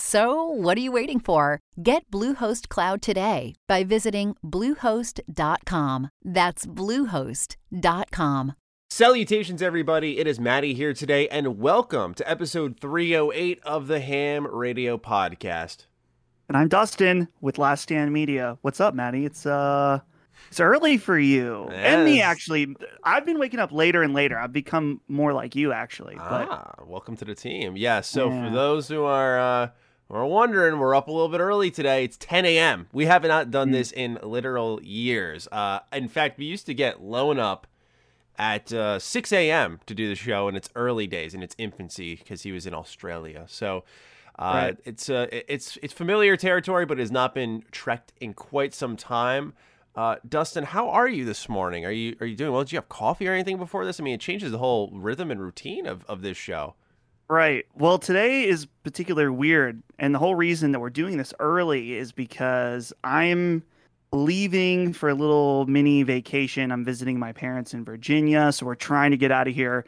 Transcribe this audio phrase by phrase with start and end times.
[0.00, 1.58] So, what are you waiting for?
[1.82, 6.10] Get Bluehost Cloud today by visiting Bluehost.com.
[6.24, 8.52] That's Bluehost.com.
[8.88, 10.18] Salutations, everybody.
[10.18, 15.86] It is Maddie here today, and welcome to episode 308 of the Ham Radio Podcast.
[16.48, 18.58] And I'm Dustin with Last Stand Media.
[18.62, 19.24] What's up, Maddie?
[19.24, 20.00] It's uh
[20.50, 21.68] it's early for you.
[21.70, 22.74] And me actually.
[23.04, 24.38] I've been waking up later and later.
[24.38, 26.16] I've become more like you actually.
[26.16, 27.76] But Ah, welcome to the team.
[27.76, 28.44] Yeah, so Yeah.
[28.48, 29.68] for those who are uh,
[30.08, 32.04] who are wondering, we're up a little bit early today.
[32.04, 32.88] It's 10 a.m.
[32.92, 35.46] We have not done this in literal years.
[35.52, 37.66] Uh, in fact, we used to get Lone up
[38.36, 39.80] at uh, 6 a.m.
[39.86, 42.74] to do the show in its early days, in its infancy, because he was in
[42.74, 43.44] Australia.
[43.48, 43.84] So
[44.38, 44.78] uh, Right.
[44.84, 48.96] it's uh, it's it's familiar territory, but it has not been trekked in quite some
[48.96, 49.52] time.
[49.94, 51.84] Uh, Dustin, how are you this morning?
[51.84, 52.62] Are you are you doing well?
[52.62, 53.98] Did you have coffee or anything before this?
[53.98, 56.74] I mean, it changes the whole rhythm and routine of, of this show.
[57.28, 57.66] Right.
[57.74, 62.12] Well, today is particularly weird, and the whole reason that we're doing this early is
[62.12, 63.62] because I'm
[64.12, 66.72] leaving for a little mini vacation.
[66.72, 69.84] I'm visiting my parents in Virginia, so we're trying to get out of here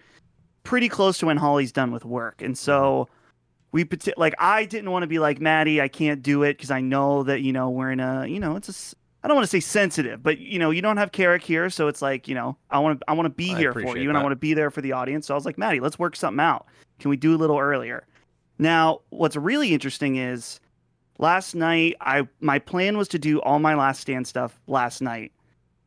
[0.63, 2.43] pretty close to when Holly's done with work.
[2.43, 3.09] And so
[3.73, 6.71] we pati- like I didn't want to be like Maddie, I can't do it because
[6.71, 9.45] I know that you know we're in a you know it's a I don't want
[9.45, 12.35] to say sensitive, but you know you don't have Carrick here, so it's like you
[12.35, 14.33] know I want to I want to be I here for you, and I want
[14.33, 15.27] to be there for the audience.
[15.27, 16.67] So I was like, Maddie, let's work something out.
[16.99, 18.07] Can we do a little earlier?
[18.59, 20.61] Now, what's really interesting is
[21.19, 25.33] last night I my plan was to do all my last stand stuff last night.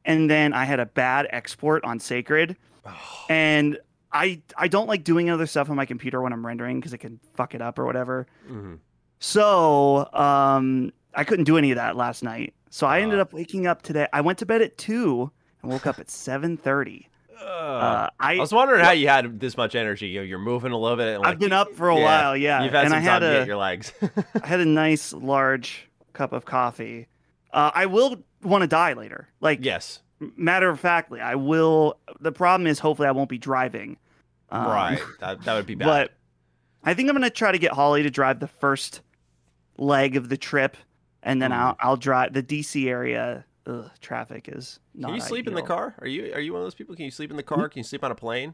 [0.06, 2.56] And then I had a bad export on Sacred
[3.30, 3.78] and
[4.14, 7.00] I I don't like doing other stuff on my computer when I'm rendering because it
[7.00, 8.28] can fuck it up or whatever.
[8.50, 8.80] Mhm.
[9.20, 12.54] So, um I couldn't do any of that last night.
[12.76, 14.06] So I ended up waking up today.
[14.12, 15.32] I went to bed at 2
[15.62, 17.06] and woke up at 7:30.
[17.40, 20.08] Uh, I I was wondering how you had this much energy.
[20.08, 21.16] You know, you're moving a little bit.
[21.16, 22.64] And I've been up for a yeah, while, yeah.
[22.66, 23.94] You've had and some I had time to get your legs.
[24.44, 27.08] I had a nice large cup of coffee.
[27.54, 29.30] Uh, I will want to die later.
[29.40, 31.98] Like yes, matter of factly, I will.
[32.20, 33.96] The problem is, hopefully, I won't be driving.
[34.50, 35.00] Um, right.
[35.22, 35.86] That, that would be bad.
[35.86, 36.12] But
[36.84, 39.00] I think I'm gonna try to get Holly to drive the first
[39.78, 40.76] leg of the trip,
[41.26, 41.56] and then Mhm.
[41.58, 43.44] I'll I'll drive the DC area.
[43.68, 45.08] Ugh, traffic is not.
[45.10, 45.96] Can you sleep in the car?
[46.00, 46.96] Are you are you one of those people?
[46.96, 47.68] Can you sleep in the car?
[47.68, 48.54] Can you sleep on a plane?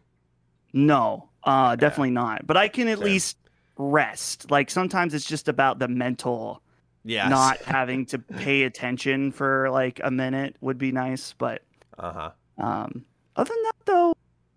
[0.74, 2.48] No, uh, definitely not.
[2.48, 3.06] But I can at Same.
[3.06, 3.38] least
[3.78, 4.50] rest.
[4.50, 6.62] Like sometimes it's just about the mental
[7.04, 7.28] Yeah.
[7.28, 11.34] not having to pay attention for like a minute would be nice.
[11.34, 11.64] But
[12.00, 12.32] Uh huh.
[12.58, 13.06] um,
[13.36, 14.14] other than that, though,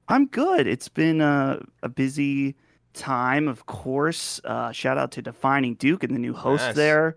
[0.08, 0.66] I'm good.
[0.68, 2.54] It's been a, a busy
[2.92, 4.40] time, of course.
[4.44, 6.76] Uh, shout out to Defining Duke and the new host Yes.
[6.76, 7.16] there,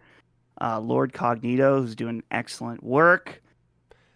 [0.61, 3.41] uh, Lord Cognito, who's doing excellent work.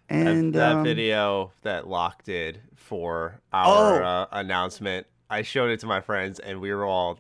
[0.10, 4.06] And that, that um, video that Locke did for our Oh.
[4.06, 7.18] uh, announcement, I showed it to my friends, and we were all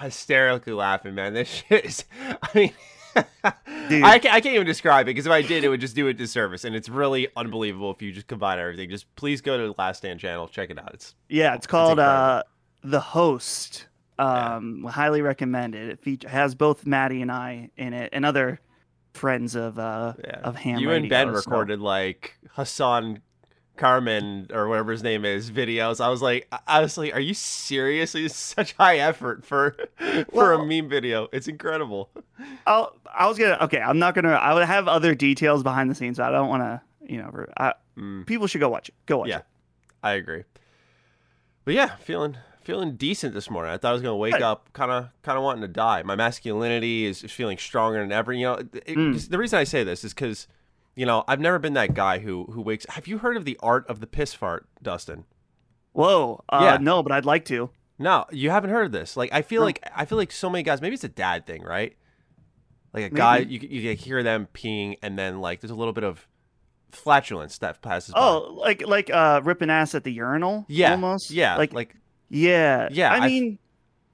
[0.00, 1.14] hysterically laughing.
[1.14, 2.04] Man, this shit is.
[2.42, 2.72] I mean.
[3.14, 6.08] I, can't, I can't even describe it because if I did, it would just do
[6.08, 8.88] a disservice, and it's really unbelievable if you just combine everything.
[8.88, 10.94] Just please go to the Last Stand channel, check it out.
[10.94, 12.38] It's Yeah, it's called incredible.
[12.38, 12.42] uh,
[12.84, 13.86] The Host.
[14.22, 14.56] Yeah.
[14.56, 15.90] Um, highly recommended.
[15.90, 18.60] It feature, has both Maddie and I in it, and other
[19.14, 20.40] friends of uh yeah.
[20.42, 20.78] of ham.
[20.78, 23.20] you and Ben so- recorded like Hassan
[23.76, 26.00] Carmen or whatever his name is videos.
[26.00, 29.76] I was like, I- I was like, are you seriously such high effort for
[30.32, 31.28] for a meme video?
[31.32, 32.10] It's incredible.
[32.66, 33.58] I'll, I was gonna.
[33.62, 34.30] Okay, I'm not gonna.
[34.32, 36.18] I would have other details behind the scenes.
[36.18, 36.80] But I don't want to.
[37.06, 38.94] You know, I, Mm, people should go watch it.
[39.04, 39.38] Go watch Yeah.
[39.38, 39.44] it.
[40.02, 40.44] I agree.
[41.66, 43.72] But yeah, feeling feeling decent this morning.
[43.72, 44.42] I thought I was gonna wake Good.
[44.42, 46.02] up kind of kind of wanting to die.
[46.02, 48.32] My masculinity is, is feeling stronger than ever.
[48.32, 49.28] You know, it, Mm.
[49.28, 50.46] the reason I say this is because
[50.94, 52.86] you know I've never been that guy who who wakes.
[52.90, 55.24] Have you heard of the art of the piss fart, Dustin?
[55.92, 56.42] Whoa.
[56.48, 56.78] Uh, Yeah.
[56.80, 57.70] No, but I'd like to.
[57.98, 59.16] No, you haven't heard of this.
[59.16, 59.66] Like I feel No.
[59.66, 60.80] like I feel like so many guys.
[60.80, 61.96] Maybe it's a dad thing, right?
[62.92, 63.54] Like a guy, Maybe.
[63.54, 66.26] you you hear them peeing, and then like there's a little bit of
[66.90, 68.12] flatulence that passes.
[68.14, 68.20] by.
[68.20, 70.66] Oh, like like uh ripping ass at the urinal.
[70.68, 71.30] yeah, almost.
[71.30, 71.96] yeah, Like like
[72.32, 72.88] yeah.
[72.90, 73.58] Yeah, I I've- mean,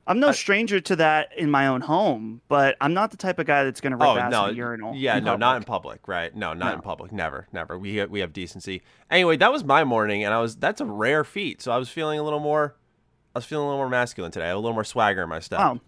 [0.07, 3.47] I'm no stranger to that in my own home, but I'm not the type of
[3.47, 4.95] guy that's going to rip Oh ass no, in a urinal.
[4.95, 6.01] yeah, no, not in public.
[6.03, 6.35] public, right?
[6.35, 7.13] No, not in public.
[7.13, 7.79] Never, never.
[7.79, 8.81] We have, we have decency.
[9.11, 11.61] Anyway, that was my morning, and I was that's a rare feat.
[11.61, 12.75] So I was feeling a little more,
[13.35, 14.47] I was feeling a little more masculine today.
[14.47, 15.59] I had a little more swagger in my step.
[15.59, 15.81] Wow.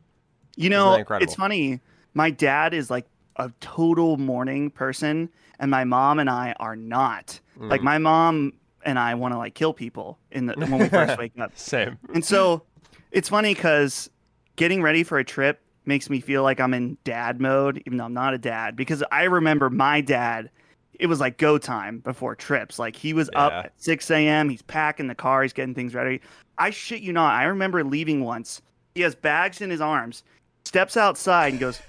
[0.57, 1.81] You know, it's funny.
[2.13, 3.07] My dad is like
[3.37, 7.41] a total morning person, and my mom and I are not.
[7.57, 7.85] Like Mm.
[7.85, 8.53] my mom
[8.85, 11.57] and I want to like kill people in the when we first wake up.
[11.57, 11.99] Same.
[12.15, 12.63] And so
[13.11, 14.11] it's funny because
[14.57, 18.05] getting ready for a trip makes me feel like I'm in dad mode, even though
[18.05, 18.77] I'm not a dad.
[18.77, 20.51] Because I remember my dad,
[20.95, 22.79] it was like go time before trips.
[22.79, 23.41] Like he was Yeah.
[23.47, 26.21] up at 6 a.m., he's packing the car, he's getting things ready.
[26.59, 27.33] I shit you not.
[27.35, 28.61] I remember leaving once.
[28.95, 30.23] He has bags in his arms,
[30.65, 31.81] steps outside and goes,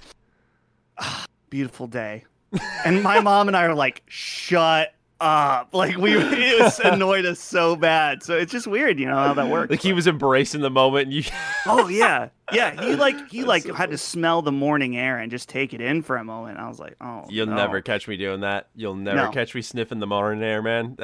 [0.98, 2.24] "Ah, beautiful day.
[2.84, 5.68] And my mom and I are like, shut up.
[5.74, 8.22] Like we it was annoyed us so bad.
[8.22, 9.70] So it's just weird, you know, how that works.
[9.70, 11.22] Like he was embracing the moment, and you.
[11.66, 12.80] Oh yeah, yeah.
[12.84, 15.72] He like he That's like so had to smell the morning air and just take
[15.74, 16.58] it in for a moment.
[16.58, 17.54] I was like, oh, You'll no.
[17.54, 18.68] never catch me doing that.
[18.74, 19.30] You'll never No.
[19.30, 20.96] catch me sniffing the morning air, man.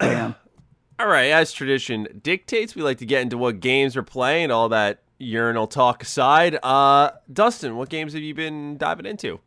[0.00, 0.34] Damn.
[0.98, 4.50] all right, as tradition dictates, we like to get into what games we're playing.
[4.50, 9.40] All that urinal talk aside, uh, Dustin, what games have you been diving into?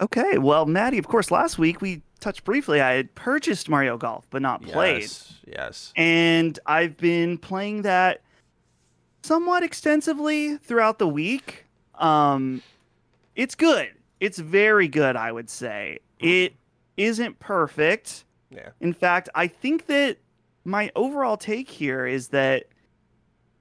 [0.00, 2.80] Okay, well, Maddie, of course, last week we touched briefly.
[2.80, 5.92] I had purchased Mario Golf, but not played, Yes, yes.
[5.96, 8.22] and I've been playing that
[9.22, 11.66] somewhat extensively throughout the week.
[11.96, 12.62] Um,
[13.36, 13.88] it's good.
[14.20, 15.98] It's very good, I would say.
[16.18, 16.54] It
[16.96, 18.24] isn't perfect.
[18.50, 18.70] Yeah.
[18.80, 20.16] In fact, I think that
[20.64, 22.64] my overall take here is that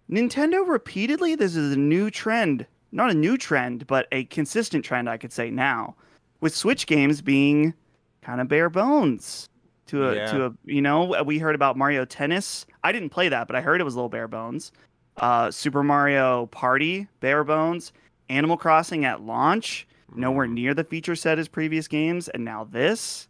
[0.09, 5.09] Nintendo repeatedly, this is a new trend, not a new trend, but a consistent trend,
[5.09, 5.95] I could say now,
[6.41, 7.73] with Switch games being
[8.21, 9.49] kind of bare bones.
[9.87, 10.31] To a, Yeah.
[10.31, 12.65] to a, you know, we heard about Mario Tennis.
[12.83, 14.71] I didn't play that, but I heard it was a little bare bones.
[15.17, 17.91] Uh, Super Mario Party, bare bones.
[18.29, 23.27] Animal Crossing at launch, nowhere near the feature set as previous games, and now this.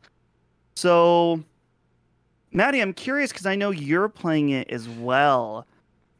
[0.75, 1.41] So,
[2.51, 5.65] Maddie, I'm curious because I know you're playing it as well.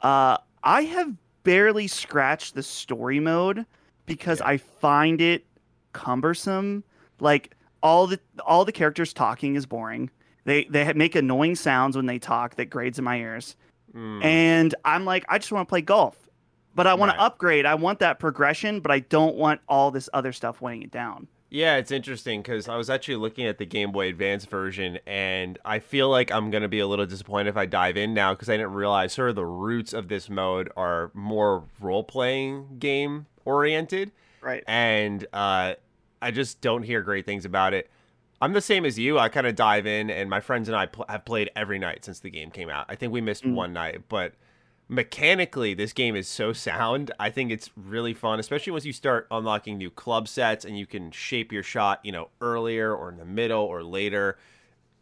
[0.02, 1.14] Uh, I have
[1.44, 3.66] barely scratched the story mode
[4.06, 4.48] because Yeah.
[4.48, 5.46] I find it
[5.94, 6.84] cumbersome.
[7.20, 10.10] Like all the all the characters talking is boring.
[10.46, 13.56] They they make annoying sounds when they talk that grades in my ears.
[13.94, 14.24] Mm.
[14.24, 16.30] And I'm like, I just want to play golf,
[16.76, 17.18] but I want Right.
[17.18, 17.66] to upgrade.
[17.66, 21.28] I want that progression, but I don't want all this other stuff weighing it down.
[21.52, 25.58] Yeah, it's interesting because I was actually looking at the Game Boy Advance version, and
[25.66, 28.36] I feel like I'm going to be a little disappointed if I dive in now
[28.36, 32.78] because I didn't realize sort of the roots of this mode are more role playing
[32.78, 34.12] game oriented.
[34.42, 34.64] Right.
[34.68, 35.76] and uh,
[36.22, 37.90] I just don't hear great things about it.
[38.42, 39.20] I'm the same as you.
[39.20, 42.06] I kind of dive in, and my friends and I pl- have played every night
[42.06, 42.86] since the game came out.
[42.88, 43.54] I think we missed Mm.
[43.54, 44.34] one night, but
[44.88, 47.12] mechanically, this game is so sound.
[47.20, 50.86] I think it's really fun, especially once you start unlocking new club sets and you
[50.86, 54.38] can shape your shot, you know, earlier or in the middle or later.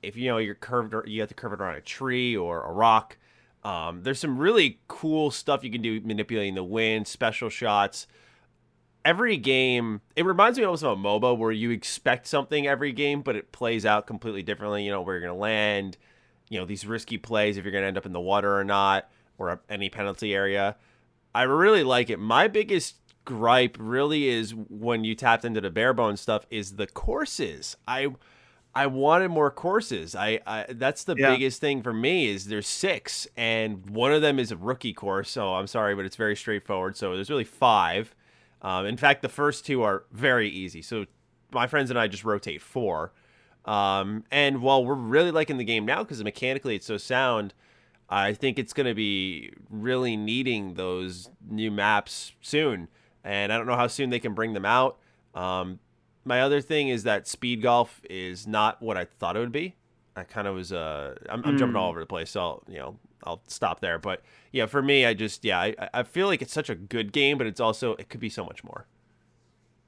[0.03, 2.63] If you know you're curved, or you have to curve it around a tree or
[2.63, 3.17] a rock.
[3.63, 8.07] Um, there's some really cool stuff you can do manipulating the wind, special shots
[9.07, 13.21] every game it reminds me almost of a MOBA where you expect something every game,
[13.21, 14.83] but it plays out completely differently.
[14.83, 15.97] You know where you're going to land,
[16.49, 18.63] you know these risky plays if you're going to end up in the water or
[18.63, 20.75] not, or any penalty area.
[21.33, 22.19] I really like it.
[22.19, 22.95] My biggest
[23.25, 27.77] gripe really is when you tapped into the bare bones stuff is the courses.
[27.87, 28.09] I
[28.75, 30.15] I wanted more courses.
[30.15, 31.31] I, I that's the Yeah.
[31.31, 35.29] biggest thing for me is there's six and one of them is a rookie course.
[35.31, 36.95] So I'm sorry, but it's very straightforward.
[36.97, 38.13] So there's really five.
[38.61, 40.81] Um, in fact, the first two are very easy.
[40.81, 41.05] So
[41.51, 43.13] my friends and I just rotate four.
[43.65, 47.53] Um, and while we're really liking the game now because mechanically it's so sound,
[48.09, 52.87] I think it's going to be really needing those new maps soon.
[53.23, 54.97] And I don't know how soon they can bring them out.
[55.35, 55.79] Um,
[56.23, 59.75] my other thing is that speed golf is not what I thought it would be.
[60.15, 62.79] I kind of was uh, I'm, I'm jumping all over the place, so I'll, you
[62.79, 63.99] know I'll stop there.
[63.99, 67.11] But yeah, for me, I just yeah I, I feel like it's such a good
[67.11, 68.87] game, but it's also it could be so much more.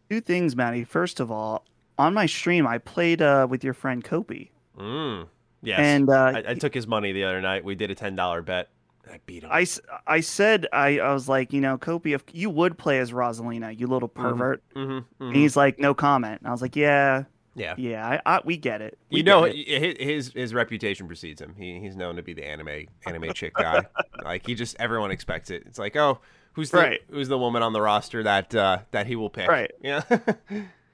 [0.10, 0.84] Two things, Maddie.
[0.84, 1.66] First of all,
[1.98, 5.28] on my stream, I played uh, with your friend Kopi, Mm.
[5.62, 7.64] Yes, and uh, I, I took his money the other night.
[7.66, 8.70] We did a ten dollar bet.
[9.12, 9.50] I beat him.
[9.52, 9.66] I,
[10.08, 13.78] I said I, I was like, you know, Kopi, if you would play as Rosalina,
[13.78, 14.62] you little pervert.
[14.76, 16.42] mm-hmm, And he's like, no comment.
[16.42, 17.24] And I was like, yeah,
[17.56, 17.76] yeah.
[17.78, 18.98] yeah, I, I, we get it.
[19.12, 20.00] We You know, it.
[20.02, 21.56] his his reputation precedes him.
[21.58, 23.86] He he's known to be the anime anime chick guy.
[24.24, 25.64] like he just everyone expects it.
[25.66, 26.20] It's like, oh,
[26.54, 27.02] who's the Right.
[27.10, 29.48] who's the woman on the roster that uh, that he will pick?
[29.50, 29.72] Right.
[29.82, 30.02] Yeah.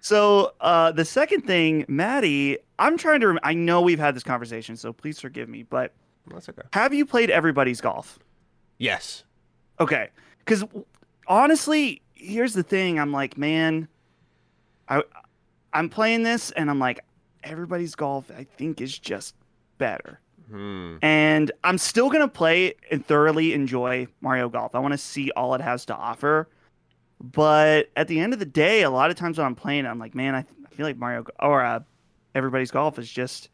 [0.02, 3.28] So uh, the second thing, Maddie, I'm trying to.
[3.30, 5.64] Rem- I know we've had this conversation, so please forgive me.
[5.64, 5.94] But
[6.28, 6.62] That's okay.
[6.74, 8.20] have you played Everybody's Golf?
[8.78, 9.24] Yes.
[9.80, 10.64] Okay, because
[11.28, 13.00] honestly, here's the thing.
[13.00, 13.88] I'm like, man,
[14.88, 15.02] I
[15.76, 17.02] I'm playing this, and I'm like,
[17.44, 18.32] everybody's golf.
[18.36, 19.36] I think is just
[19.78, 20.20] better.
[20.50, 20.98] Hmm.
[21.02, 24.76] and I'm still gonna play and thoroughly enjoy Mario Golf.
[24.76, 26.48] I want to see all it has to offer,
[27.20, 29.98] but at the end of the day, a lot of times when I'm playing, I'm
[29.98, 31.80] like, man, I, I feel like Mario or uh,
[32.36, 33.50] Everybody's Golf is just.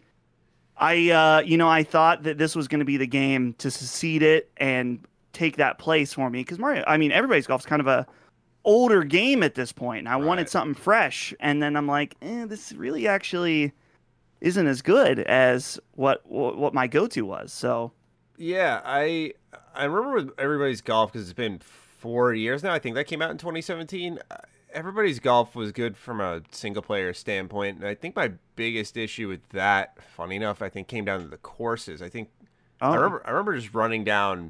[0.76, 3.72] I uh, you know I thought that this was going to be the game to
[3.72, 5.00] succeed it and
[5.32, 6.84] take that place for me because Mario.
[6.88, 8.06] I mean, Everybody's Golf is kind of a
[8.64, 11.34] older game at this point, and I wanted something fresh.
[11.40, 13.74] And then I'm like, eh, this really actually
[14.40, 17.54] isn't as good as what what, my go to was.
[17.54, 17.92] So
[18.38, 19.34] Yeah, I
[19.74, 22.74] I remember with everybody's golf because it's been four years now.
[22.74, 24.20] I think that came out in 2017.
[24.30, 24.38] Uh,
[24.74, 29.28] Everybody's golf was good from a single player standpoint, and I think my biggest issue
[29.28, 32.02] with that, funny enough, I think came down to the courses.
[32.02, 32.30] I think
[32.80, 34.50] I oh, remember I remember just running down.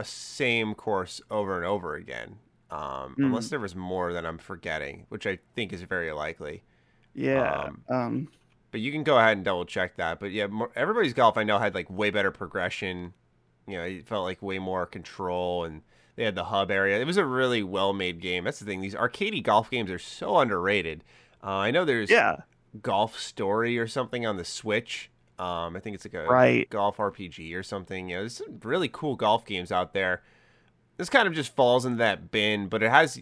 [0.00, 2.38] A same course over and over again.
[2.70, 3.26] Um, Mm.
[3.26, 6.62] Unless there was more that I'm forgetting, which I think is very likely.
[7.14, 7.64] yeah.
[7.64, 8.28] um, Um,
[8.70, 10.20] But you can go ahead and double check that.
[10.20, 13.14] But yeah, more, everybody's golf I know had like way better progression.
[13.66, 15.82] You know, it felt like way more control, and
[16.16, 17.00] they had the hub area.
[17.00, 18.44] It was a really well made game.
[18.44, 18.80] That's the thing.
[18.80, 21.02] These arcadey golf games are so underrated.
[21.42, 22.42] Uh, I know there's yeah.
[22.82, 25.10] Golf Story or something on the Switch.
[25.40, 26.68] Um, I think it's like a Right.
[26.68, 28.08] golf RPG or something.
[28.10, 30.22] You know, there's some really cool golf games out there.
[30.98, 33.18] This kind of just falls into that bin, but it has,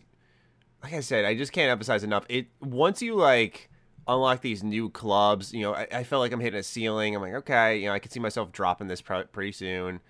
[0.83, 2.25] like I said, I just can't emphasize enough.
[2.29, 3.71] It once you like
[4.09, 7.15] unlock these new clubs, you know, I, I felt like I'm hitting a ceiling.
[7.15, 10.01] I'm like, okay, you know, I can see myself dropping this pr- pretty soon.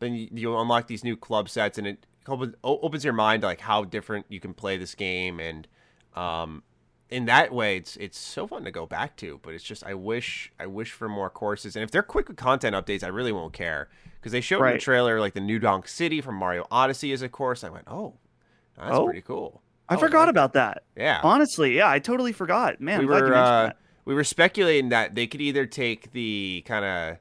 [0.00, 3.46] Then you, you unlock these new club sets, and it opens, opens your mind to
[3.46, 5.68] like how different you can play this game, and
[6.16, 6.64] um,
[7.10, 9.38] in that way, it's it's so fun to go back to.
[9.42, 12.36] But it's just I wish I wish for more courses, and if they're quick with
[12.36, 13.88] content updates, I really won't care
[14.20, 17.22] because they showed in the trailer like the New Donk City from Mario Odyssey as
[17.22, 17.62] a course.
[17.64, 18.14] I went, oh,
[18.76, 19.04] that's Oh.
[19.04, 19.60] pretty cool.
[19.88, 20.82] I Oh, forgot like about that.
[20.96, 22.80] Yeah, Honestly, yeah, I totally forgot.
[22.80, 23.72] Man, we I'm glad you were uh,
[24.06, 27.18] we were speculating that they could either take the kind of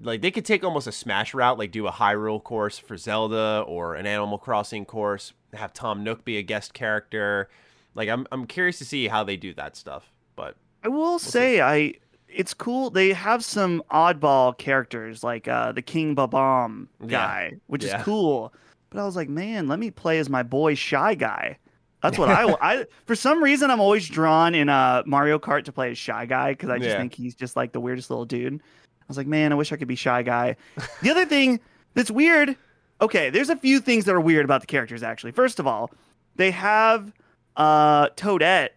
[0.00, 3.64] like they could take almost a smash route, like do a Hyrule course for Zelda
[3.66, 7.48] or an Animal Crossing course, have Tom Nook be a guest character.
[7.94, 10.10] Like I'm I'm curious to see how they do that stuff.
[10.36, 11.30] But I will see.
[11.30, 11.94] say, I
[12.28, 12.90] it's cool.
[12.90, 17.08] They have some oddball characters like uh, the King Bob-omb Yeah.
[17.08, 17.98] guy, which Yeah.
[17.98, 18.52] is cool.
[18.90, 21.58] But I was like, man, let me play as my boy Shy Guy.
[22.02, 25.72] That's what I, I for some reason I'm always drawn in uh, Mario Kart to
[25.72, 26.98] play as Shy Guy because I just Yeah.
[26.98, 28.54] think he's just like the weirdest little dude.
[28.54, 30.56] I was like, man, I wish I could be Shy Guy.
[31.02, 31.60] The other thing
[31.94, 32.56] that's weird,
[33.00, 35.32] okay, there's a few things that are weird about the characters actually.
[35.32, 35.90] First of all,
[36.36, 37.12] they have
[37.58, 38.70] uh, Toadette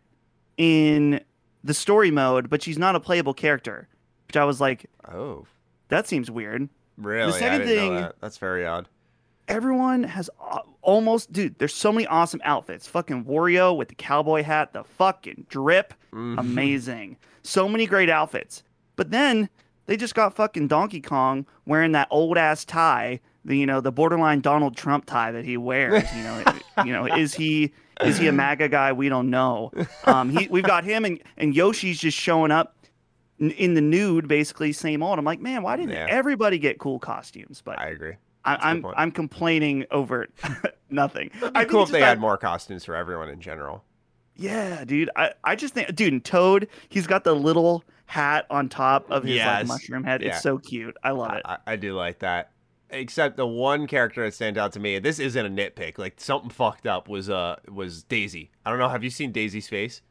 [0.58, 1.22] in
[1.64, 3.88] the story mode, but she's not a playable character,
[4.28, 5.46] which I was like, oh,
[5.88, 6.68] that seems weird.
[6.98, 7.32] really?
[7.34, 8.16] I second thing- that.
[8.20, 8.88] That's very odd.
[9.48, 10.30] Everyone has
[10.82, 11.58] almost, dude.
[11.60, 12.88] There's so many awesome outfits.
[12.88, 16.40] Fucking Wario with the cowboy hat, the fucking drip, Mhm.
[16.40, 17.18] amazing.
[17.44, 18.64] So many great outfits.
[18.96, 19.50] But then
[19.88, 23.92] they just got fucking Donkey Kong wearing that old ass tie, the you know the
[23.92, 26.04] borderline Donald Trump tie that he wears.
[26.16, 26.44] You know,
[26.86, 28.92] you know, is he is he a MAGA guy?
[28.94, 29.72] We don't know.
[30.06, 32.76] Um, he, we've got him and and Yoshi's just showing up
[33.40, 35.20] n- in the nude, basically same old.
[35.20, 36.08] I'm like, man, why didn't Yeah.
[36.10, 37.62] everybody get cool costumes?
[37.64, 38.16] But I agree.
[38.44, 38.86] I, a good I'm.
[38.98, 40.28] I'm complaining over
[40.90, 41.30] nothing.
[41.38, 43.84] It'd be cool if they had more costumes for everyone in general.
[44.36, 45.10] Yeah, dude.
[45.16, 49.24] I, I just think, dude, and Toad, he's got the little hat on top of
[49.24, 49.60] his Yes.
[49.60, 50.22] like mushroom head.
[50.24, 50.30] Yeah.
[50.30, 50.98] It's so cute.
[51.04, 51.42] I love it.
[51.46, 52.52] I, I do like that.
[52.94, 56.20] Except the one character that stands out to me, and this isn't a nitpick, like
[56.20, 58.52] something fucked up was uh was Daisy.
[58.66, 60.02] I don't know, have you seen Daisy's face?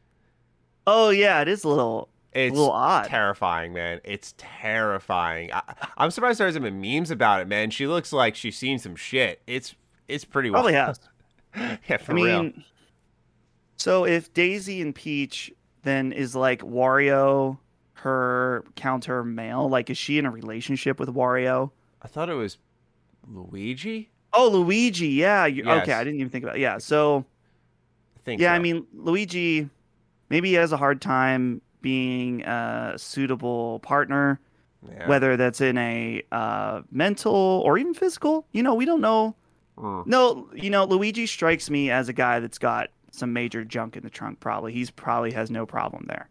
[0.87, 3.05] oh yeah, it is a little, It's a little odd.
[3.05, 4.01] terrifying, man.
[4.03, 5.53] It's terrifying.
[5.53, 5.63] I,
[5.99, 7.71] I'm surprised there hasn't been memes about it, man.
[7.71, 9.43] She looks like she's seen some shit.
[9.47, 9.75] It's
[10.09, 10.99] it's pretty Probably wild.
[11.55, 11.79] has.
[11.89, 12.53] yeah, for I mean, real.
[13.77, 17.59] so if Daisy and Peach then is like Wario
[17.95, 21.71] her counter male, like is she in a relationship with Wario?
[22.03, 22.57] I thought it was
[23.31, 24.11] Luigi.
[24.33, 25.09] Oh, Luigi.
[25.09, 25.47] Yeah.
[25.47, 26.57] You, Okay, I didn't even think about.
[26.57, 26.61] It.
[26.61, 26.79] Yeah.
[26.79, 27.25] So
[28.17, 28.41] I think.
[28.41, 29.69] yeah, I mean Luigi,
[30.29, 34.41] maybe he has a hard time being a suitable partner.
[34.89, 35.09] Yeah.
[35.09, 38.47] whether that's in a uh, mental or even physical.
[38.53, 39.37] You know, we don't know
[39.81, 40.07] Mm.
[40.07, 44.03] No, you know, Luigi strikes me as a guy that's got some major junk in
[44.03, 44.41] the trunk.
[44.41, 46.29] Probably he's probably has no problem there.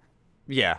[0.48, 0.78] Yeah,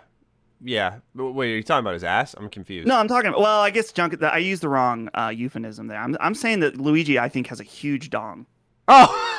[0.63, 0.99] yeah.
[1.15, 2.35] Wait, are you talking about his ass?
[2.39, 2.87] I'm confused.
[2.89, 3.29] No, I'm talking.
[3.29, 4.23] About, well, I guess junk.
[4.23, 5.99] I used the wrong uh, euphemism there.
[5.99, 8.47] I'm I'm saying that Luigi, I think, has a huge dong.
[8.89, 9.27] Oh.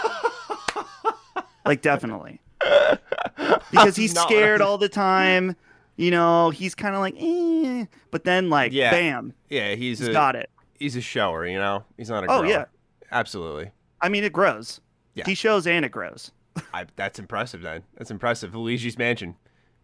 [1.65, 2.41] Like definitely,
[3.71, 5.55] because he's Not what I scared all the time.
[5.95, 7.85] You know, he's kind of like, eh.
[8.09, 8.89] but then like, Yeah.
[8.89, 10.49] bam, yeah, he's he's a got it.
[10.79, 11.45] he's a shower.
[11.45, 12.27] You know, he's not a.
[12.31, 12.65] Oh, yeah.
[13.11, 13.71] absolutely.
[14.01, 14.81] I mean, it grows.
[15.13, 15.25] Yeah.
[15.25, 16.31] He shows and it grows.
[16.73, 17.61] I, that's impressive.
[17.61, 18.55] Then that's impressive.
[18.55, 19.35] Luigi's Mansion,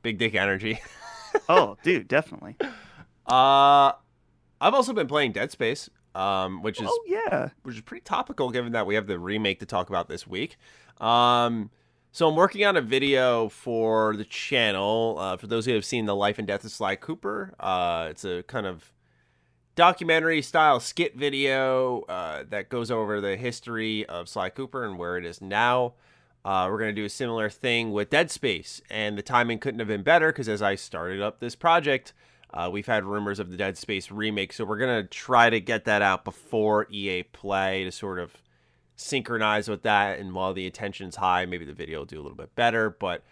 [0.01, 0.79] big dick energy.
[1.49, 2.55] Oh, dude, definitely.
[3.27, 3.91] Uh,
[4.59, 7.49] I've also been playing Dead Space, um, which is Oh yeah.
[7.63, 10.57] which is pretty topical given that we have the remake to talk about this week.
[10.99, 11.69] Um,
[12.11, 15.17] so I'm working on a video for the channel.
[15.19, 18.25] Uh, for those who have seen the Life and Death of Sly Cooper, uh, it's
[18.25, 18.91] a kind of
[19.75, 25.17] documentary style skit video uh, that goes over the history of Sly Cooper and where
[25.17, 25.93] it is now.
[26.47, 29.79] Uh, we're going to do a similar thing with Dead Space, and the timing couldn't
[29.79, 32.13] have been better because as I started up this project,
[32.53, 35.59] uh, we've had rumors of the Dead Space remake, so we're going to try to
[35.59, 38.31] get that out before EA Play to sort of
[38.95, 40.19] synchronize with that.
[40.19, 42.89] And while the attention's high, maybe the video will do a little bit better.
[42.89, 43.25] But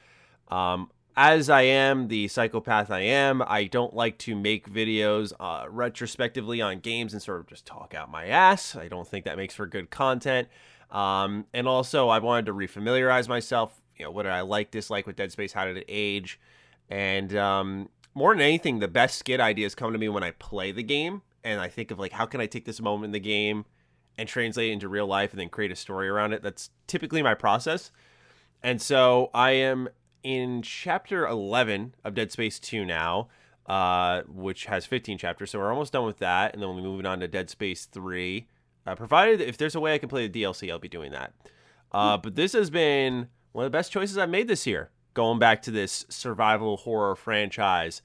[0.50, 5.68] um, as I am the psychopath I am, I don't like to make videos uh,
[5.70, 8.76] retrospectively on games and sort of just talk out my ass.
[8.76, 10.50] I don't think that makes for good content.
[10.96, 13.82] Um, and also, I wanted to refamiliarize myself.
[13.98, 15.52] You know, what did I like, dislike with Dead Space?
[15.52, 16.40] How did it age?
[16.90, 20.72] And um, more than anything, the best skit ideas come to me when I play
[20.72, 23.20] the game, and I think of like, how can I take this moment in the
[23.20, 23.66] game
[24.18, 26.42] and translate it into real life, and then create a story around it?
[26.42, 27.92] That's typically my process.
[28.64, 29.90] And so I am
[30.24, 33.28] in chapter 11 of Dead Space 2 now,
[33.66, 35.52] uh, which has 15 chapters.
[35.52, 36.54] So we're almost done with that.
[36.54, 38.48] And then we'll be moving on to Dead Space 3.
[38.86, 41.34] Uh, provided if there's a way I can play the DLC, I'll be doing that.
[41.92, 45.40] Uh, but this has been one of the best choices I've made this year, going
[45.40, 48.02] back to this survival horror franchise.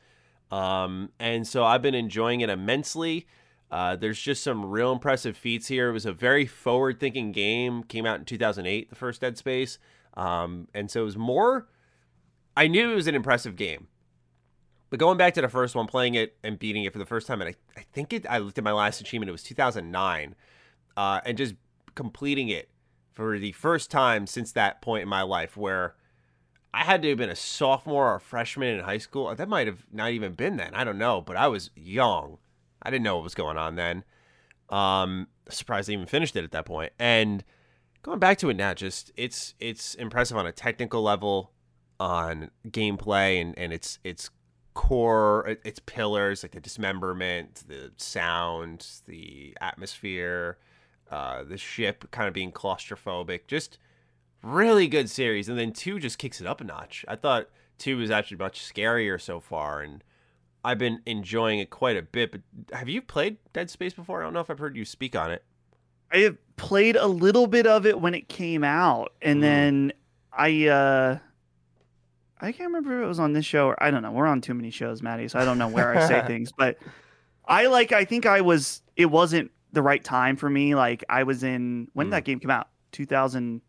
[0.50, 3.26] Um, and so I've been enjoying it immensely.
[3.70, 5.90] Uh, there's just some real impressive feats here.
[5.90, 7.85] It was a very forward thinking game.
[7.85, 9.78] Came out in 2008, the first Dead Space.
[10.14, 11.68] Um, and so it was more.
[12.57, 13.87] I knew it was an impressive game.
[14.88, 17.28] But going back to the first one, playing it and beating it for the first
[17.28, 20.35] time, and I, I think it, I looked at my last achievement, it was 2009.
[21.00, 21.54] Uh, and just
[21.94, 22.68] completing it
[23.14, 25.94] for the first time since that point in my life where
[26.74, 29.34] I had to have been a sophomore or a freshman in high school.
[29.34, 30.74] That might have not even been then.
[30.74, 32.36] I don't know, but I was young.
[32.82, 34.04] I didn't know what was going on then.
[34.68, 36.92] Um, surprised I even finished it at that point.
[36.98, 37.44] And
[38.02, 41.52] going back to it now, just it's it's impressive on a technical level,
[41.98, 44.28] on gameplay and and its its
[44.74, 50.58] core, its pillars like the dismemberment, the sound, the atmosphere,
[51.11, 53.46] uh, the ship kind of being claustrophobic.
[53.46, 53.79] Just
[54.42, 55.49] really good series.
[55.49, 57.05] And then two just kicks it up a notch.
[57.09, 60.03] I thought two was actually much scarier so far, and
[60.64, 62.33] I've been enjoying it quite a bit.
[62.33, 62.42] But
[62.73, 64.20] have you played Dead Space before?
[64.20, 65.44] I don't know if I've heard you speak on it.
[66.12, 69.42] I have played a little bit of it when it came out, and Mhm.
[69.42, 69.92] then
[70.33, 71.18] I uh
[72.42, 74.12] I can't remember if it was on this show or I don't know.
[74.12, 76.53] We're on too many shows, Maddie, so I don't know where I say things.
[76.57, 76.79] But
[77.44, 80.74] I like I think I was it wasn't the right time for me.
[80.74, 82.16] Like I was in when did Mm.
[82.16, 82.68] that game came out?
[82.92, 83.62] Two thousand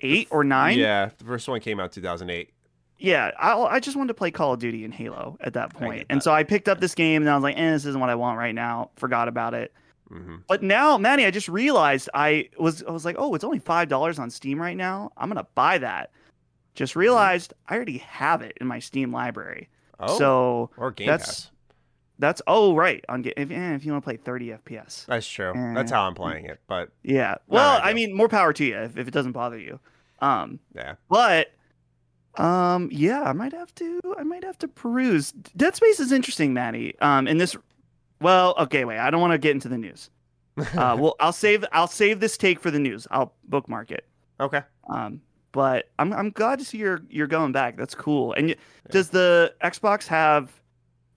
[0.00, 0.78] eight or nine?
[0.78, 2.52] Yeah, the first one came out 2008.
[2.98, 6.06] yeah, I, I just wanted to play Call of Duty and Halo at that point.
[6.10, 8.10] And so I picked up this game and I was like, eh, this isn't what
[8.10, 8.90] I want right now.
[8.96, 9.72] Forgot about it.
[10.08, 13.58] hmm But now, Manny, I just realized I was I was like, oh, it's only
[13.58, 15.12] five dollars on Steam right now.
[15.16, 16.10] I'm gonna buy that.
[16.74, 19.68] Just realized I already have it in my Steam library.
[19.98, 21.50] Oh, So or Game that's- Pass.
[22.20, 25.06] That's oh right on if, eh, if you want to play 30 FPS.
[25.06, 25.52] That's true.
[25.54, 25.74] Eh.
[25.74, 26.60] That's how I'm playing it.
[26.68, 27.36] But Yeah.
[27.48, 29.80] Well, I mean, more power to you if, if it doesn't bother you.
[30.20, 31.52] Um, yeah, But
[32.36, 35.32] um yeah, I might have to I might have to peruse.
[35.32, 36.94] Dead Space is interesting, Maddie.
[37.00, 37.56] Um and this
[38.20, 40.10] well, okay, wait, I don't want to get into the news.
[40.58, 43.06] Uh well I'll save I'll save this take for the news.
[43.10, 44.04] I'll bookmark it.
[44.38, 44.62] okay.
[44.88, 47.76] Um but I'm I'm glad to see you're you're going back.
[47.76, 48.32] That's cool.
[48.34, 48.56] And y
[48.90, 50.59] does the Xbox have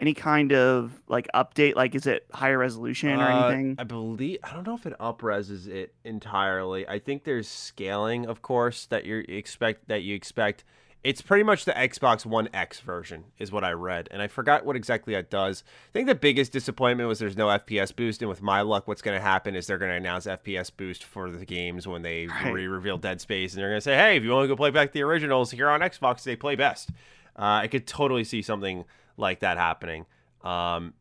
[0.03, 3.77] any kind of like update like is it higher resolution or Uh, anything?
[3.79, 6.85] I believe I don't know if it upreses it entirely.
[6.85, 10.65] I think there's scaling, of course, that you expect that you expect.
[11.05, 14.65] It's pretty much the Xbox One X version, is what I read, and I forgot
[14.65, 15.63] what exactly that does.
[15.89, 19.01] I think the biggest disappointment was there's no FPS boost, and with my luck, what's
[19.01, 22.27] going to happen is they're going to announce FPS boost for the games when they
[22.27, 22.51] Right.
[22.53, 24.69] re-reveal Dead Space, and they're going to say, "Hey, if you want to go play
[24.69, 26.89] back the originals here on Xbox, they play best."
[27.37, 28.83] Uh, I could totally see something
[29.17, 30.05] like that happening.
[30.41, 30.93] Um,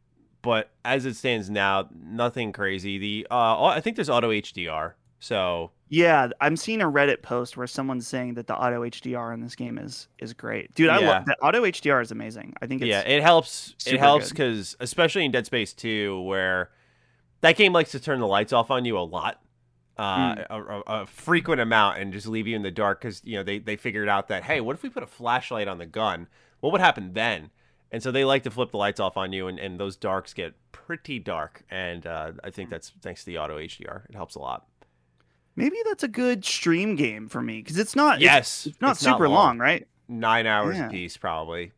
[0.42, 2.98] but as it stands now, nothing crazy.
[2.98, 7.66] The uh, I think there's auto HDR, So Yeah, I'm seeing a Reddit post where
[7.66, 10.74] someone's saying that the auto HDR in this game is is great.
[10.74, 11.10] Dude, I Yeah.
[11.10, 12.54] love the auto HDR is amazing.
[12.60, 13.74] I think it's yeah, it helps.
[13.86, 16.70] It helps because especially in Dead Space 2, where
[17.40, 19.40] that game likes to turn the lights off on you a lot,
[19.98, 20.46] uh, Mm.
[20.50, 23.42] a, a, a frequent amount, and just leave you in the dark because you know
[23.44, 26.26] they they figured out that hey, what if we put a flashlight on the gun?
[26.60, 27.50] What would happen then?
[27.92, 30.32] And so they like to flip the lights off on you, and, and those darks
[30.32, 31.62] get pretty dark.
[31.70, 34.08] And uh, I think that's thanks to the auto HDR.
[34.08, 34.66] It helps a lot.
[35.54, 39.04] maybe that's a good stream game for me because it's not Yes, it's, not it's
[39.04, 39.36] not super long.
[39.46, 39.58] long.
[39.58, 39.86] right?
[40.08, 40.88] nine hours Yeah.
[40.88, 41.72] a piece probably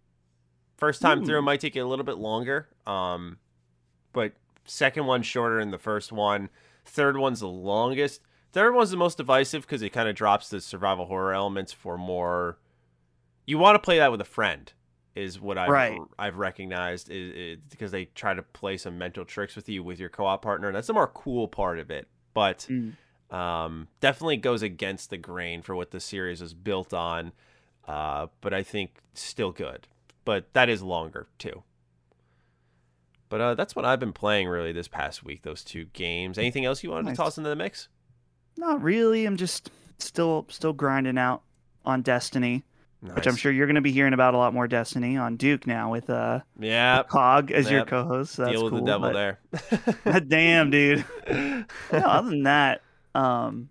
[0.77, 1.45] first time through it Hmm.
[1.45, 3.39] might take you a little bit longer um
[4.13, 4.33] but
[4.65, 6.49] second one shorter than the first one
[6.85, 8.23] third one's the longest
[8.53, 11.97] third one's the most divisive because it kind of drops the survival horror elements for
[11.99, 12.59] more
[13.47, 14.73] you want to play that with a friend
[15.15, 15.99] is what I've, Right.
[16.19, 20.09] I've recognized is, because they try to play some mental tricks with you with your
[20.09, 22.95] co-op partner that's the more cool part of it but Mm.
[23.33, 27.33] um, definitely goes against the grain for what the series is built on.
[27.87, 29.87] Uh, but I think still good.
[30.25, 31.63] But that is longer too.
[33.29, 35.43] But uh, that's what I've been playing really this past week.
[35.43, 36.39] Those two games.
[36.39, 37.17] Anything else you wanted Nice.
[37.17, 37.89] to toss into the mix?
[38.57, 39.27] Not really.
[39.27, 41.43] I'm just still still grinding out
[41.85, 42.63] on Destiny,
[43.13, 45.67] which I'm sure you're going to be hearing about a lot more Destiny on Duke
[45.67, 47.03] now with uh Yeah.
[47.03, 48.33] Cog as your co-host.
[48.35, 48.81] So that's Deal with cool.
[48.81, 50.21] the devil but- there.
[50.29, 51.05] Damn, dude.
[51.31, 52.83] no, other than that,
[53.15, 53.69] um,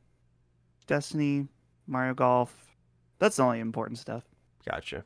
[0.87, 1.47] Destiny,
[1.87, 2.53] Mario Golf.
[3.19, 4.23] That's the only important stuff.
[4.69, 5.03] Gotcha.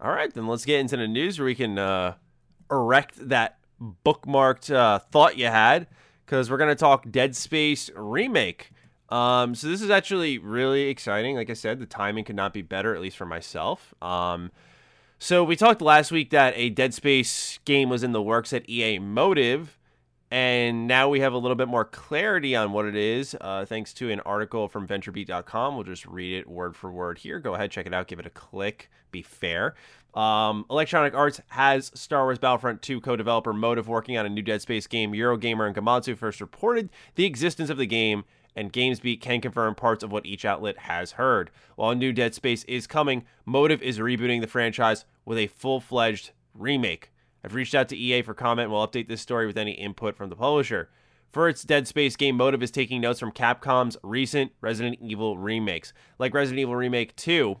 [0.00, 2.14] All right, then let's get into the news where we can uh,
[2.70, 3.58] erect that
[4.04, 5.86] bookmarked uh, thought you had
[6.24, 8.70] because we're going to talk Dead Space Remake.
[9.08, 11.36] Um, so this is actually really exciting.
[11.36, 13.94] Like I said, the timing could not be better, at least for myself.
[14.02, 14.50] Um,
[15.18, 18.68] so we talked last week that a Dead Space game was in the works at
[18.68, 19.78] EA Motive,
[20.30, 23.94] and now we have a little bit more clarity on what it is, uh, thanks
[23.94, 25.74] to an article from VentureBeat.com.
[25.74, 27.38] We'll just read it word for word here.
[27.38, 28.90] Go ahead, check it out, give it a click.
[29.10, 29.74] Be fair.
[30.14, 34.62] Um, Electronic Arts has Star Wars Battlefront 2 co-developer Motive working on a new Dead
[34.62, 35.12] Space game.
[35.12, 38.24] Eurogamer and Gematsu first reported the existence of the game,
[38.56, 41.50] and GamesBeat can confirm parts of what each outlet has heard.
[41.76, 47.12] While new Dead Space is coming, Motive is rebooting the franchise with a full-fledged remake.
[47.44, 50.16] I've reached out to EA for comment and will update this story with any input
[50.16, 50.88] from the publisher.
[51.30, 55.92] For its Dead Space game, Motive is taking notes from Capcom's recent Resident Evil remakes.
[56.18, 57.58] Like Resident Evil Remake 2,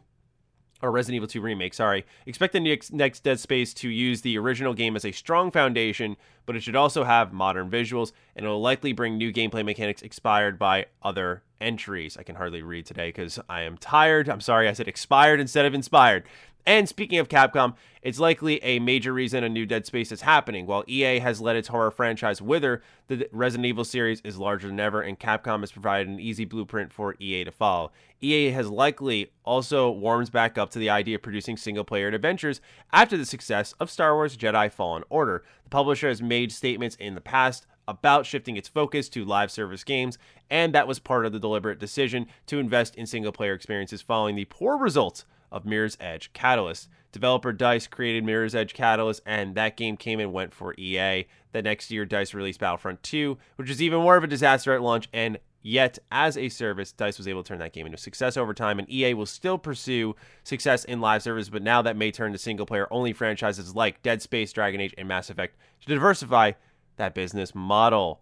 [0.86, 2.06] or Resident Evil 2 Remake, sorry.
[2.24, 6.16] Expect the next, next Dead Space to use the original game as a strong foundation,
[6.46, 10.02] but it should also have modern visuals, and it will likely bring new gameplay mechanics
[10.02, 12.16] expired by other entries.
[12.16, 14.28] I can hardly read today because I am tired.
[14.28, 16.24] I'm sorry, I said expired instead of inspired.
[16.66, 20.66] And speaking of Capcom, it's likely a major reason a new Dead Space is happening.
[20.66, 24.80] While EA has let its horror franchise wither, the Resident Evil series is larger than
[24.80, 27.92] ever, and Capcom has provided an easy blueprint for EA to follow.
[28.20, 32.60] EA has likely also warms back up to the idea of producing single player adventures
[32.92, 35.44] after the success of Star Wars Jedi Fallen Order.
[35.62, 39.84] The publisher has made statements in the past about shifting its focus to live service
[39.84, 40.18] games,
[40.50, 44.36] and that was part of the deliberate decision to invest in single player experiences following
[44.36, 46.88] the poor results of Mirror's Edge Catalyst.
[47.12, 51.26] Developer DICE created Mirror's Edge Catalyst, and that game came and went for EA.
[51.52, 54.82] The next year, DICE released Battlefront 2, which was even more of a disaster at
[54.82, 58.36] launch, and yet, as a service, DICE was able to turn that game into success
[58.36, 62.10] over time, and EA will still pursue success in live service, but now that may
[62.10, 65.94] turn to single player only franchises like Dead Space, Dragon Age, and Mass Effect to
[65.94, 66.52] diversify
[66.96, 68.20] that business model.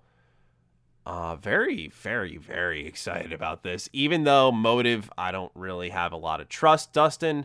[1.06, 3.88] Uh, very, very, very excited about this.
[3.92, 6.94] Even though motive, I don't really have a lot of trust.
[6.94, 7.44] Dustin,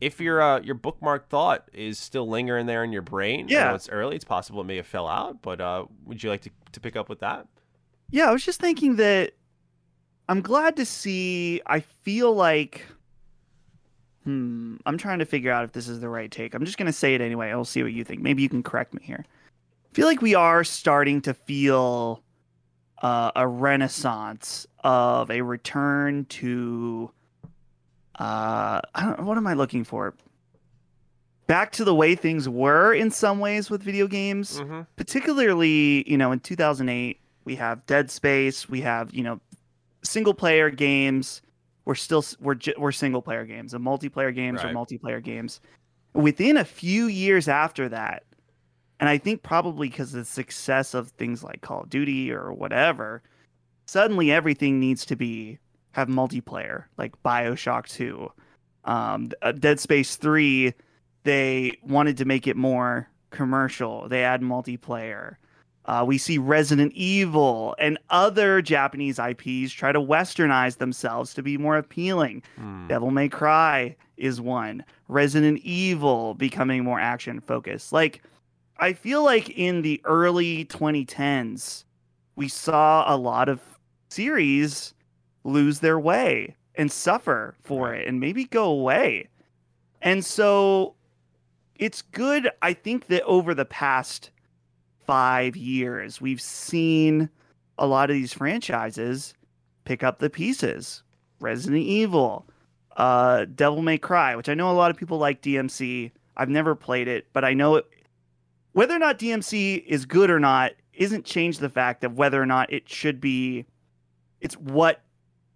[0.00, 3.74] if your uh, your bookmark thought is still lingering there in your brain, Yeah.
[3.74, 4.14] it's early.
[4.14, 6.94] It's possible it may have fell out, but uh, would you like to, to pick
[6.94, 7.48] up with that?
[8.10, 9.32] Yeah, I was just thinking that
[10.28, 11.60] I'm glad to see.
[11.66, 12.86] I feel like,
[14.24, 16.54] hmm, I'm trying to figure out if this is the right take.
[16.54, 17.50] I'm just going to say it anyway.
[17.50, 18.20] I'll see what you think.
[18.22, 19.24] Maybe you can correct me here.
[19.90, 22.22] I feel like we are starting to feel
[23.02, 27.10] uh, a renaissance of a return to.
[28.18, 30.14] Uh, I don't, what am I looking for?
[31.48, 34.82] Back to the way things were in some ways with video games Mm-hmm.
[34.94, 39.40] particularly you know in 2008 we have dead space we have you know
[40.04, 41.42] single player games
[41.86, 44.70] we're still we're we're single player games and multiplayer games Right.
[44.70, 45.60] or multiplayer games
[46.14, 48.22] within a few years after that
[49.00, 52.52] and i think probably because of the success of things like call of duty or
[52.52, 53.22] whatever
[53.86, 55.58] suddenly everything needs to be
[55.92, 58.30] have multiplayer like bioshock 2
[58.84, 60.72] um, uh, dead space 3
[61.24, 64.08] they wanted to make it more commercial.
[64.08, 65.36] They add multiplayer.
[65.86, 71.56] Uh, we see Resident Evil and other Japanese IPs try to westernize themselves to be
[71.56, 72.42] more appealing.
[72.56, 72.86] Hmm.
[72.86, 74.84] Devil May Cry is one.
[75.08, 77.92] Resident Evil becoming more action focused.
[77.92, 78.22] Like,
[78.80, 81.84] I feel like in the early 2010s,
[82.34, 83.60] we saw a lot of
[84.08, 84.94] series
[85.44, 89.28] lose their way and suffer for it and maybe go away.
[90.00, 90.94] And so
[91.76, 92.50] it's good.
[92.62, 94.30] I think that over the past
[95.06, 97.28] five years, we've seen
[97.76, 99.34] a lot of these franchises
[99.84, 101.02] pick up the pieces.
[101.38, 102.46] Resident Evil,
[102.96, 106.12] uh, Devil May Cry, which I know a lot of people like DMC.
[106.36, 107.86] I've never played it, but I know it,
[108.72, 112.46] whether or not DMC is good or not isn't change the fact of whether or
[112.46, 113.64] not it should be.
[114.40, 115.02] It's what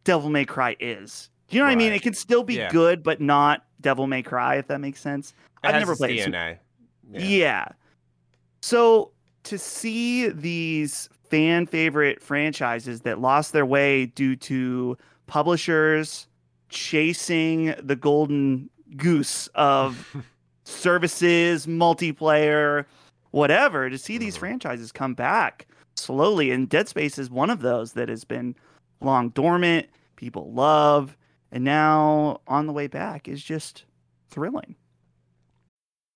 [0.05, 1.31] Devil May Cry is.
[1.49, 1.93] Do you know what I mean?
[1.93, 2.71] It can still be Yeah.
[2.71, 5.35] good, but not Devil May Cry, if that makes sense.
[5.63, 6.59] It I've never played it, so- DNA.
[7.13, 7.67] Yeah.
[8.63, 9.13] So
[9.45, 14.97] to see these fan favorite franchises that lost their way due to
[15.27, 16.27] publishers
[16.71, 20.17] chasing the golden goose of
[20.65, 22.87] services, multiplayer,
[23.35, 24.41] whatever, to see these Mhm.
[24.41, 25.67] franchises come back
[25.97, 26.51] slowly.
[26.53, 28.55] And Dead Space is one of those that has been
[29.01, 31.17] long dormant, people love,
[31.51, 33.85] and now on the way back is just
[34.31, 34.77] thrilling.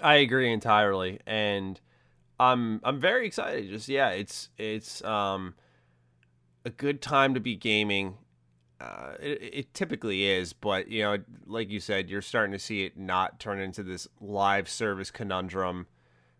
[0.00, 1.80] I agree entirely, and
[2.38, 3.68] I'm I'm very excited.
[3.70, 5.54] Just yeah, it's it's um
[6.64, 8.16] a good time to be gaming.
[8.80, 12.84] Uh, it, it typically is, but you know, like you said, you're starting to see
[12.84, 15.88] it not turn into this live service conundrum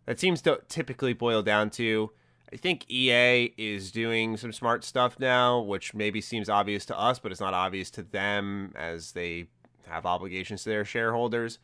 [0.06, 2.12] that seems to typically boil down to.
[2.52, 7.18] I think EA is doing some smart stuff now, which maybe seems obvious to us,
[7.18, 9.48] but it's not obvious to them as they
[9.86, 11.58] have obligations to their shareholders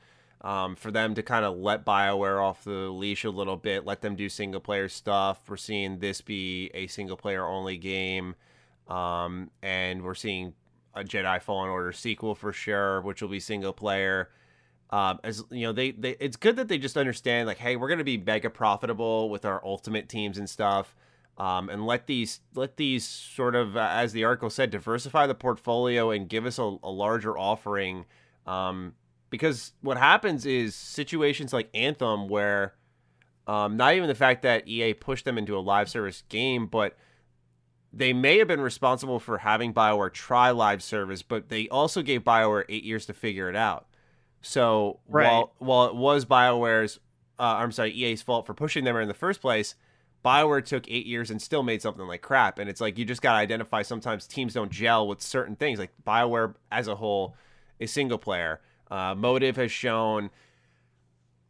[0.45, 4.03] um, for them to kind of let BioWare off the leash a little bit, let
[4.03, 5.41] them do single player stuff.
[5.49, 8.35] We're seeing this be a single player only game,
[8.87, 10.53] um, and we're seeing
[10.95, 14.29] a Jedi Fallen Order sequel for sure, which will be single player.
[14.91, 17.89] Um, as you know, they, they it's good that they just understand like, hey, we're
[17.89, 20.95] gonna be mega profitable with our ultimate teams and stuff.
[21.39, 25.35] Um, and let these let these sort of, uh, as the article said, diversify the
[25.35, 28.05] portfolio and give us a, a larger offering.
[28.47, 28.93] Um,
[29.35, 32.75] because what happens is situations like Anthem, where
[33.47, 36.97] um, not even the fact that EA pushed them into a live service game, but
[37.93, 42.23] they may have been responsible for having Bioware try live service, but they also gave
[42.25, 43.87] Bioware eight years to figure it out.
[44.41, 45.27] So Right.
[45.31, 46.99] while while it was Bioware's,
[47.39, 49.75] uh, I'm sorry, EA's fault for pushing them in the first place,
[50.25, 52.59] Bioware took eight years and still made something like crap.
[52.59, 55.79] And it's like you just got to identify sometimes teams don't gel with certain things.
[55.79, 57.37] Like Bioware as a whole
[57.79, 58.61] is single player.
[58.95, 60.31] Uh, Motive has shown.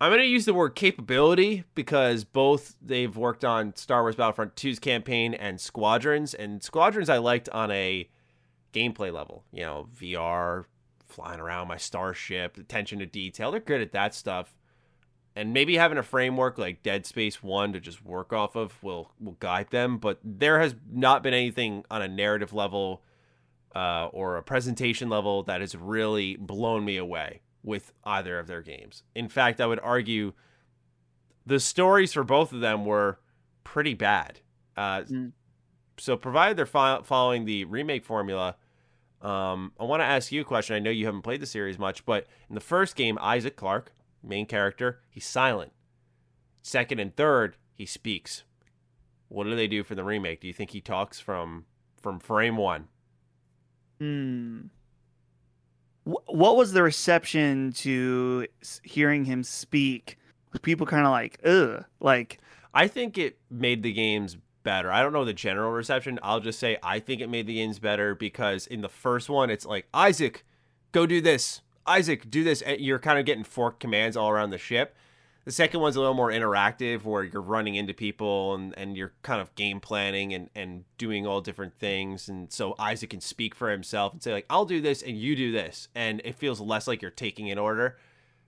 [0.00, 4.56] I'm going to use the word capability because both they've worked on Star Wars Battlefront
[4.56, 6.32] 2's campaign and Squadrons.
[6.32, 8.08] And Squadrons I liked on a
[8.72, 9.44] gameplay level.
[9.52, 10.64] You know, VR,
[11.06, 13.50] flying around my starship, attention to detail.
[13.50, 14.56] They're good at that stuff.
[15.36, 19.12] And maybe having a framework like Dead Space 1 to just work off of will
[19.20, 23.02] will guide them, but there has not been anything on a narrative level
[23.74, 28.62] uh, or a presentation level that has really blown me away with either of their
[28.62, 29.02] games.
[29.14, 30.32] In fact, I would argue
[31.46, 33.18] the stories for both of them were
[33.64, 34.40] pretty bad.
[34.76, 35.32] Uh, Mm.
[35.96, 38.56] So, provided they're fo- following the remake formula,
[39.22, 40.74] um, I want to ask you a question.
[40.74, 43.92] I know you haven't played the series much, but in the first game, Isaac Clarke,
[44.20, 45.72] main character, he's silent.
[46.62, 48.42] Second and third, he speaks.
[49.28, 50.40] What do they do for the remake?
[50.40, 51.66] Do you think he talks from
[52.00, 52.88] from frame one?
[53.98, 54.60] Hmm.
[56.04, 58.46] What was the reception to
[58.82, 60.18] hearing him speak?
[60.52, 62.38] Were people kind of like, ugh, like,
[62.74, 64.90] I think it made the games better.
[64.90, 66.18] I don't know the general reception.
[66.22, 69.48] I'll just say I think it made the games better because in the first one,
[69.50, 70.44] it's like Isaac,
[70.90, 71.60] go do this.
[71.86, 72.62] Isaac, do this.
[72.62, 74.96] And you're kind of getting forked commands all around the ship.
[75.44, 79.12] The second one's a little more interactive where you're running into people and, and you're
[79.22, 82.30] kind of game planning and, and doing all different things.
[82.30, 85.36] And so Isaac can speak for himself and say, like, I'll do this and you
[85.36, 85.88] do this.
[85.94, 87.98] And it feels less like you're taking an order.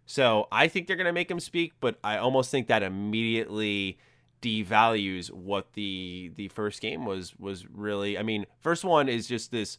[0.07, 3.99] So I think they're going to make him speak, but I almost think that immediately
[4.41, 8.17] devalues what the the first game was was really.
[8.17, 9.79] I mean, first one is just this.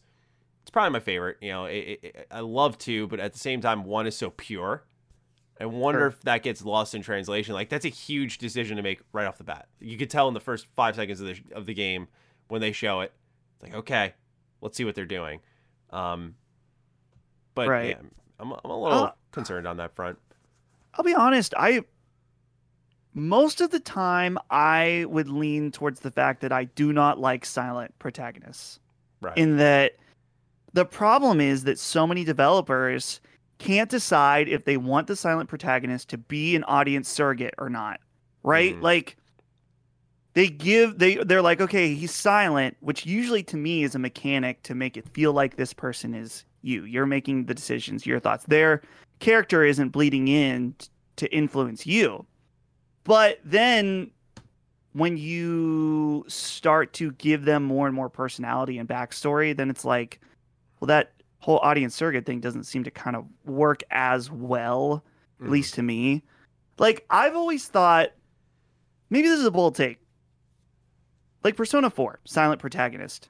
[0.62, 1.38] It's probably my favorite.
[1.40, 4.30] You know, it, it, I love two, but at the same time, one is so
[4.30, 4.84] pure.
[5.60, 6.06] I wonder Sure.
[6.08, 7.54] if that gets lost in translation.
[7.54, 9.66] Like that's a huge decision to make right off the bat.
[9.80, 12.08] You could tell in the first five seconds of the of the game
[12.48, 13.12] when they show it.
[13.56, 14.14] It's like okay,
[14.60, 15.40] let's see what they're doing.
[15.90, 16.36] Um,
[17.54, 17.90] but Right.
[18.00, 20.18] yeah, I'm I'm a little Uh, concerned on that front.
[20.94, 21.82] I'll be honest, I
[23.14, 27.44] most of the time I would lean towards the fact that I do not like
[27.44, 28.78] silent protagonists.
[29.20, 29.36] Right.
[29.36, 29.96] In that
[30.72, 33.20] the problem is that so many developers
[33.58, 38.00] can't decide if they want the silent protagonist to be an audience surrogate or not.
[38.42, 38.76] Right?
[38.76, 38.82] Mhm.
[38.82, 39.16] Like
[40.34, 44.62] they give they they're like okay he's silent which usually to me is a mechanic
[44.62, 48.44] to make it feel like this person is you you're making the decisions your thoughts
[48.44, 48.80] their
[49.18, 52.24] character isn't bleeding in t- to influence you
[53.02, 54.08] but then
[54.92, 60.20] when you start to give them more and more personality and backstory then it's like
[60.78, 65.04] well that whole audience surrogate thing doesn't seem to kind of work as well
[65.40, 65.50] at Mhm.
[65.50, 66.22] least to me
[66.78, 68.08] like i've always thought
[69.10, 69.98] maybe this is a bold take
[71.44, 73.28] like Persona 4, silent protagonist.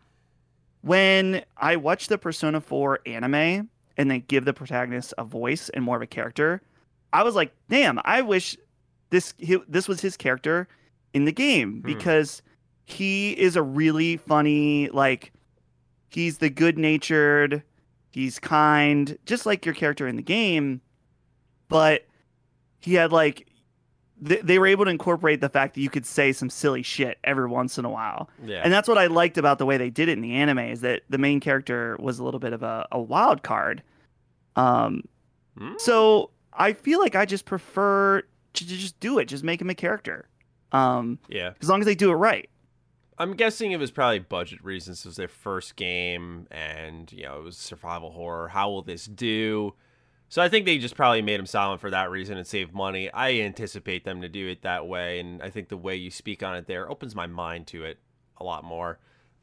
[0.81, 3.68] When I watch the Persona 4 anime
[3.99, 6.62] and they give the protagonist a voice and more of a character,
[7.12, 8.57] I was like, damn, I wish
[9.11, 9.35] this
[9.68, 10.68] this was his character
[11.12, 11.81] in the game Hmm.
[11.83, 12.42] because
[12.87, 15.31] he is a really funny like
[16.09, 17.62] he's the good-natured,
[18.11, 20.81] he's kind, just like your character in the game,
[21.68, 22.07] but
[22.81, 23.47] he had like
[24.21, 27.18] they, they were able to incorporate the fact that you could say some silly shit
[27.23, 28.29] every once in a while.
[28.44, 28.62] yeah.
[28.64, 30.81] And that's what I liked about the way they did it in the anime is
[30.81, 33.83] that the main character was a little bit of a, a wild card.
[34.57, 35.03] Um,
[35.57, 35.73] Hmm?
[35.79, 38.23] so I feel like I just prefer
[38.55, 40.29] to just do it, just make him a character.
[40.73, 41.53] Um, yeah.
[41.61, 42.49] as long as they do it right.
[43.21, 45.05] I'm guessing it was probably budget reasons.
[45.05, 48.49] It was their first game, and you know it was survival horror.
[48.49, 49.75] How will this do?
[50.29, 53.11] So I think they just probably made him silent for that reason and save money.
[53.11, 56.43] I anticipate them to do it that way, and I think the way you speak
[56.43, 57.99] on it there opens my mind to it
[58.37, 59.01] a lot more.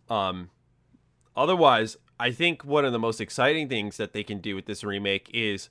[0.09, 0.51] Um,
[1.35, 4.83] otherwise, I think one of the most exciting things that they can do with this
[4.83, 5.69] remake is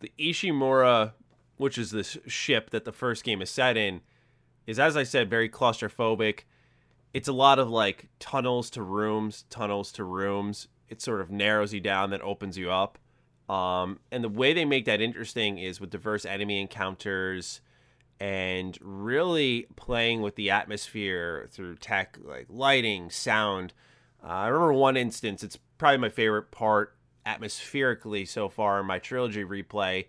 [0.00, 1.14] the Ishimura,
[1.56, 4.02] which is this ship that the first game is set in,
[4.66, 6.40] is as I said very claustrophobic
[7.12, 10.68] it's a lot of like tunnels to rooms, tunnels to rooms.
[10.88, 12.98] It sort of narrows you down, then opens you up.
[13.48, 17.60] Um, and the way they make that interesting is with diverse enemy encounters
[18.20, 23.72] and really playing with the atmosphere through tech like lighting, sound.
[24.22, 26.94] Uh, I remember one instance, it's probably my favorite part
[27.26, 30.06] atmospherically so far in my trilogy replay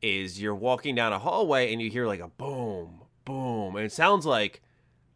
[0.00, 3.92] is you're walking down a hallway and you hear like a boom, boom, and it
[3.92, 4.62] sounds like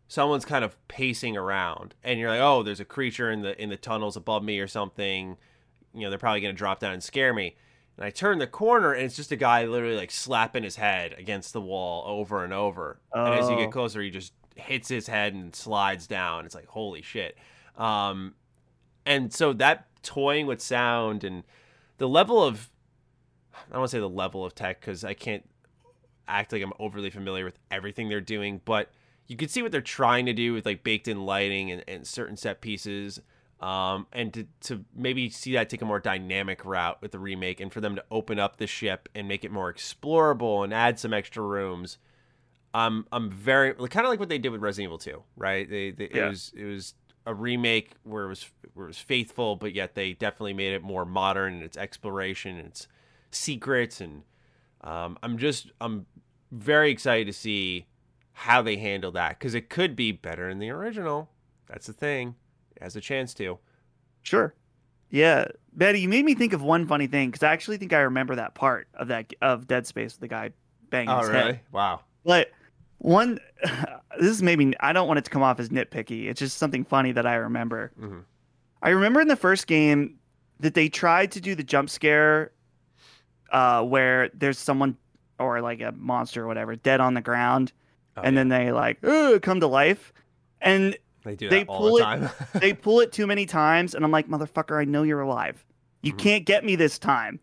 [0.08, 3.68] someone's kind of pacing around and you're like oh there's a creature in the in
[3.70, 5.36] the tunnels above me or something.
[5.94, 7.56] You know they're probably going to drop down and scare me.
[7.96, 11.14] And i turn the corner and it's just a guy literally like slapping his head
[11.18, 12.98] against the wall over and over.
[13.12, 13.58] And as you Oh.
[13.58, 16.44] get closer he just hits his head and slides down.
[16.46, 17.36] It's like holy shit.
[17.76, 18.34] Um
[19.04, 21.42] and so that toying with sound and
[21.98, 22.70] the level of
[23.54, 25.48] i don't want to say the level of tech because i can't
[26.28, 28.90] act like i'm overly familiar with everything they're doing but
[29.26, 32.06] you can see what they're trying to do with like baked in lighting and, and
[32.06, 33.20] certain set pieces
[33.60, 37.58] um, and to, to maybe see that take a more dynamic route with the remake
[37.60, 40.98] and for them to open up the ship and make it more explorable and add
[40.98, 41.98] some extra rooms
[42.74, 45.90] i'm i'm very kind of like what they did with resident evil 2 right they,
[45.90, 46.26] they Yeah.
[46.26, 49.94] it was it was a remake where it was where it was faithful but yet
[49.94, 52.86] they definitely made it more modern in its exploration and its
[53.30, 54.22] secrets and
[54.82, 56.04] um, i'm just i'm
[56.52, 57.86] very excited to see
[58.38, 61.30] how they handle that because it could be better in the original.
[61.66, 62.34] That's the thing.
[62.76, 63.58] It has a chance to.
[64.22, 64.54] Sure.
[65.08, 68.00] Yeah, Betty, you made me think of one funny thing because I actually think I
[68.00, 70.50] remember that part of that of Dead Space with the guy
[70.90, 71.60] banging his head.
[71.72, 72.00] Wow.
[72.26, 72.50] But
[72.98, 73.38] one,
[74.18, 76.26] this is maybe I don't want it to come off as nitpicky.
[76.28, 77.90] It's just something funny that I remember.
[77.98, 78.24] Mhm.
[78.82, 80.18] I remember in the first game
[80.60, 82.52] that they tried to do the jump scare,
[83.50, 84.98] uh, where there's someone
[85.38, 87.72] or like a monster or whatever dead on the ground,
[88.16, 88.40] Oh, and yeah.
[88.40, 89.00] then they like
[89.42, 90.12] come to life,
[90.60, 94.04] and they do they all pull the it- they pull it too many times, and
[94.04, 95.64] I'm like, motherfucker, I know you're alive.
[96.02, 96.18] You Mhm.
[96.18, 97.40] can't get me this time.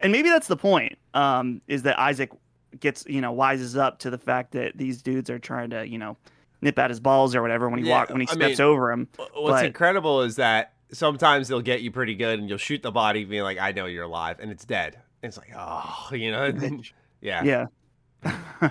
[0.00, 0.98] And maybe that's the point.
[1.14, 2.30] Um, is that Isaac
[2.80, 5.98] gets you know wises up to the fact that these dudes are trying to you
[5.98, 6.16] know
[6.60, 8.66] nip at his balls or whatever when he Yeah, walk when he I steps mean-
[8.66, 9.08] over him.
[9.16, 12.90] What's but- incredible is that sometimes they'll get you pretty good and you'll shoot the
[12.92, 14.94] body being like, I know you're alive, and it's dead.
[15.22, 16.52] And it's like, oh, you know?
[17.20, 17.66] yeah.
[18.22, 18.70] Yeah.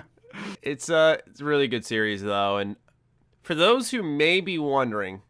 [0.62, 2.76] It's uh it's a really good series though, and
[3.42, 5.22] For those who may be wondering,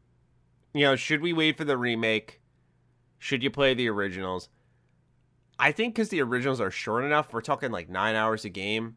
[0.72, 2.40] you know, should we wait for the remake?
[3.18, 4.48] Should you play the originals?
[5.58, 8.96] I think because the originals are short enough, we're talking like nine hours a game.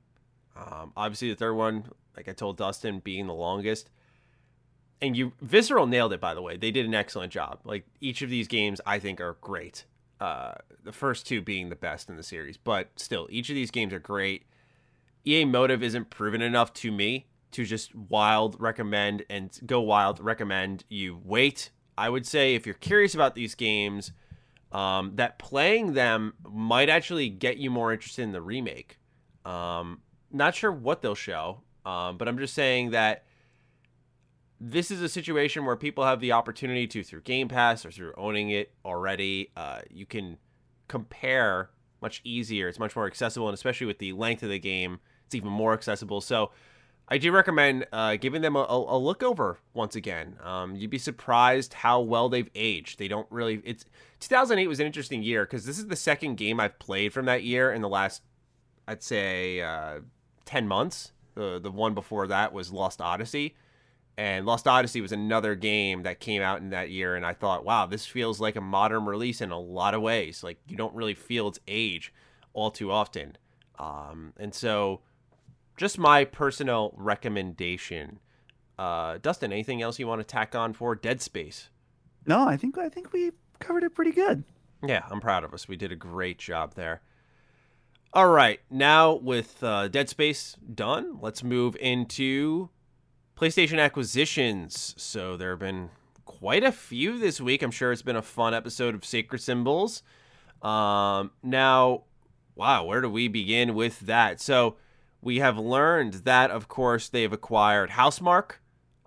[0.56, 1.86] Um, obviously, the third one,
[2.16, 3.90] like I told Dustin, being the longest.
[5.02, 6.20] And you, Visceral nailed it.
[6.20, 7.60] By the way, they did an excellent job.
[7.64, 9.86] Like each of these games, I think are great.
[10.20, 13.70] Uh, the first two being the best in the series, but still, each of these
[13.70, 14.44] games are great.
[15.28, 20.86] EA Motive isn't proven enough to me to just wild recommend and go wild recommend
[20.90, 21.72] you wait.
[21.98, 24.12] I would say if you're curious about these games,
[24.72, 29.00] um, that playing them might actually get you more interested in the remake.
[29.46, 30.02] Um,
[30.32, 33.26] not sure what they'll show, um, but I'm just saying that
[34.60, 38.14] this is a situation where people have the opportunity to, through Game Pass or through
[38.18, 40.38] owning it already, uh, you can
[40.88, 41.70] compare
[42.02, 42.68] much easier.
[42.68, 45.74] It's much more accessible, and especially with the length of the game, it's even more
[45.74, 46.22] accessible.
[46.22, 46.52] So
[47.10, 50.36] I do recommend uh, giving them a, a, look over once again.
[50.44, 53.00] Um, you'd be surprised how well they've aged.
[53.00, 53.62] They don't really.
[53.64, 53.86] It's
[54.20, 57.44] 2008 was an interesting year because this is the second game I've played from that
[57.44, 58.24] year in the last,
[58.88, 60.00] I'd say, uh,
[60.46, 61.14] 10 months.
[61.36, 63.56] The the one before that was Lost Odyssey,
[64.18, 67.16] and Lost Odyssey was another game that came out in that year.
[67.16, 70.44] And I thought, wow, this feels like a modern release in a lot of ways.
[70.44, 72.12] Like you don't really feel its age
[72.54, 73.38] all too often.
[73.78, 75.02] Um, and so
[75.78, 78.20] just my personal recommendation.
[78.78, 81.70] Uh, Dustin, anything else you want to tack on for Dead Space?
[82.26, 84.44] No, I think I think we covered it pretty good.
[84.86, 85.68] Yeah, I'm proud of us.
[85.68, 87.02] We did a great job there.
[88.14, 92.70] All right, now with uh, Dead Space done, let's move into
[93.36, 94.96] PlayStation acquisitions.
[94.98, 95.90] So there have been
[96.26, 97.62] quite a few this week.
[97.62, 100.04] I'm sure it's been a fun episode of Sacred Symbols.
[100.62, 102.04] Um, now,
[102.56, 104.42] wow, where do we begin with that?
[104.42, 104.78] So
[105.28, 108.54] we have learned that, of course, they've acquired Housemarque.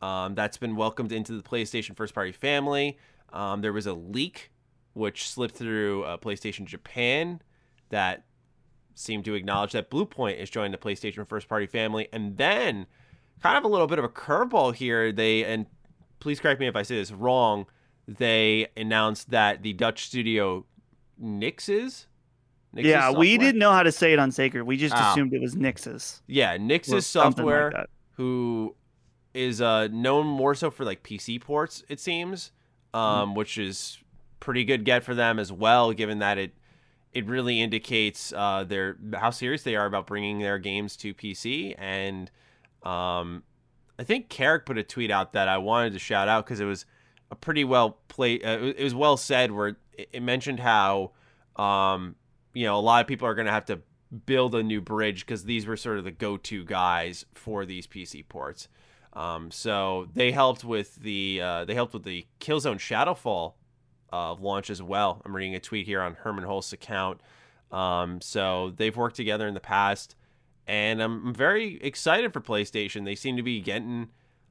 [0.02, 2.98] Um, that's been welcomed into the PlayStation first party family.
[3.32, 4.50] Um, there was a leak
[4.92, 7.40] which slipped through uh, PlayStation Japan
[7.88, 8.26] that
[8.94, 12.06] seemed to acknowledge that Bluepoint is joining the PlayStation first party family.
[12.12, 12.84] And then,
[13.42, 15.64] kind of a little bit of a curveball here, they, and
[16.18, 17.64] please correct me if I say this wrong,
[18.06, 20.66] they announced that the Dutch studio
[21.18, 22.04] Nixxes
[22.72, 23.20] Yeah, software?
[23.20, 24.62] we didn't know how to say it on Sacred.
[24.62, 25.10] We just oh.
[25.10, 26.20] assumed it was Nixxes.
[26.26, 28.74] Yeah, Nixxes software, like who
[29.34, 32.52] is uh, known more so for like PC ports, it seems,
[32.94, 33.98] um, mm which is
[34.40, 36.52] pretty good get for them as well, given that it
[37.12, 41.74] it really indicates uh, their how serious they are about bringing their games to PC.
[41.78, 42.30] And
[42.82, 43.42] um,
[43.98, 46.64] I think Carrick put a tweet out that I wanted to shout out because it
[46.64, 46.86] was
[47.30, 48.44] a pretty well played.
[48.44, 51.12] Uh, it was well said where it, mentioned how
[51.56, 52.16] um,
[52.54, 53.80] you know, a lot of people are going to have to
[54.26, 58.26] build a new bridge because these were sort of the go-to guys for these PC
[58.28, 58.68] ports.
[59.12, 63.54] Um, so they helped with the uh, they helped with the Killzone Shadowfall
[64.12, 65.20] uh, launch as well.
[65.24, 67.20] I'm reading a tweet here on Herman Hulst's account.
[67.72, 70.16] Um, so they've worked together in the past,
[70.66, 73.04] and I'm very excited for PlayStation.
[73.04, 74.08] They seem to be getting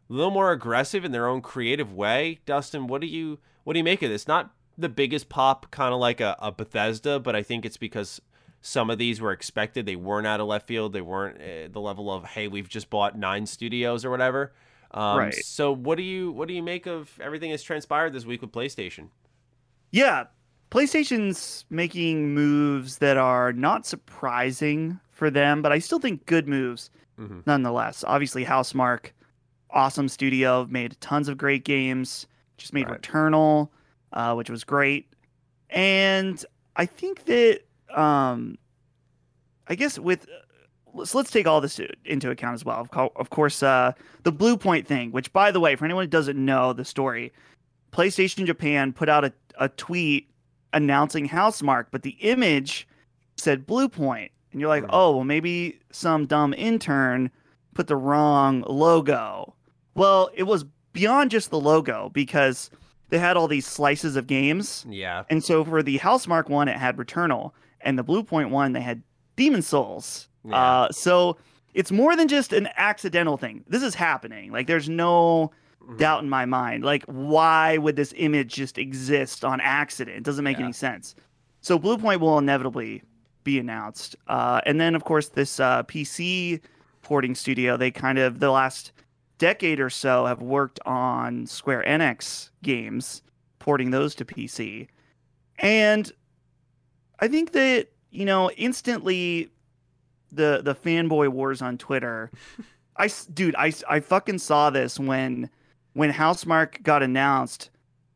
[0.10, 2.40] a little more aggressive in their own creative way.
[2.46, 4.28] Dustin, what do you what do you make of this?
[4.28, 8.22] Not the biggest pop, kind of like a, a Bethesda, but I think it's because
[8.62, 9.86] some of these were expected.
[9.86, 10.94] They weren't out of left field.
[10.94, 14.54] They weren't uh, the level of hey, we've just bought nine studios or whatever.
[14.92, 15.34] Um, right.
[15.36, 18.52] So what do you what do you make of everything that's transpired this week with
[18.52, 19.10] PlayStation?
[19.92, 20.26] Yeah,
[20.72, 26.92] PlayStation's making moves that are not surprising for them, but I still think good moves
[27.20, 27.40] mm-hmm.
[27.46, 28.04] nonetheless.
[28.08, 29.12] Obviously, Housemarque,
[29.72, 32.28] awesome studio, made tons of great games.
[32.58, 33.02] Just made right.
[33.02, 33.70] Returnal
[34.14, 35.14] uh, which was great.
[35.70, 36.44] And
[36.76, 37.62] I think that,
[37.94, 38.58] um,
[39.68, 40.28] I guess with
[40.94, 42.88] let's let's take all this into account as well.
[43.16, 43.94] Of course, uh,
[44.24, 47.32] the Bluepoint thing, which by the way, for anyone who doesn't know the story,
[47.92, 50.30] PlayStation Japan put out a, a tweet
[50.74, 52.88] announcing Housemarque, but the image
[53.38, 53.90] said Blue
[54.52, 54.94] and you're like, mm-hmm.
[54.94, 57.32] oh, well, maybe some dumb intern
[57.74, 59.54] put the wrong logo.
[59.96, 62.70] Well, it was beyond just the logo because
[63.10, 64.86] they had all these slices of games.
[64.88, 65.24] Yeah.
[65.30, 67.52] And so for the Housemarque one, it had Returnal,
[67.82, 69.04] and the Bluepoint one, they had
[69.36, 70.28] Demon Souls.
[70.44, 70.56] Yeah.
[70.56, 71.38] Uh, so
[71.74, 73.64] it's more than just an accidental thing.
[73.68, 74.52] This is happening.
[74.52, 75.52] Like there's no
[75.84, 75.98] mm-hmm.
[75.98, 76.84] doubt in my mind.
[76.84, 80.18] Like why would this image just exist on accident?
[80.18, 80.66] It doesn't make yeah.
[80.66, 81.16] any sense.
[81.62, 83.04] So Bluepoint will inevitably
[83.44, 84.16] be announced.
[84.28, 86.62] Uh, and then of course this uh, PC
[87.02, 88.92] porting studio, they kind of the last
[89.40, 93.24] decade or so have worked on Square Enix games,
[93.58, 94.88] porting those to PC.
[95.58, 96.12] And
[97.20, 99.50] I think that, you know, instantly
[100.32, 102.30] the the fanboy wars on Twitter
[103.00, 105.50] I dude, I I fucking saw this when
[105.94, 107.72] when Housemarque got announced.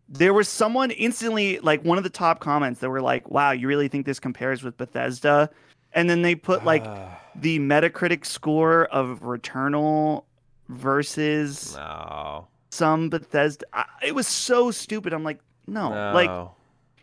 [0.10, 3.68] There was someone instantly like one of the top comments that were like, "Wow, you
[3.68, 5.50] really think this compares with Bethesda?"
[5.94, 10.26] And then they put like Ah, the Metacritic score of Returnal
[10.70, 12.48] versus no.
[12.72, 13.66] some Bethesda.
[13.74, 15.14] I, it was so stupid.
[15.14, 15.90] I'm like, no.
[15.90, 16.12] no.
[16.14, 16.50] Like,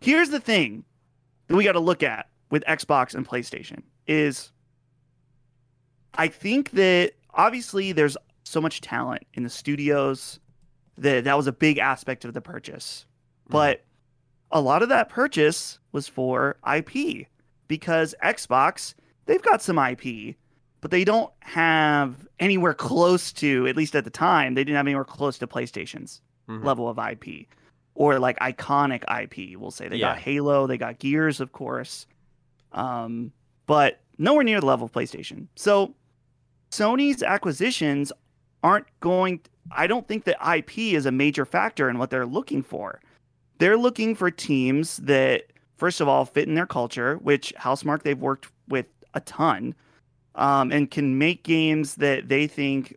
[0.00, 0.84] here's the thing
[1.48, 4.52] that we got to look at with Xbox and PlayStation is
[6.14, 10.40] I think that obviously there's so much talent in the studios
[10.98, 13.06] that that was a big aspect of the purchase.
[13.48, 13.52] Mm.
[13.52, 13.84] But
[14.50, 17.26] a lot of that purchase was for IP
[17.68, 18.94] because Xbox,
[19.26, 20.36] they've got some IP,
[20.80, 24.86] but they don't have anywhere close to, at least at the time, they didn't have
[24.86, 26.64] anywhere close to PlayStation's Mhm.
[26.64, 27.46] level of IP
[27.94, 29.56] or like iconic IP.
[29.56, 32.06] We'll say they got Halo, they got Gears, of course,
[32.72, 33.32] um,
[33.66, 35.46] but nowhere near the level of PlayStation.
[35.56, 35.94] So
[36.70, 38.12] Sony's acquisitions
[38.62, 39.40] aren't going.
[39.70, 43.00] I don't think that IP is a major factor in what they're looking for.
[43.58, 45.44] They're looking for teams that,
[45.76, 49.74] first of all, fit in their culture, which Housemarque they've worked with a ton,
[50.34, 52.96] um, and can make games that they think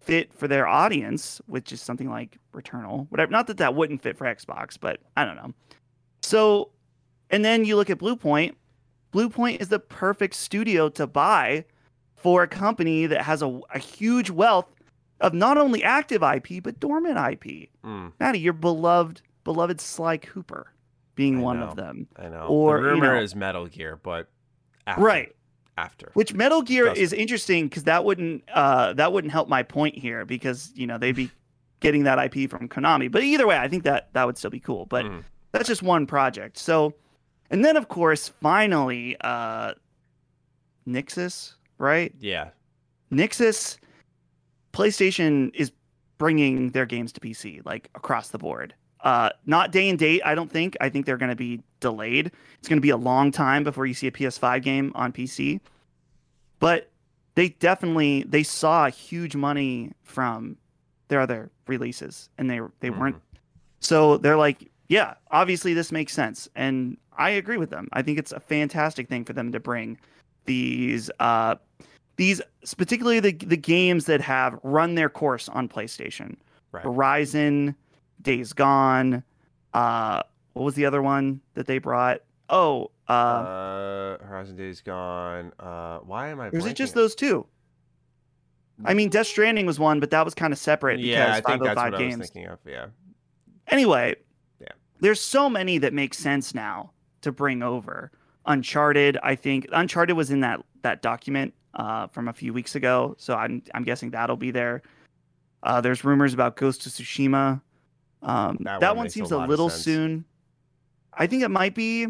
[0.00, 3.30] fit for their audience, which is something like Returnal, whatever.
[3.30, 5.52] Not that that wouldn't fit for Xbox, but I don't know.
[6.22, 6.70] So,
[7.30, 8.54] and then you look at Bluepoint.
[9.12, 11.64] Bluepoint is the perfect studio to buy
[12.16, 14.66] for a company that has a, a huge wealth
[15.20, 17.68] of not only active IP but dormant IP.
[17.84, 20.72] Mm, Maddie, your beloved beloved Sly Cooper
[21.14, 21.66] being I one know.
[21.66, 22.06] of them.
[22.16, 22.46] I know.
[22.48, 24.28] Or, the you rumor know- is Metal Gear, but
[24.86, 25.34] after, Right.
[25.78, 26.10] After.
[26.14, 30.24] Which Metal Gear is interesting because that wouldn't uh, that wouldn't help my point here
[30.26, 31.30] because you know they'd be
[31.80, 33.10] getting that IP from Konami.
[33.10, 34.84] But either way, I think that that would still be cool.
[34.86, 35.24] But Mhm.
[35.52, 36.58] that's just one project.
[36.58, 36.94] So,
[37.50, 39.72] and then of course, finally, uh,
[40.86, 42.12] Nixxes, right?
[42.20, 42.50] yeah.
[43.10, 43.78] Nixxes,
[44.72, 45.72] PlayStation is
[46.18, 48.74] bringing their games to PC like across the board.
[49.02, 50.76] Uh, not day and date, I don't think.
[50.80, 52.30] I think they're going to be delayed.
[52.58, 55.60] It's going to be a long time before you see a PS5 game on PC.
[56.60, 56.88] But
[57.34, 60.56] they definitely they saw huge money from
[61.08, 63.16] their other releases, and they they weren't.
[63.80, 67.88] So they're like, yeah, obviously this makes sense, and I agree with them.
[67.92, 69.98] I think it's a fantastic thing for them to bring
[70.44, 71.54] these uh
[72.16, 72.40] these
[72.76, 76.36] particularly the the games that have run their course on PlayStation.
[76.70, 76.84] Right.
[76.84, 77.74] Horizon,
[78.22, 79.22] Days Gone,
[79.74, 80.22] uh
[80.54, 82.20] what was the other one that they brought?
[82.50, 85.52] Oh, uh, Uh, Horizon Days Gone.
[85.58, 86.48] Uh, why am I?
[86.48, 86.96] is it just blanking?
[86.96, 87.46] those two?
[88.84, 91.52] I mean, Death Stranding was one, but that was kind of separate Yeah, I because
[91.52, 92.58] think that's 505 what I was thinking of.
[92.66, 92.86] Yeah.
[93.68, 94.16] Anyway,
[94.60, 94.68] Yeah.
[95.00, 96.90] there's so many that make sense now
[97.22, 98.10] to bring over.
[98.44, 103.14] Uncharted, I think Uncharted was in that that document uh, from a few weeks ago,
[103.18, 104.82] so I'm I'm guessing that'll be there.
[105.62, 107.62] Uh, there's rumors about Ghost of Tsushima.
[108.22, 110.24] Um, That that, one one makes a seems a little soon.
[111.12, 112.06] I think it might be.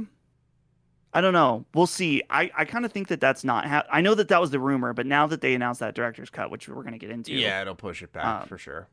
[1.14, 1.66] I don't know.
[1.74, 2.22] We'll see.
[2.30, 3.66] I, I kind of think that that's not.
[3.66, 6.30] Ha- I know that that was the rumor, but now that they announced that director's
[6.30, 8.88] cut, which we're going to get into, Yeah, it'll push it back Um, for sure.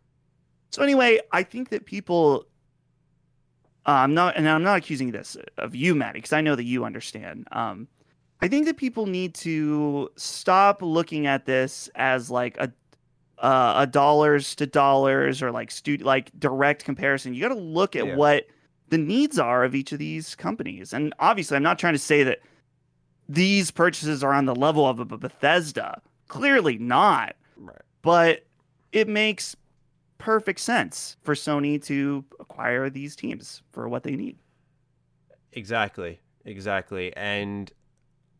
[0.71, 2.45] so anyway, I think that people.
[3.85, 6.65] Uh, I'm not, and I'm not accusing this of you, Maddie, because I know that
[6.65, 7.47] you understand.
[7.53, 7.87] Um,
[8.41, 12.71] I think that people need to stop looking at this as like a
[13.41, 17.33] uh, a dollars to dollars or like stu- like direct comparison.
[17.33, 18.15] You got to look at Yeah.
[18.15, 18.47] what
[18.89, 20.93] the needs are of each of these companies.
[20.93, 22.39] And obviously, I'm not trying to say that
[23.27, 26.01] these purchases are on the level of a Bethesda.
[26.27, 27.81] Clearly not Right.
[28.01, 28.45] but
[28.91, 29.55] it makes
[30.17, 34.37] perfect sense for Sony to acquire these teams for what they need.
[35.53, 36.19] Exactly.
[36.45, 37.15] Exactly.
[37.15, 37.71] And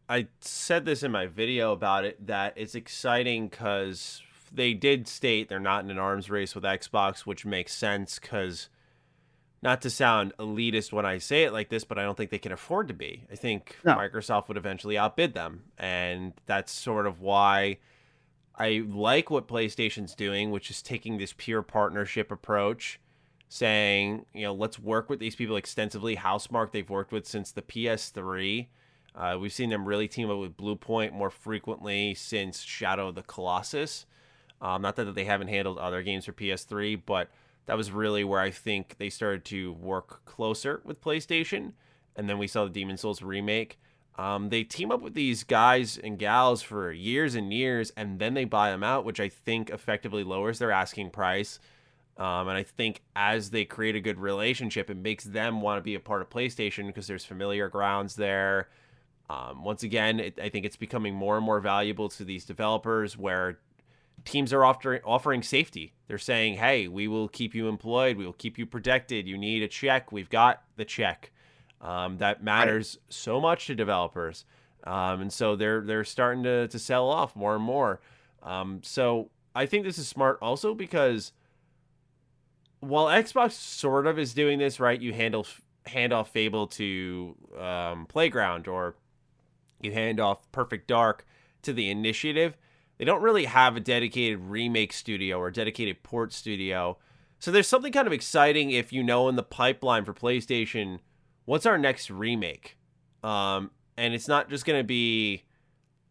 [0.08, 4.22] I said this in my video about it that it's exciting because
[4.52, 8.70] they did state they're not in an arms race with Xbox, which makes sense because
[9.62, 12.38] not to sound elitist when I say it like this, but I don't think they
[12.38, 13.26] can afford to be.
[13.32, 13.96] I think No.
[13.96, 15.64] Microsoft would eventually outbid them.
[15.78, 17.80] And that's sort of why
[18.56, 23.00] I like what PlayStation's doing, which is taking this pure partnership approach,
[23.50, 26.16] saying, you know, let's work with these people extensively.
[26.16, 28.68] Housemarque, they've worked with since the PS3.
[29.16, 33.24] Uh, we've seen them really team up with Bluepoint more frequently since Shadow of the
[33.24, 34.06] Colossus.
[34.62, 37.30] Um, not that they haven't handled other games for PS3, but
[37.66, 41.74] that was really where I think they started to work closer with PlayStation.
[42.16, 43.80] And then we saw the Demon Souls remake.
[44.18, 48.34] Um, they team up with these guys and gals for years and years, and then
[48.34, 51.60] they buy them out, which I think effectively lowers their asking price.
[52.18, 55.82] Um, and I think as they create a good relationship, it makes them want to
[55.82, 58.68] be a part of PlayStation because there's familiar grounds there.
[59.30, 63.18] Um, once again, it, I think it's becoming more and more valuable to these developers
[63.18, 63.60] where
[64.26, 65.94] teams are offering offering safety.
[66.08, 68.18] They're saying, "Hey, we will keep you employed.
[68.18, 69.28] We will keep you protected.
[69.28, 70.12] You need a check.
[70.12, 71.32] We've got the check."
[71.82, 73.14] Um, that matters right.
[73.14, 74.46] so much to developers,
[74.84, 78.02] um, and so they're they're starting to to sell off more and more.
[78.44, 81.34] Um, so I think this is smart also because
[82.80, 85.46] while Xbox sort of is doing this right, you handle
[85.86, 88.96] hand off Fable to um, Playground or
[89.82, 91.26] you hand off Perfect Dark
[91.64, 92.58] to the Initiative.
[93.00, 96.98] They don't really have a dedicated remake studio or dedicated port studio.
[97.40, 101.00] So there's something kind of exciting if you know in the pipeline for PlayStation,
[101.46, 102.78] what's our next remake?
[103.24, 105.46] Um, and it's not just going to be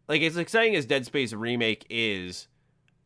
[0.07, 2.47] like as exciting as Dead Space remake is.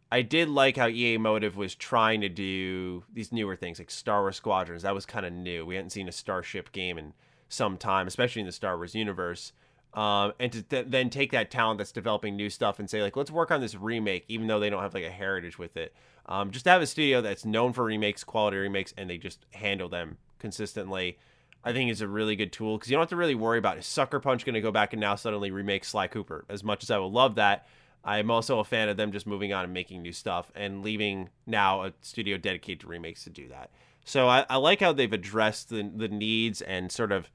[0.09, 4.21] I did like how EA Motive was trying to do these newer things like Star
[4.21, 4.83] Wars Squadrons.
[4.83, 5.65] That was kind of new.
[5.65, 7.13] We hadn't seen a Starship game in
[7.49, 9.51] some time, especially in the Star Wars universe.
[9.93, 13.15] Um, and to th- then take that talent that's developing new stuff and say like,
[13.15, 15.93] let's work on this remake, even though they don't have like a heritage with it.
[16.25, 19.45] Um, just to have a studio that's known for remakes, quality remakes, and they just
[19.51, 21.17] handle them consistently.
[21.63, 23.77] I think is a really good tool because you don't have to really worry about
[23.77, 26.43] is Sucker Punch going to go back and now suddenly remake Sly Cooper.
[26.49, 27.67] As much as I would love that,
[28.03, 31.29] I'm also a fan of them just moving on and making new stuff and leaving
[31.45, 33.69] now a studio dedicated to remakes to do that.
[34.03, 37.29] So I, I like how they've addressed the, the needs and sort of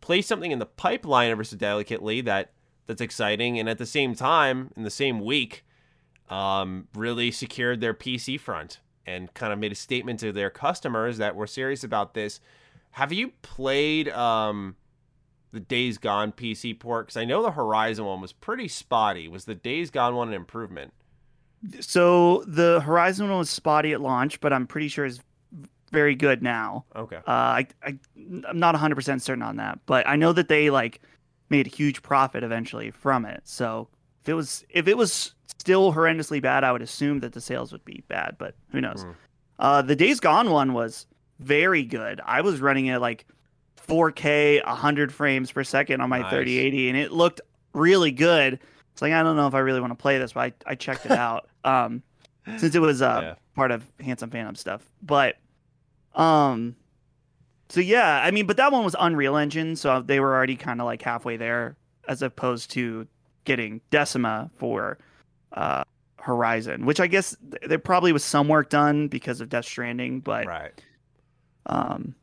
[0.00, 2.52] place something in the pipeline ever so delicately that
[2.86, 5.64] that's exciting, and at the same time, in the same week,
[6.28, 11.18] um, really secured their PC front and kind of made a statement to their customers
[11.18, 12.40] that we're serious about this.
[12.92, 14.76] Have you played um,
[15.52, 17.06] the Days Gone PC port?
[17.06, 19.28] Because I know the Horizon one was pretty spotty.
[19.28, 20.92] Was the Days Gone one an improvement?
[21.80, 25.20] So the Horizon one was spotty at launch, but I'm pretty sure it's
[25.90, 26.84] very good now.
[26.94, 27.16] Okay.
[27.16, 27.98] Uh, I, I
[28.48, 31.00] I'm not 100 percent certain on that, but I know that they like
[31.48, 33.42] made a huge profit eventually from it.
[33.44, 33.88] So
[34.22, 37.72] if it was if it was still horrendously bad, I would assume that the sales
[37.72, 39.04] would be bad, but who knows?
[39.04, 39.14] Mm.
[39.58, 41.06] Uh, the Days Gone one was
[41.38, 42.20] very good.
[42.24, 43.26] I was running it like
[43.86, 46.30] 4K, 100 frames per second on my nice.
[46.30, 47.40] 3080, and it looked
[47.74, 48.58] really good.
[48.92, 50.74] It's like I don't know if I really want to play this, but I, I
[50.76, 51.48] checked it out.
[51.64, 52.02] Um,
[52.56, 53.34] since it was uh, yeah.
[53.54, 55.36] part of Handsome Phantom stuff, but
[56.14, 56.76] um,
[57.68, 60.80] so yeah, I mean, but that one was Unreal Engine, so they were already kind
[60.80, 61.76] of like halfway there,
[62.08, 63.06] as opposed to
[63.44, 64.98] getting Decima for
[65.52, 65.84] uh,
[66.18, 70.46] Horizon, which I guess there probably was some work done because of Death Stranding, but
[70.46, 70.72] right.
[71.66, 72.14] Um,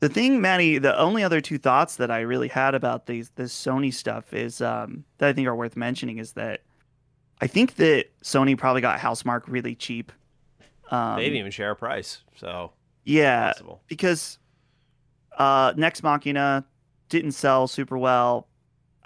[0.00, 3.54] the thing, Maddie, the only other two thoughts that I really had about these this
[3.54, 6.62] Sony stuff is um, that I think are worth mentioning is that
[7.40, 10.12] I think that Sony probably got Housemarque really cheap.
[10.90, 12.72] Um, they didn't even share a price, so
[13.08, 13.80] yeah, possible.
[13.88, 14.38] because
[15.38, 16.64] uh, Nex Machina
[17.08, 18.46] didn't sell super well.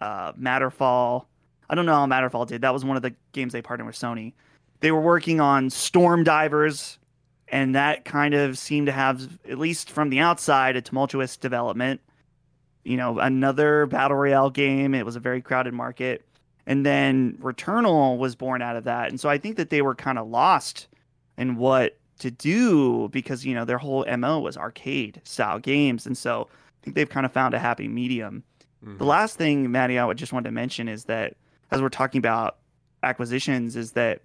[0.00, 1.26] Uh, Matterfall,
[1.70, 2.62] I don't know how Matterfall did.
[2.62, 4.32] That was one of the games they partnered with Sony.
[4.80, 6.98] They were working on Storm Divers,
[7.46, 12.00] and that kind of seemed to have, at least from the outside, a tumultuous development.
[12.82, 14.94] You know, another battle royale game.
[14.94, 16.26] It was a very crowded market,
[16.66, 19.10] and then Returnal was born out of that.
[19.10, 20.88] And so I think that they were kind of lost
[21.38, 26.06] in what to do because you know their whole mo was arcade style games.
[26.06, 28.42] And so i think they've kind of found a happy medium.
[28.84, 28.98] Mm-hmm.
[28.98, 31.36] the last thing maddie i would just want to mention is that
[31.70, 32.56] as we're talking about
[33.04, 34.22] acquisitions is that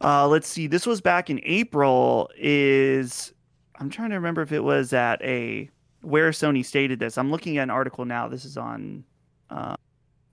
[0.00, 3.32] uh, let's see this was back in april is
[3.80, 5.68] i'm trying to remember if it was at a
[6.02, 7.16] where sony stated this.
[7.16, 8.28] I'm looking at an article now.
[8.28, 9.04] This is on
[9.50, 9.76] uh,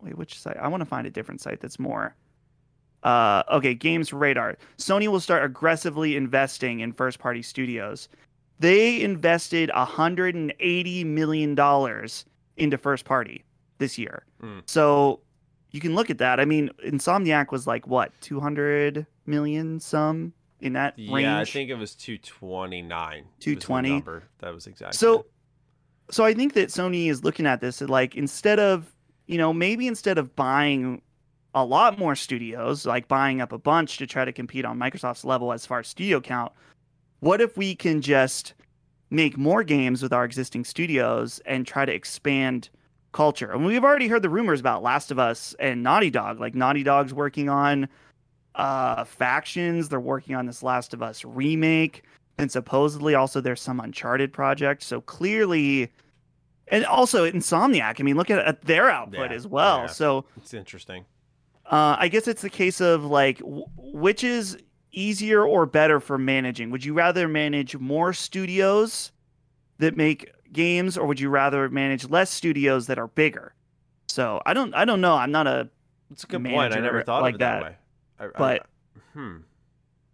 [0.02, 0.58] wait which site?
[0.58, 2.16] I want to find a different site that's more
[3.04, 4.58] uh, okay, Games Radar.
[4.78, 8.10] Sony will start aggressively investing in first party studios.
[8.60, 12.10] They invested $180 million
[12.58, 13.43] into first party
[13.78, 14.26] this year.
[14.43, 14.64] Mm.
[14.66, 15.22] So
[15.72, 16.39] you can look at that.
[16.39, 21.24] I mean, Insomniac was like, what, 200 million some in that yeah, range?
[21.24, 23.24] Yeah, I think it was 229.
[23.39, 23.89] 220.
[23.89, 24.24] number.
[24.39, 24.97] That was exactly.
[24.97, 25.26] So,
[26.12, 28.93] so I think that Sony is looking at this like instead of,
[29.28, 31.02] you know, maybe instead of buying
[31.56, 35.26] a lot more studios, like buying up a bunch to try to compete on Microsoft's
[35.26, 36.52] level as far as studio count.
[37.22, 38.54] What if we can just
[39.10, 42.70] make more games with our existing studios and try to expand
[43.12, 43.52] culture?
[43.52, 46.39] And we've already heard the rumors about Last of Us and Naughty Dog.
[46.39, 47.88] Like Naughty Dog's working on
[48.56, 52.04] uh factions, they're working on this Last of Us remake,
[52.38, 54.84] and supposedly also there's some Uncharted project.
[54.84, 55.91] So clearly
[56.70, 58.00] and also Insomniac.
[58.00, 59.82] I mean, look at, at their output yeah, as well.
[59.82, 59.88] Yeah.
[59.88, 61.06] So it's interesting.
[61.70, 64.58] Uh, I guess it's a case of like, w- which is
[64.92, 66.72] easier or better for managing?
[66.72, 69.12] Would you rather manage more studios
[69.78, 73.54] that make games, or would you rather manage less studios that are bigger?
[74.08, 75.14] So I don't, I don't know.
[75.16, 75.70] I'm not a.
[76.12, 76.74] It's a good point.
[76.74, 77.76] I never thought like of it that, that way.
[78.20, 79.38] I, but I, Hmm.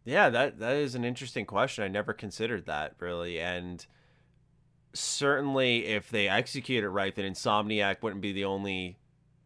[0.03, 1.84] Yeah, that that is an interesting question.
[1.84, 3.86] I never considered that really, and
[4.93, 8.97] certainly if they execute it right, then Insomniac wouldn't be the only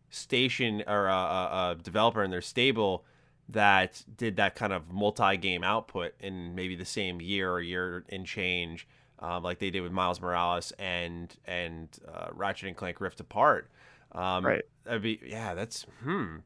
[0.09, 3.05] station or a, a, a developer in their stable
[3.49, 8.23] that did that kind of multi-game output in maybe the same year or year in
[8.23, 8.87] change,
[9.19, 13.69] um, like they did with Miles Morales and and uh, Ratchet and Clank Rift Apart.
[14.11, 14.63] Um, right.
[14.85, 15.53] That'd be yeah.
[15.55, 16.37] That's hmm.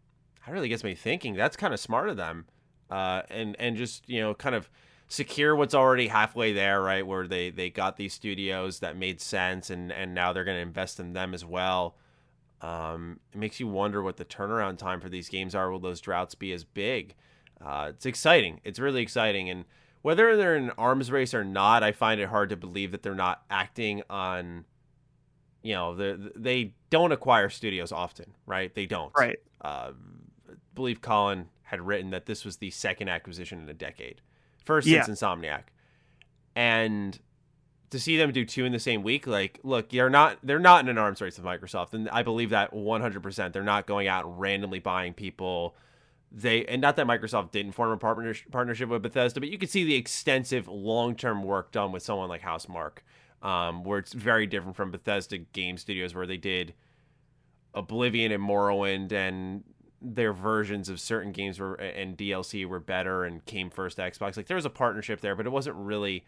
[0.45, 1.35] That really gets me thinking.
[1.35, 2.45] That's kind of smart of them,
[2.89, 4.69] uh, and and just you know kind of
[5.07, 7.05] secure what's already halfway there, right?
[7.05, 10.61] Where they they got these studios that made sense, and and now they're going to
[10.61, 11.95] invest in them as well.
[12.63, 15.69] Um, it makes you wonder what the turnaround time for these games are.
[15.69, 17.13] Will those droughts be as big?
[17.63, 18.61] Uh, it's exciting.
[18.63, 19.65] It's really exciting, and
[20.01, 23.03] whether they're in an arms race or not, I find it hard to believe that
[23.03, 24.65] they're not acting on.
[25.61, 25.95] You know,
[26.35, 28.73] they don't acquire studios often, right?
[28.73, 29.13] They don't.
[29.17, 29.37] Right.
[29.61, 29.91] Uh,
[30.49, 34.21] I believe Colin had written that this was the second acquisition in a decade,
[34.65, 35.03] first Yeah.
[35.03, 35.63] since Insomniac,
[36.55, 37.17] and
[37.93, 40.83] to see them do two in the same week, like, look, they're not they're not
[40.83, 43.21] in an arms race with Microsoft, and I believe that 100.
[43.21, 45.75] percent They're not going out and randomly buying people.
[46.31, 49.69] They and not that Microsoft didn't form a partner, partnership with Bethesda, but you could
[49.69, 52.97] see the extensive long term work done with someone like Housemarque,
[53.43, 56.73] um, where it's very different from Bethesda game studios, where they did
[57.75, 59.63] Oblivion and Morrowind and
[60.01, 64.35] their versions of certain games were and DLC were better and came first to Xbox.
[64.35, 66.25] Like there was a partnership there, but it wasn't really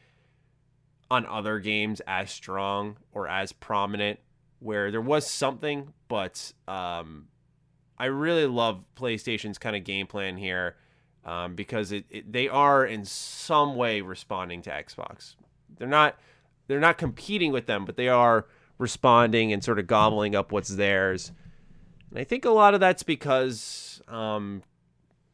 [1.10, 4.20] on other games as strong or as prominent
[4.60, 7.28] where there was something, but um,
[7.97, 10.76] I really love PlayStation's kind of game plan here
[11.24, 15.36] um, because it, it, they are in some way responding to Xbox.
[15.78, 16.18] They're not
[16.68, 18.47] they're not competing with them, but they are
[18.78, 21.32] responding and sort of gobbling up what's theirs.
[22.10, 24.64] And I think a lot of that's because um,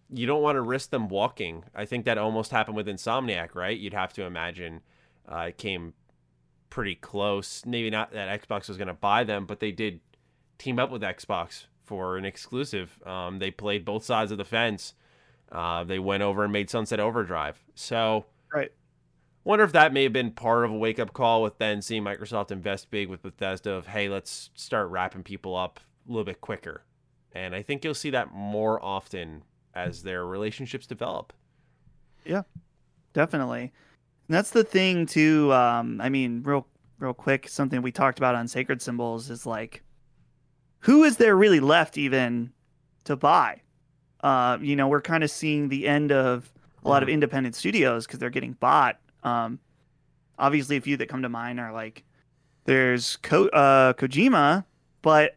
[0.09, 1.63] you don't want to risk them walking.
[1.73, 3.77] I think that almost happened with Insomniac, right?
[3.77, 4.81] You'd have to imagine
[5.29, 5.93] uh, it came
[6.69, 7.65] pretty close.
[7.65, 9.99] Maybe not that Xbox was going to buy them, but they did
[10.57, 12.97] team up with Xbox for an exclusive.
[13.05, 14.93] Um, they played both sides of the fence.
[15.51, 17.61] Uh, they went over and made Sunset Overdrive.
[17.75, 18.71] So, Right.
[19.43, 22.03] wonder if that may have been part of a wake up call with then seeing
[22.03, 26.39] Microsoft invest big with Bethesda of hey, let's start wrapping people up a little bit
[26.39, 26.83] quicker.
[27.33, 29.43] And I think you'll see that more often
[29.73, 31.33] as their relationships develop.
[32.25, 32.43] Yeah,
[33.13, 33.71] definitely.
[34.31, 35.51] And that's the thing too.
[35.51, 36.65] Um, I mean, real
[36.99, 39.83] real quick, something we talked about on Sacred Symbols is like
[40.79, 42.53] who is there really left even
[43.03, 43.59] to buy?
[44.23, 46.49] Uh, you know, we're kind of seeing the end of
[46.85, 48.99] a lot of independent studios because they're getting bought.
[49.21, 49.59] Um,
[50.39, 52.05] obviously, a few that come to mind are like
[52.63, 54.63] there's Ko- uh, Kojima,
[55.01, 55.35] but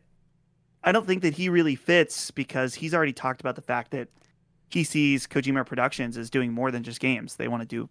[0.85, 4.07] I don't think that he really fits because he's already talked about the fact that
[4.69, 7.35] he sees Kojima Productions as doing more than just games.
[7.35, 7.89] They want to do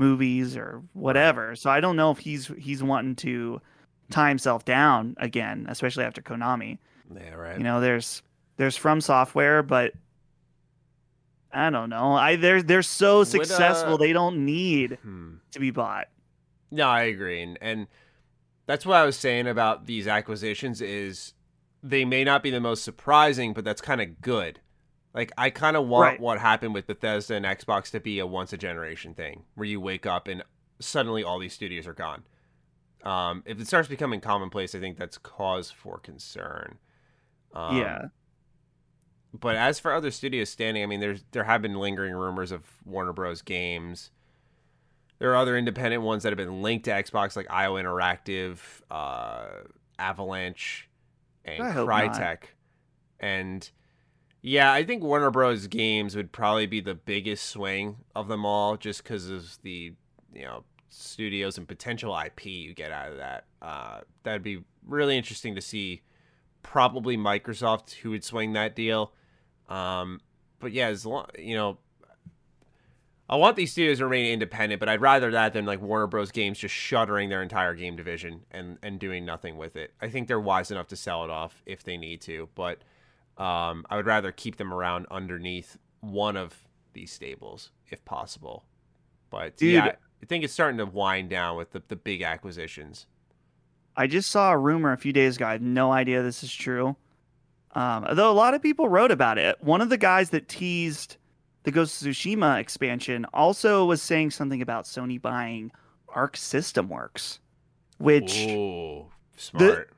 [0.00, 1.54] movies or whatever.
[1.54, 3.60] So I don't know if he's he's wanting to
[4.10, 6.78] tie himself down again, especially after Konami.
[7.14, 7.58] Yeah, right.
[7.58, 8.22] You know, there's
[8.56, 9.92] there's from software, but
[11.52, 12.12] I don't know.
[12.14, 15.34] I they're they're so Would, successful uh, they don't need Hmm.
[15.52, 16.08] to be bought.
[16.72, 17.86] No, I agree, and, and
[18.66, 21.34] that's what I was saying about these acquisitions is
[21.82, 24.60] they may not be the most surprising, but that's kind of good.
[25.14, 26.20] Like I kind of want Right.
[26.20, 29.80] what happened with Bethesda and Xbox to be a once a generation thing, where you
[29.80, 30.42] wake up and
[30.78, 32.22] suddenly all these studios are gone.
[33.02, 36.78] Um, if it starts becoming commonplace, I think that's cause for concern.
[37.54, 38.04] Um, yeah.
[39.32, 42.62] but as for other studios standing, I mean, there's there have been lingering rumors of
[42.84, 43.42] Warner Bros.
[43.42, 44.10] games.
[45.18, 48.58] There are other independent ones that have been linked to Xbox, like IO Interactive,
[48.90, 49.48] uh,
[49.98, 50.88] Avalanche,
[51.44, 52.12] and hope not.
[52.14, 52.42] Crytek.
[53.18, 53.68] And
[54.42, 55.66] yeah, I think Warner Bros.
[55.66, 59.92] games would probably be the biggest swing of them all, just because of the
[60.32, 63.44] you know studios and potential IP you get out of that.
[63.60, 66.02] Uh, that'd be really interesting to see.
[66.62, 69.12] Probably Microsoft who would swing that deal.
[69.68, 70.20] Um,
[70.58, 71.78] but yeah, as long you know,
[73.28, 76.30] I want these studios to remain independent, but I'd rather that than like Warner Bros.
[76.30, 79.92] Games just shuttering their entire game division and and doing nothing with it.
[80.00, 82.82] I think they're wise enough to sell it off if they need to, but
[83.40, 86.54] um, I would rather keep them around underneath one of
[86.92, 88.64] these stables if possible.
[89.30, 89.72] But Dude.
[89.72, 93.06] yeah, I think it's starting to wind down with the, the big acquisitions.
[93.96, 95.46] I just saw a rumor a few days ago.
[95.46, 96.96] I had no idea this is true.
[97.72, 99.56] Um, though a lot of people wrote about it.
[99.62, 101.16] One of the guys that teased
[101.62, 105.72] the Ghost of Tsushima expansion also was saying something about Sony buying
[106.08, 107.38] Arc System Works,
[107.98, 109.90] which Ooh, smart.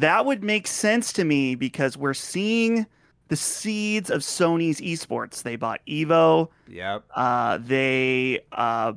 [0.00, 2.86] That would make sense to me because we're seeing
[3.28, 5.42] the seeds of Sony's esports.
[5.42, 6.48] They bought Evo.
[6.68, 7.04] Yep.
[7.14, 8.94] Uh, they uh,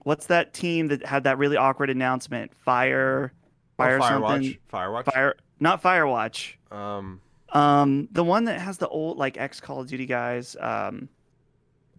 [0.00, 2.54] what's that team that had that really awkward announcement?
[2.54, 3.32] Fire,
[3.76, 4.56] fire oh, something.
[4.72, 5.04] Firewatch.
[5.12, 6.54] Fire, not Firewatch.
[6.70, 7.20] Um.
[7.52, 10.56] Um, the one that has the old like ex Call of Duty guys.
[10.60, 11.08] Um,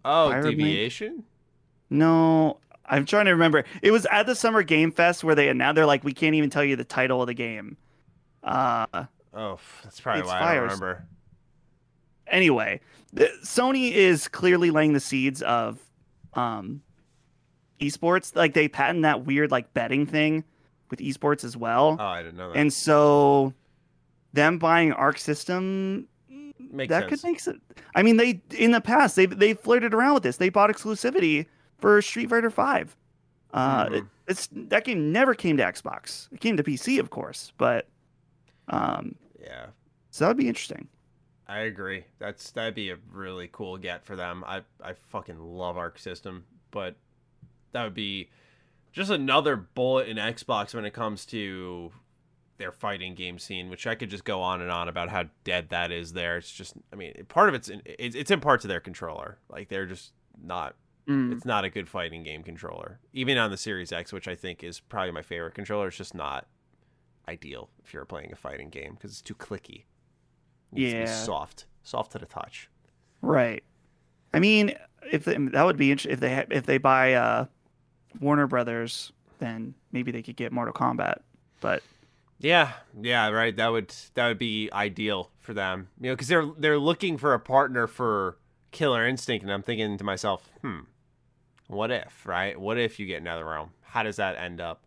[0.04, 0.58] Oh, Fire Link?
[0.58, 1.22] deviation.
[1.90, 3.64] no, I'm trying to remember.
[3.82, 6.50] It was at the Summer Game Fest where they now they're like, we can't even
[6.50, 7.76] tell you the title of the game.
[8.42, 11.06] Uh, Oh, that's probably why I don't remember.
[12.26, 12.80] anyway,
[13.12, 15.78] the, Sony is clearly laying the seeds of
[16.34, 16.82] um
[17.80, 18.34] esports.
[18.36, 20.44] Like they patent that weird like betting thing
[20.90, 21.96] with esports as well.
[21.98, 22.58] Oh, I didn't know that.
[22.58, 23.54] and so
[24.32, 26.08] them buying Arc System
[26.58, 27.20] Makes that sense.
[27.22, 27.60] could make sense.
[27.94, 30.36] I mean, they in the past they they flirted around with this.
[30.36, 31.46] They bought exclusivity
[31.78, 32.96] for Street Fighter Five.
[33.52, 33.92] Uh, Mhm.
[33.94, 36.30] it- it's that game never came to Xbox.
[36.32, 37.88] It came to PC, of course, but
[38.68, 39.66] um, yeah.
[40.10, 40.88] so that would be interesting.
[41.48, 42.04] I agree.
[42.18, 44.44] That's that'd be a really cool get for them.
[44.46, 46.96] I I fucking love Arc System, but
[47.72, 48.30] that would be
[48.92, 51.90] just another bullet in Xbox when it comes to
[52.58, 55.70] their fighting game scene, which I could just go on and on about how dead
[55.70, 56.12] that is.
[56.12, 58.80] There, it's just I mean, part of it's in, it's, it's in parts of their
[58.80, 59.38] controller.
[59.48, 60.76] Like they're just not.
[61.08, 61.32] Mm.
[61.32, 64.62] It's not a good fighting game controller, even on the Series X, which I think
[64.62, 65.88] is probably my favorite controller.
[65.88, 66.46] It's just not
[67.28, 69.84] ideal if you're playing a fighting game because it's too clicky.
[70.72, 71.24] It needs to be Yeah.
[71.24, 72.68] soft, soft to the touch.
[73.20, 73.62] Right.
[74.34, 74.74] I mean,
[75.10, 77.46] if they, that would be interesting if they ha- if they buy uh,
[78.20, 81.18] Warner Brothers, then maybe they could get Mortal Kombat.
[81.60, 81.82] But
[82.38, 83.54] Yeah, yeah, right.
[83.54, 87.34] That would that would be ideal for them, you know, because they're they're looking for
[87.34, 88.38] a partner for
[88.70, 90.80] Killer Instinct, and I'm thinking to myself, hmm,
[91.68, 92.58] what if, right?
[92.58, 93.68] What if you get another NetherRealm?
[93.82, 94.82] How does that end up?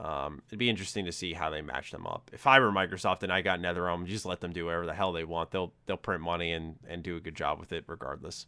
[0.00, 2.30] Um, it'd be interesting to see how they match them up.
[2.32, 5.12] If I were Microsoft and I got NetherRealm, just let them do whatever the hell
[5.12, 5.50] they want.
[5.50, 8.46] They'll they'll print money and and do a good job with it regardless.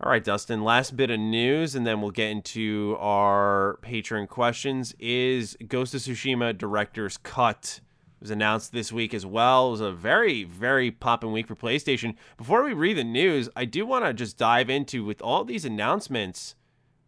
[0.00, 4.92] All right, Dustin, last bit of news, and then we'll get into our patron questions.
[4.98, 7.80] Is Ghost of Tsushima Director's Cut
[8.20, 9.68] was announced this week as well.
[9.68, 12.16] It was a very, very popping week for PlayStation.
[12.36, 15.64] Before we read the news, I do want to just dive into with all these
[15.64, 16.56] announcements.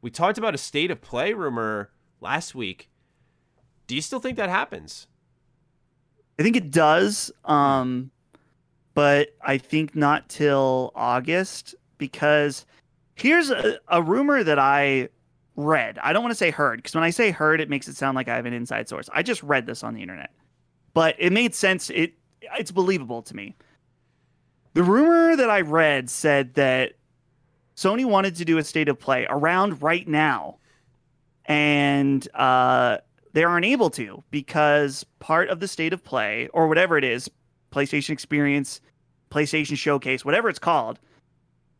[0.00, 1.90] We talked about a state of play rumor
[2.20, 2.88] last week.
[3.86, 5.06] Do you still think that happens?
[6.38, 7.30] I think it does.
[7.44, 8.10] Um,
[8.94, 12.64] but I think not till August because
[13.14, 15.08] here's a, a rumor that I
[15.56, 15.98] read.
[16.02, 18.16] I don't want to say heard because when I say heard, it makes it sound
[18.16, 19.08] like I have an inside source.
[19.12, 20.30] I just read this on the internet,
[20.94, 21.90] but it made sense.
[21.90, 22.14] It
[22.58, 23.56] it's believable to me.
[24.74, 26.92] The rumor that I read said that
[27.76, 30.58] Sony wanted to do a state of play around right now,
[31.46, 32.98] and uh,
[33.32, 37.30] they aren't able to because part of the state of play or whatever it is
[37.72, 38.80] PlayStation Experience,
[39.30, 40.98] PlayStation Showcase, whatever it's called,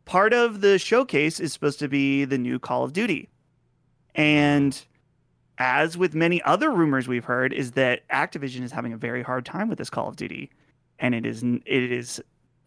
[0.05, 3.29] part of the showcase is supposed to be the new Call of Duty.
[4.15, 4.83] And
[5.57, 9.45] as with many other rumors we've heard is that Activision is having a very hard
[9.45, 10.51] time with this Call of Duty
[10.99, 12.21] and it is it is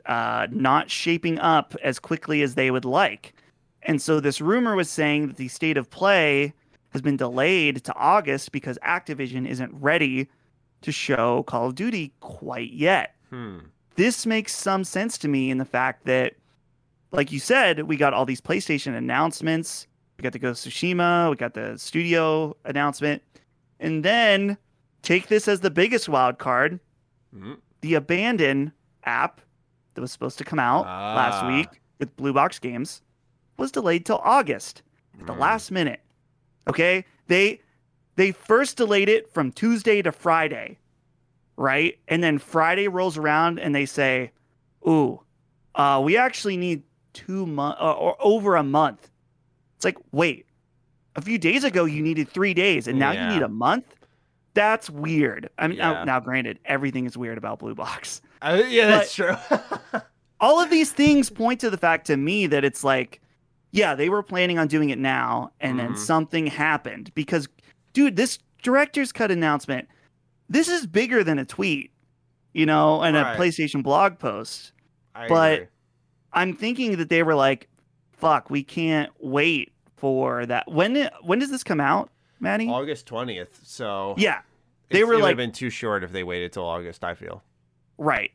[0.07, 3.35] uh, not shaping up as quickly as they would like.
[3.83, 6.53] And so this rumor was saying that the state of play
[6.91, 10.29] has been delayed to August because Activision isn't ready
[10.83, 13.15] to show Call of Duty quite yet.
[13.31, 13.59] Hmm.
[13.97, 16.35] This makes some sense to me in the fact that,
[17.13, 19.87] like you said, we got all these PlayStation announcements.
[20.19, 23.23] We got the Ghost of Tsushima, we got the studio announcement.
[23.79, 24.57] And then
[25.03, 26.81] take this as the biggest wild card
[27.35, 27.59] Mhm.
[27.83, 28.73] the Abandon
[29.05, 29.41] app
[29.95, 31.49] that was supposed to come out last Ah.
[31.49, 31.69] week
[31.99, 33.01] with Blue Box Games
[33.57, 34.83] was delayed till August
[35.19, 35.39] at the Mm.
[35.39, 36.01] last minute.
[36.69, 37.05] Okay?
[37.29, 37.61] They
[38.17, 40.79] they first delayed it from Tuesday to Friday,
[41.57, 41.99] right?
[42.09, 44.33] And then Friday rolls around and they say,
[44.87, 45.21] "Ooh,
[45.75, 46.83] uh, we actually need
[47.13, 49.11] two months uh, or over a month."
[49.77, 50.45] It's like, wait,
[51.17, 53.29] a few days ago you needed three days, and now Yeah.
[53.29, 53.87] you need a month.
[54.53, 55.49] That's weird.
[55.59, 55.93] I mean, Yeah.
[55.93, 58.21] now, now, granted, everything is weird about Blue Box.
[58.43, 59.37] Uh, yeah, that's true.
[60.41, 63.21] All of these things point to the fact to me that it's like,
[63.73, 65.99] yeah, they were planning on doing it now, and then Mhm.
[65.99, 67.49] something happened because,
[67.93, 69.89] dude, this director's cut announcement,
[70.49, 71.93] this is bigger than a tweet,
[72.53, 73.35] you know, and Right.
[73.35, 74.73] a PlayStation blog post.
[75.15, 75.67] I But- agree.
[76.33, 77.69] I'm thinking that they were like,
[78.13, 80.71] fuck, we can't wait for that.
[80.71, 82.69] When when does this come out, Maddie?
[82.69, 83.61] August twentieth.
[83.65, 84.43] So yeah,
[84.91, 87.05] they were it like- been too short if they waited till August.
[87.05, 87.43] I feel.
[87.99, 88.31] right.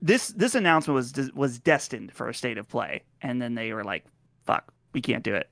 [0.00, 3.82] This this announcement was was destined for a state of play, and then they were
[3.82, 4.04] like,
[4.44, 5.48] fuck, we can't do it.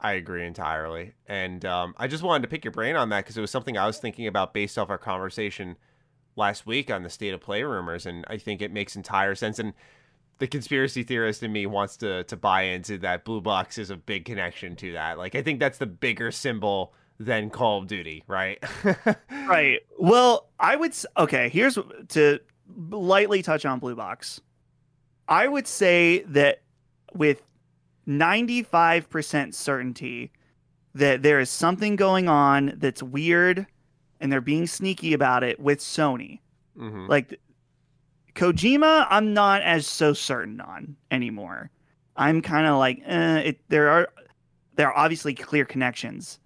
[0.00, 1.12] I agree entirely.
[1.26, 3.78] And um, I just wanted to pick your brain on that because it was something
[3.78, 5.76] I was thinking about based off our conversation
[6.34, 9.58] last week on the state of play rumors, and I think it makes entire sense.
[9.58, 9.74] And
[10.38, 13.96] the conspiracy theorist in me wants to to buy into that blue box is a
[13.96, 15.18] big connection to that.
[15.18, 18.58] Like I think that's the bigger symbol than Call of Duty, right?
[19.30, 19.80] right.
[19.98, 22.40] Well, I would okay, here's to
[22.76, 24.40] lightly touch on blue box.
[25.28, 26.62] I would say that
[27.14, 27.42] with
[28.08, 30.32] 95% certainty
[30.94, 33.66] that there is something going on that's weird
[34.20, 36.40] and they're being sneaky about it with Sony.
[36.78, 37.06] Mm-hmm.
[37.06, 37.40] Like
[38.34, 41.70] Kojima, I'm not as so certain on anymore.
[42.16, 44.08] I'm kind of like, eh, it, there are
[44.74, 46.38] there are obviously clear connections.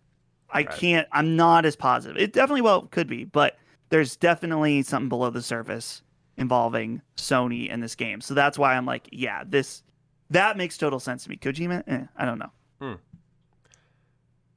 [0.51, 0.71] I right.
[0.71, 1.09] can't.
[1.13, 2.17] I'm not as positive.
[2.17, 3.57] It definitely well could be, but
[3.89, 6.03] there's definitely something below the surface
[6.37, 8.21] involving Sony in this game.
[8.21, 9.83] So that's why I'm like, yeah, this
[10.31, 11.37] that makes total sense to me.
[11.37, 12.51] Kojima, eh, I don't know.
[12.81, 12.95] Hmm.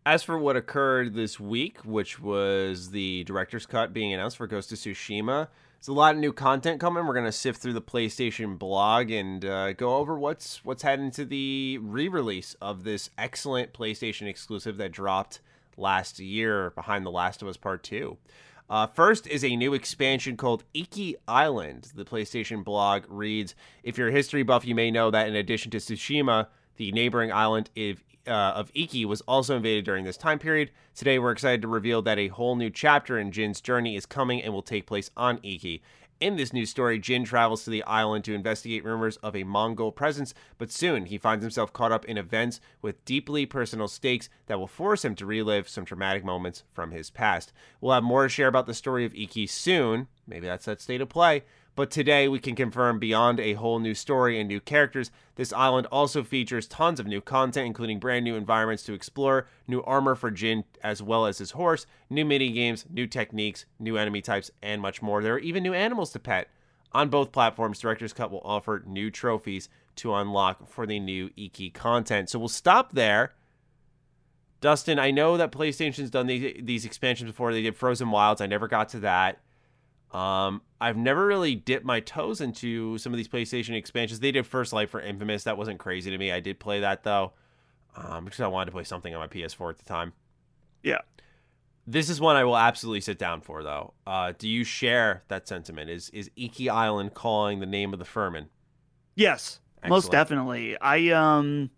[0.05, 4.71] As for what occurred this week, which was the director's cut being announced for Ghost
[4.71, 5.49] of Tsushima,
[5.79, 7.05] there's a lot of new content coming.
[7.05, 11.25] We're gonna sift through the PlayStation blog and uh, go over what's what's heading to
[11.25, 15.39] the re-release of this excellent PlayStation exclusive that dropped
[15.77, 18.17] last year behind The Last of Us Part Two.
[18.69, 21.91] Uh, first is a new expansion called Iki Island.
[21.95, 25.71] The PlayStation blog reads If you're a history buff, you may know that in addition
[25.71, 26.47] to Tsushima,
[26.77, 30.69] the neighboring island of, uh, of Iki was also invaded during this time period.
[30.93, 34.41] Today, we're excited to reveal that a whole new chapter in Jin's journey is coming
[34.43, 35.81] and will take place on Iki.
[36.19, 39.93] In this new story, Jin travels to the island to investigate rumors of a Mongol
[39.93, 44.59] presence, but soon he finds himself caught up in events with deeply personal stakes that
[44.59, 47.53] will force him to relive some traumatic moments from his past.
[47.79, 50.07] We'll have more to share about the story of Iki soon.
[50.27, 51.43] Maybe that's that state of play.
[51.79, 55.87] But today we can confirm beyond a whole new story and new characters, this island
[55.87, 60.29] also features tons of new content, including brand new environments to explore, new armor for
[60.29, 64.81] Jin as well as his horse, new mini games, new techniques, new enemy types, and
[64.81, 65.23] much more.
[65.23, 66.49] There are even new animals to pet.
[66.91, 71.69] On both platforms, Director's Cut will offer new trophies to unlock for the new Iki
[71.69, 72.29] content.
[72.29, 73.35] So we'll stop there.
[74.59, 77.53] Dustin, I know that PlayStation's done these, these expansions before.
[77.53, 78.41] They did Frozen Wilds.
[78.41, 79.39] I never got to that.
[80.11, 84.19] Um, I've never really dipped my toes into some of these PlayStation expansions.
[84.19, 85.43] They did First Light for Infamous.
[85.43, 86.31] That wasn't crazy to me.
[86.31, 87.33] I did play that though,
[87.95, 90.13] um, because I wanted to play something on my PS4 at the time.
[90.83, 90.99] Yeah.
[91.85, 93.93] This is one I will absolutely sit down for though.
[94.05, 95.89] Uh, do you share that sentiment?
[95.89, 98.49] Is is Iki Island calling the name of the Furman?
[99.15, 99.89] Yes, Excellent.
[99.89, 100.77] most definitely.
[100.79, 101.71] I um,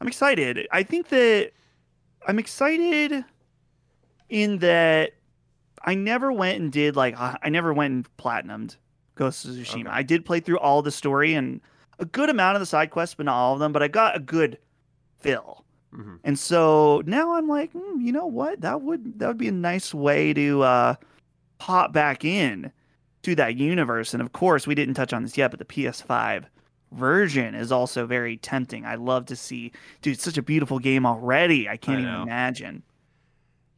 [0.00, 0.66] I'm excited.
[0.70, 1.50] I think that
[2.26, 3.24] I'm excited
[4.28, 5.12] in that
[5.82, 8.76] I never went and did like I never went and platinumed
[9.14, 9.80] Ghost of Tsushima.
[9.80, 9.90] Okay.
[9.90, 11.60] I did play through all the story and
[11.98, 13.72] a good amount of the side quests, but not all of them.
[13.72, 14.58] But I got a good
[15.18, 15.64] fill,
[15.94, 16.16] mm-hmm.
[16.24, 18.60] and so now I'm like, mm, you know what?
[18.60, 20.94] That would that would be a nice way to uh,
[21.58, 22.72] pop back in
[23.22, 24.14] to that universe.
[24.14, 26.44] And of course, we didn't touch on this yet, but the PS5
[26.92, 28.84] version is also very tempting.
[28.84, 29.72] I love to see,
[30.02, 31.68] dude, such a beautiful game already.
[31.68, 32.82] I can't I even imagine.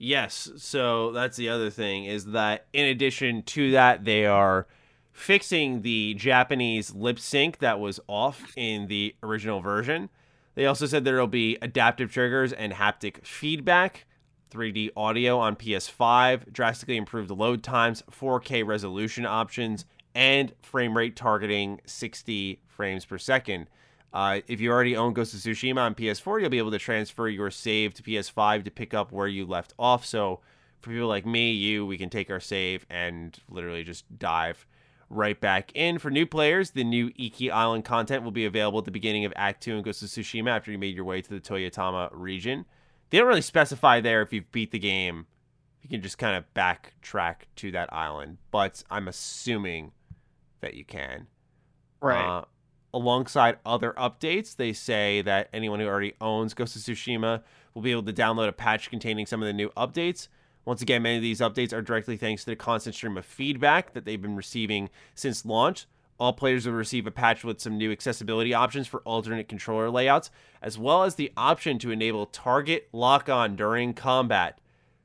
[0.04, 4.66] Yes, so that's the other thing is that in addition to that, they are
[5.12, 10.08] fixing the Japanese lip sync that was off in the original version.
[10.56, 14.06] They also said there will be adaptive triggers and haptic feedback,
[14.50, 19.84] 3D audio on PS5, drastically improved load times, 4K resolution options,
[20.16, 23.68] and frame rate targeting 60 frames per second.
[24.12, 27.28] Uh, if you already own Ghost of Tsushima on PS4, you'll be able to transfer
[27.28, 30.04] your save to PS5 to pick up where you left off.
[30.04, 30.40] So
[30.80, 34.66] for people like me, you, we can take our save and literally just dive
[35.08, 35.98] right back in.
[35.98, 39.32] For new players, the new Iki Island content will be available at the beginning of
[39.36, 42.66] Act 2 in Ghost of Tsushima after you made your way to the Toyotama region.
[43.10, 45.26] They don't really specify there if you've beat the game.
[45.82, 49.92] You can just kind of backtrack to that island, but I'm assuming
[50.60, 51.26] that you can.
[52.00, 52.24] Right.
[52.24, 52.44] Uh,
[52.94, 54.56] alongside other updates.
[54.56, 57.42] They say that anyone who already owns Ghost of Tsushima
[57.74, 60.28] will be able to download a patch containing some of the new updates.
[60.64, 63.94] Once again, many of these updates are directly thanks to the constant stream of feedback
[63.94, 65.86] that they've been receiving since launch.
[66.20, 70.30] All players will receive a patch with some new accessibility options for alternate controller layouts,
[70.60, 74.58] as well as the option to enable target lock on during combat.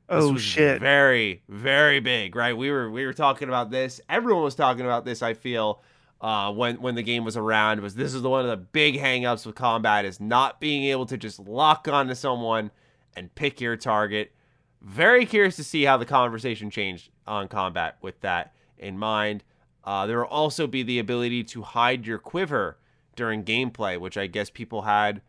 [0.08, 0.80] This oh shit!
[0.80, 2.56] Very, very big, right?
[2.56, 4.00] We were we were talking about this.
[4.08, 5.20] Everyone was talking about this.
[5.22, 5.82] I feel
[6.20, 8.98] uh, when when the game was around was this is the one of the big
[8.98, 12.70] hangups with combat is not being able to just lock onto someone
[13.16, 14.32] and pick your target.
[14.80, 19.44] Very curious to see how the conversation changed on combat with that in mind.
[19.84, 22.78] Uh, there will also be the ability to hide your quiver
[23.16, 25.22] during gameplay, which I guess people had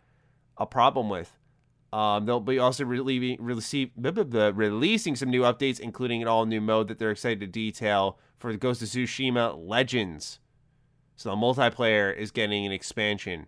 [0.57, 1.35] a problem with.
[1.91, 6.45] Um, they'll be also receive, blah, blah, blah, releasing some new updates, including an all
[6.45, 10.39] new mode that they're excited to detail for the Ghost of Tsushima Legends.
[11.19, 13.47] So the multiplayer is getting an expansion.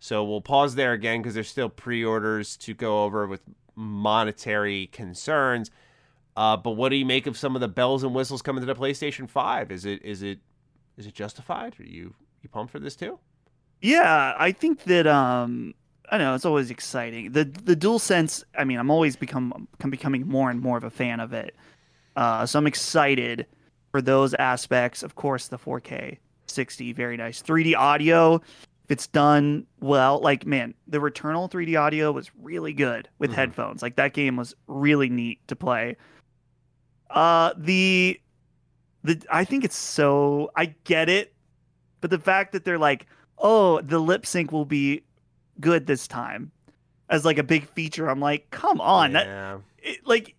[0.00, 3.40] So we'll pause there again because there's still pre orders to go over with
[3.76, 5.70] monetary concerns.
[6.36, 8.66] Uh, but what do you make of some of the bells and whistles coming to
[8.66, 9.70] the PlayStation 5?
[9.70, 10.40] Is it is it
[10.96, 11.78] is it justified?
[11.78, 13.20] Are you you pumped for this too?
[13.80, 15.74] Yeah, I think that um
[16.10, 17.30] I know it's always exciting.
[17.30, 20.90] The the dual sense, I mean, I'm always become becoming more and more of a
[20.90, 21.54] fan of it.
[22.16, 23.46] Uh so I'm excited
[23.92, 25.04] for those aspects.
[25.04, 26.18] Of course, the 4K
[26.50, 27.42] 60, very nice.
[27.42, 33.08] 3D audio, if it's done well, like man, the Returnal 3D audio was really good
[33.18, 33.34] with Mhm.
[33.34, 33.82] headphones.
[33.82, 35.96] Like that game was really neat to play.
[37.10, 38.20] Uh the
[39.04, 41.34] the I think it's so I get it,
[42.00, 43.06] but the fact that they're like,
[43.38, 45.02] "Oh, the lip sync will be
[45.60, 46.50] good this time."
[47.08, 50.34] As like a big feature, I'm like, "Come on." That it, like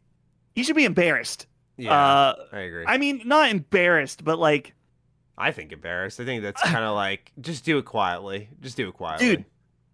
[0.55, 1.47] you should be embarrassed.
[1.78, 2.86] yeah, Uh I agree.
[2.88, 4.74] I mean, not embarrassed, but like
[5.40, 6.20] I think embarrassed.
[6.20, 8.50] I think that's kind of like just do it quietly.
[8.62, 9.38] Just do it quietly.
[9.38, 9.46] Dude,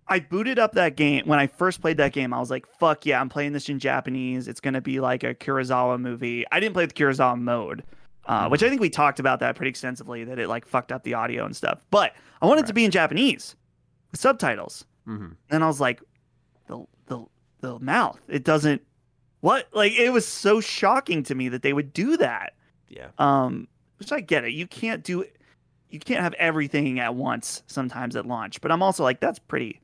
[0.08, 2.34] I booted up that game when I first played that game.
[2.34, 4.48] I was like, "Fuck yeah, I'm playing this in Japanese.
[4.48, 7.84] It's gonna be like a Kurosawa movie." I didn't play the Kurosawa mode,
[8.26, 10.24] uh, which I think we talked about that pretty extensively.
[10.24, 11.86] That it like fucked up the audio and stuff.
[11.92, 13.56] But I wanted it to be in Japanese
[14.12, 14.86] with subtitles.
[15.06, 16.02] hmm And I was like,
[16.68, 17.26] the the
[17.62, 18.20] the mouth.
[18.28, 18.82] It doesn't.
[19.42, 22.54] What like it was so shocking to me that they would do that.
[22.90, 23.10] Yeah.
[23.18, 23.68] Um,
[23.98, 24.52] which I get it.
[24.52, 25.26] You can't do,
[25.96, 28.62] you can't have everything at once sometimes at launch.
[28.62, 29.82] But I'm also like, that's pretty.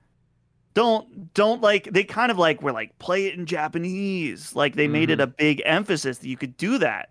[0.73, 4.55] Don't don't like they kind of like were like play it in Japanese.
[4.55, 5.23] Like they made it Mhm.
[5.23, 7.09] a big emphasis that you could do that,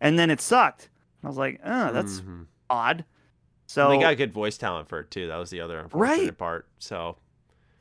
[0.00, 0.88] and then it sucked.
[1.22, 2.46] I was like, oh, that's Mhm.
[2.70, 3.04] odd.
[3.68, 5.28] So So they got good voice talent for it too.
[5.28, 6.38] That was the other unfortunate Right.
[6.38, 6.66] part.
[6.78, 7.16] So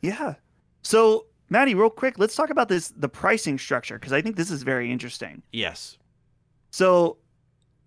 [0.02, 0.36] yeah.
[0.84, 4.52] So Maddie, real quick, let's talk about this the pricing structure because I think this
[4.52, 5.42] is very interesting.
[5.52, 5.98] yes,
[6.72, 7.18] So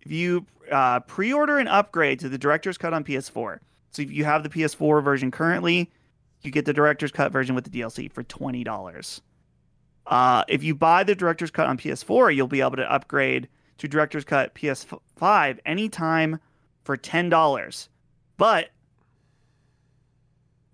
[0.01, 3.59] if you uh, pre-order an upgrade to the director's cut on PS4,
[3.91, 5.89] so if you have the PS4 version currently,
[6.41, 9.21] you get the director's cut version with the DLC for twenty dollars.
[10.07, 13.47] Uh, if you buy the director's cut on PS4, you'll be able to upgrade
[13.77, 16.39] to director's cut PS5 anytime
[16.83, 17.89] for ten dollars.
[18.37, 18.69] But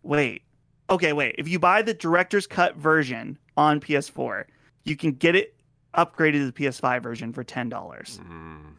[0.04, 0.44] wait,
[0.90, 1.36] okay, wait.
[1.38, 4.46] If you buy the director's cut version on PS4,
[4.84, 5.56] you can get it
[5.96, 8.20] upgraded to the PS5 version for ten dollars.
[8.24, 8.76] Mm,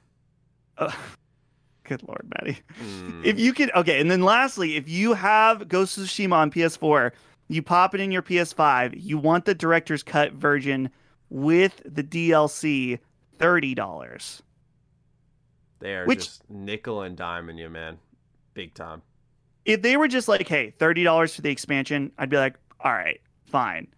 [0.79, 0.93] Uh,
[1.85, 2.59] good lord, Maddie.
[2.83, 3.25] mm.
[3.25, 7.13] If you could, okay, and then lastly, if you have Ghost of Tsushima on PS4,
[7.49, 8.95] you pop it in your PS5.
[8.97, 10.91] You want the director's cut version
[11.31, 12.99] with the DLC,
[13.39, 14.43] thirty dollars.
[15.81, 17.99] they are which- just nickel and diming you, man,
[18.55, 19.03] big time.
[19.65, 22.93] If they were just like, hey, thirty dollars for the expansion, I'd be like, all
[22.93, 23.89] right, fine.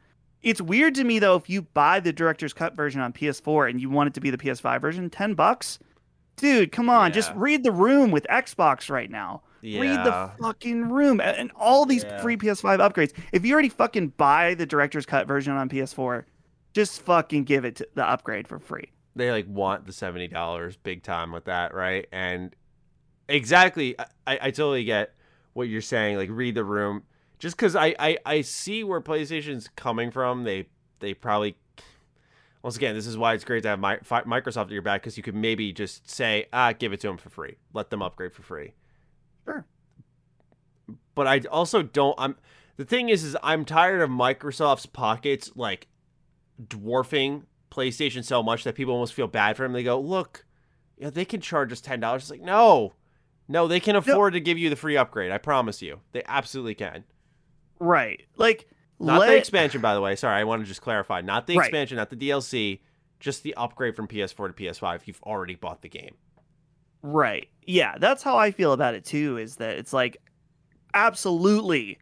[0.43, 3.81] It's weird to me though if you buy the director's cut version on PS4 and
[3.81, 5.79] you want it to be the PS5 version, ten bucks.
[6.39, 9.43] Dude, come on, just read the room with Xbox right now.
[9.61, 12.23] Yeah, Read the fucking room and- all these Yeah.
[12.23, 13.13] free PS5 upgrades.
[13.33, 16.27] If you already fucking buy the director's cut version on PS4,
[16.73, 18.93] just fucking give it to the upgrade for free.
[19.17, 22.07] they like want the seventy dollars big time with that, right?
[22.13, 22.55] And
[23.29, 25.15] exactly, I, I I totally get
[25.55, 26.17] what you're saying.
[26.19, 27.03] Like read the room,
[27.41, 30.45] just because I, I I see where PlayStation's coming from.
[30.45, 30.69] They
[31.01, 31.57] they probably
[32.63, 35.03] once again, this is why it's great to have my, fi- Microsoft at your back
[35.03, 38.03] because you could maybe just say, ah, give it to them for free, let them
[38.03, 38.73] upgrade for free.
[39.45, 39.65] Sure.
[41.15, 42.15] But I also don't.
[42.19, 42.37] I'm
[42.77, 45.89] the thing is, is I'm tired of Microsoft's pockets like
[46.67, 49.73] dwarfing PlayStation so much that people almost feel bad for them.
[49.73, 50.47] They go, look,
[50.97, 52.23] you know, they can charge us ten dollars.
[52.23, 52.95] It's like, no,
[53.49, 55.33] no, they can afford to give you the free upgrade.
[55.33, 57.05] I promise you, they absolutely can.
[57.81, 58.23] Right.
[58.37, 58.69] Like
[59.01, 60.17] Not let, the expansion, by the way.
[60.17, 61.21] Sorry, I want to just clarify.
[61.21, 61.67] Not the Right.
[61.67, 62.81] expansion, not the DLC,
[63.21, 64.97] just the upgrade from PS4 to PS5.
[64.97, 66.15] If you've already bought the game.
[67.03, 67.49] Right.
[67.65, 69.37] Yeah, that's how I feel about it too.
[69.37, 70.17] Is that it's like
[70.95, 71.99] absolutely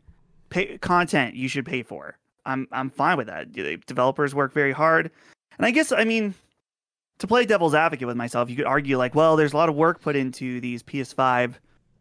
[0.49, 2.19] pay content you should pay for.
[2.45, 3.53] I'm I'm fine with that.
[3.53, 5.11] The Developers work very hard,
[5.59, 6.35] and I guess I mean
[7.19, 9.75] to play devil's advocate with myself, you could argue like, well, there's a lot of
[9.75, 11.55] work put into these PS5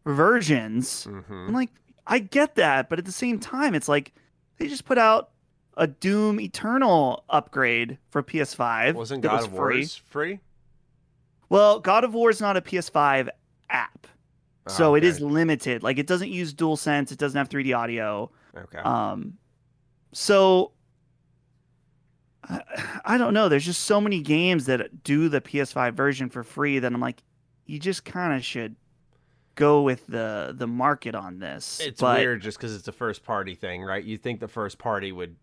[0.05, 1.07] versions.
[1.09, 1.33] Mm-hmm.
[1.47, 1.69] I'm like,
[2.05, 4.13] I get that, but at the same time, it's like
[4.57, 5.31] they just put out
[5.77, 8.93] a Doom Eternal upgrade for PS5.
[8.93, 9.75] Wasn't God was of free.
[9.79, 10.39] War's free?
[11.49, 13.29] Well, God of War is not a PS5
[13.69, 14.07] app.
[14.67, 15.07] Oh, So it okay.
[15.07, 15.83] is limited.
[15.83, 18.31] Like it doesn't use dual sense, it doesn't have 3D audio.
[18.57, 18.79] Okay.
[18.79, 19.37] Um
[20.13, 20.71] so
[22.43, 22.61] I,
[23.05, 23.49] I don't know.
[23.49, 27.21] There's just so many games that do the PS5 version for free that I'm like
[27.65, 28.75] you just kind of should
[29.55, 31.79] go with the the market on this.
[31.79, 34.03] It's but, weird just because it's a first party thing, right?
[34.03, 35.35] You think the first party would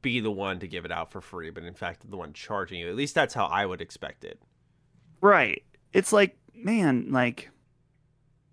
[0.00, 2.80] be the one to give it out for free, but in fact the one charging
[2.80, 2.88] you.
[2.88, 4.40] At least that's how I would expect it.
[5.20, 5.62] Right.
[5.92, 7.50] It's like, man, like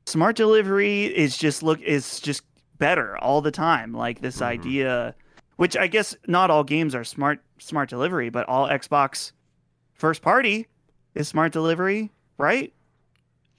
[0.05, 2.43] smart delivery is just look is just
[2.77, 3.93] better all the time.
[3.93, 4.45] Like this Mhm.
[4.45, 5.15] idea
[5.57, 9.31] which I guess not all games are smart smart delivery, but all Xbox
[9.93, 10.67] first party
[11.13, 12.73] is smart delivery, right?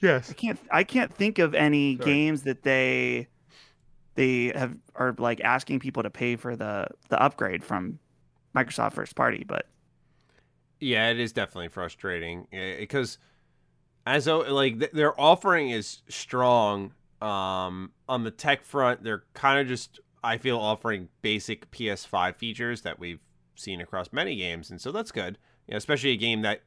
[0.03, 0.31] Yes.
[0.31, 2.05] I can't I can't think of any Sorry.
[2.07, 3.29] games that they
[4.15, 7.99] they have are like asking people to pay for the the upgrade from
[8.55, 9.67] Microsoft first party, but
[10.81, 13.19] Yeah, it is definitely frustrating because
[14.07, 19.61] as though like th- their offering is strong um on the tech front, they're kind
[19.61, 23.21] of just I feel offering basic PS5 features that we've
[23.57, 25.39] seen across many games, and so that's good.
[25.69, 26.63] You know, especially a game that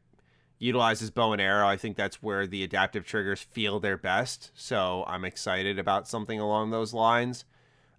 [0.60, 1.68] utilizes bow and arrow.
[1.68, 4.52] I think that's where the adaptive triggers feel their best.
[4.56, 7.46] So I'm excited about something along those lines.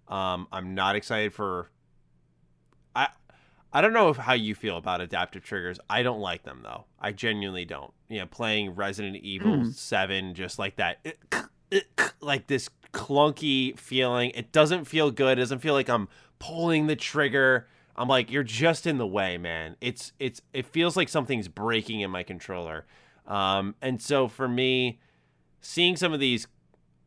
[0.07, 1.69] Um, I'm not excited for.
[2.95, 3.09] I
[3.73, 5.79] I don't know if, how you feel about adaptive triggers.
[5.89, 6.85] I don't like them though.
[6.99, 7.93] I genuinely don't.
[8.07, 9.73] You know, playing Resident Evil Mm.
[9.73, 11.05] Seven, just like that,
[12.21, 14.31] like this clunky feeling.
[14.31, 15.37] It doesn't feel good.
[15.37, 16.07] It doesn't feel like I'm
[16.39, 17.67] pulling the trigger.
[17.97, 19.75] I'm like, you're just in the way, man.
[19.81, 22.85] It's it's it feels like something's breaking in my controller.
[23.25, 24.99] Um, and so for me,
[25.61, 26.47] seeing some of these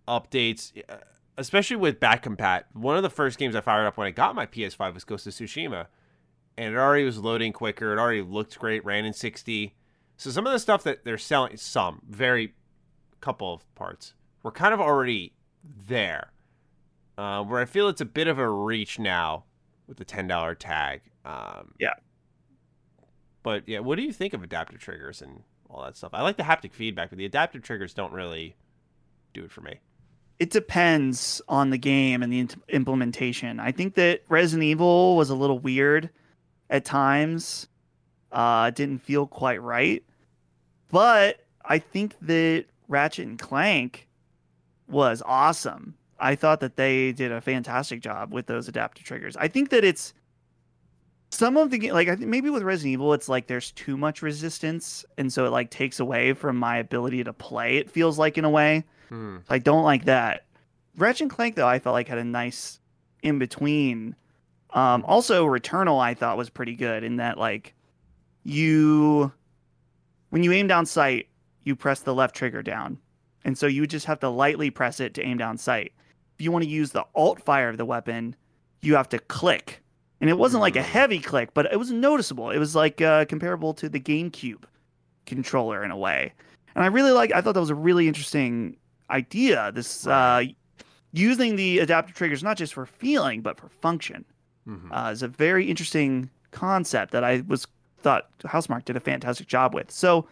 [0.08, 0.96] updates, uh,
[1.38, 4.34] especially with back compat, one of the first games I fired up when I got
[4.34, 5.86] my PS5 was Ghost of Tsushima,
[6.58, 7.92] and it already was loading quicker.
[7.92, 9.74] It already looked great, ran in 60.
[10.16, 12.54] So some of the stuff that they're selling, some very
[13.20, 15.34] couple of parts, were kind of already
[15.64, 16.32] there.
[17.16, 19.44] Uh, where I feel it's a bit of a reach now
[19.90, 21.02] with the ten dollar tag.
[21.26, 21.92] Um, Yeah.
[23.42, 26.10] But yeah, what do you think of adaptive triggers and all that stuff?
[26.14, 28.54] I like the haptic feedback, but the adaptive triggers don't really
[29.34, 29.80] do it for me.
[30.38, 33.60] it depends on the game and the implementation.
[33.60, 36.08] I think that Resident Evil was a little weird
[36.70, 37.68] at times.
[38.32, 40.02] Uh, didn't feel quite right.
[40.90, 44.08] But I think that Ratchet and Clank
[44.88, 45.94] was awesome.
[46.20, 49.36] I thought that they did a fantastic job with those adaptive triggers.
[49.36, 50.14] I think that it's
[51.30, 54.20] some of the like I think maybe with Resident Evil it's like there's too much
[54.20, 57.76] resistance and so it like takes away from my ability to play.
[57.76, 58.84] It feels like in a way.
[59.08, 59.38] Hmm.
[59.48, 60.46] I don't like that.
[60.96, 62.80] Ratchet and Clank though I felt like had a nice
[63.22, 64.16] in between.
[64.70, 67.74] Um, also, Returnal I thought was pretty good in that like
[68.44, 69.32] you
[70.30, 71.28] when you aim down sight
[71.64, 72.98] you press the left trigger down,
[73.44, 75.92] and so you just have to lightly press it to aim down sight.
[76.40, 78.34] If you want to use the alt fire of the weapon,
[78.80, 79.82] you have to click,
[80.22, 80.84] and it wasn't like a Mm.
[80.84, 82.48] heavy click, but it was noticeable.
[82.48, 84.62] It was like uh, comparable to the GameCube
[85.26, 86.32] controller in a way,
[86.74, 87.30] and I really like.
[87.34, 88.78] I thought that was a really interesting
[89.10, 89.70] idea.
[89.74, 90.44] This uh,
[91.12, 94.24] using the adaptive triggers not just for feeling but for function
[94.66, 94.88] Mhm.
[94.92, 97.66] uh, is a very interesting concept that I was
[97.98, 99.90] thought Housemarque did a fantastic job with.
[99.90, 100.26] So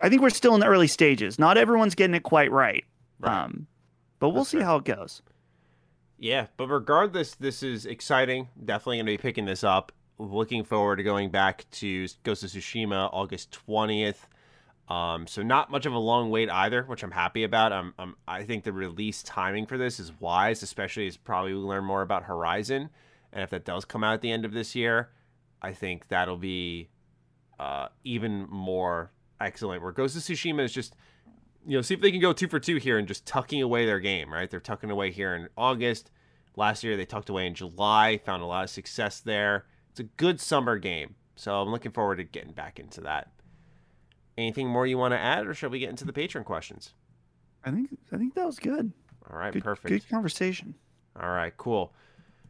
[0.00, 1.38] I think we're still in the early stages.
[1.38, 2.84] Not everyone's getting it quite right,
[3.18, 3.36] Right.
[3.44, 3.66] um,
[4.18, 4.66] but we'll That's see fair.
[4.66, 5.22] how it goes.
[6.18, 8.48] Yeah, but regardless, this is exciting.
[8.64, 9.92] Definitely going to be picking this up.
[10.18, 14.26] Looking forward to going back to Ghost of Tsushima August twentieth.
[14.88, 17.72] Um, so not much of a long wait either, which I'm happy about.
[17.72, 21.58] I'm, I'm, I think the release timing for this is wise, especially as probably we
[21.58, 22.88] learn more about Horizon,
[23.32, 25.10] and if that does come out at the end of this year,
[25.60, 26.88] I think that'll be
[27.58, 29.10] uh, even more
[29.40, 29.82] excellent.
[29.82, 30.94] Where Ghost of Tsushima is just
[31.66, 33.86] you know, see if they can go two for two here and just tucking away
[33.86, 34.50] their game, right?
[34.50, 36.10] They're tucking away here in August.
[36.56, 39.66] Last year they tucked away in July, found a lot of success there.
[39.90, 41.14] It's a good summer game.
[41.34, 43.30] So I'm looking forward to getting back into that.
[44.38, 46.92] Anything more you want to add, or shall we get into the patron questions?
[47.64, 48.92] I think I think that was good.
[49.30, 49.88] All right, Good, perfect.
[49.88, 50.74] good conversation.
[51.20, 51.92] All right, cool.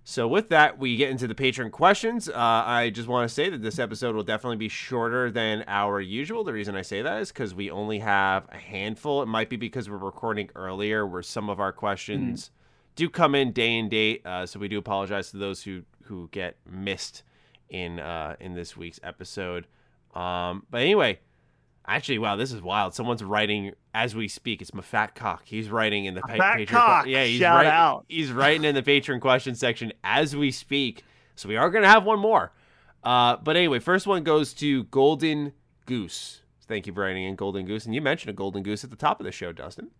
[0.09, 2.29] So with that, we get into the patron questions.
[2.29, 6.01] Uh, I just want to say that this episode will definitely be shorter than our
[6.01, 6.45] usual.
[6.45, 9.21] The reason I say that is because we only have a handful.
[9.21, 12.53] It might be because we're recording earlier, where some of our questions
[12.95, 14.25] do come in day and date.
[14.25, 17.25] Uh, so we do apologize to those who who get missed
[17.69, 19.67] in uh, in this week's episode.
[20.15, 21.19] Um, but anyway,
[21.87, 22.95] actually, wow, this is wild.
[22.95, 24.61] Someone's writing as we speak.
[24.63, 25.43] It's my fat cock.
[25.45, 26.79] He's writing in the pa- Fat patron.
[26.81, 28.05] cock, yeah, he's shout write- out.
[28.09, 31.05] He's writing in the patron question section as we speak.
[31.35, 32.53] So we are gonna have one more.
[33.05, 35.53] Uh, but anyway, first one goes to Golden
[35.87, 36.43] Goose.
[36.67, 38.97] Thank you for writing in Golden Goose, and you mentioned a Golden Goose at the
[38.97, 39.91] top of the show, Dustin.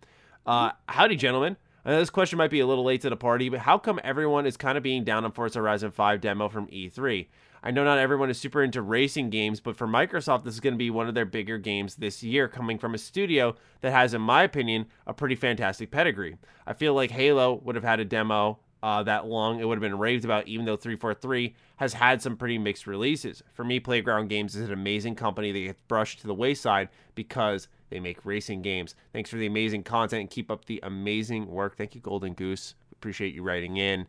[0.45, 1.57] Uh, howdy, gentlemen.
[1.85, 4.01] I know this question might be a little late to the party, but how come
[4.03, 7.29] everyone is kind of being down on Forza Horizon 5 demo from E3?
[7.67, 10.75] I know not everyone is super into racing games, but for Microsoft, this is going
[10.75, 14.15] to be one of their bigger games this year, coming from a studio that has,
[14.15, 16.37] in my opinion, a pretty fantastic pedigree.
[16.65, 19.83] I feel like Halo would have had a demo uh, that long, it would have
[19.83, 23.43] been raved about, even though 343 has had some pretty mixed releases.
[23.53, 27.67] For me, Playground Games is an amazing company that gets brushed to the wayside because
[27.91, 28.95] they make racing games.
[29.13, 31.77] Thanks for the amazing content and keep up the amazing work.
[31.77, 32.77] Thank you, Golden Goose.
[32.93, 34.07] Appreciate you writing in.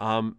[0.00, 0.36] Um,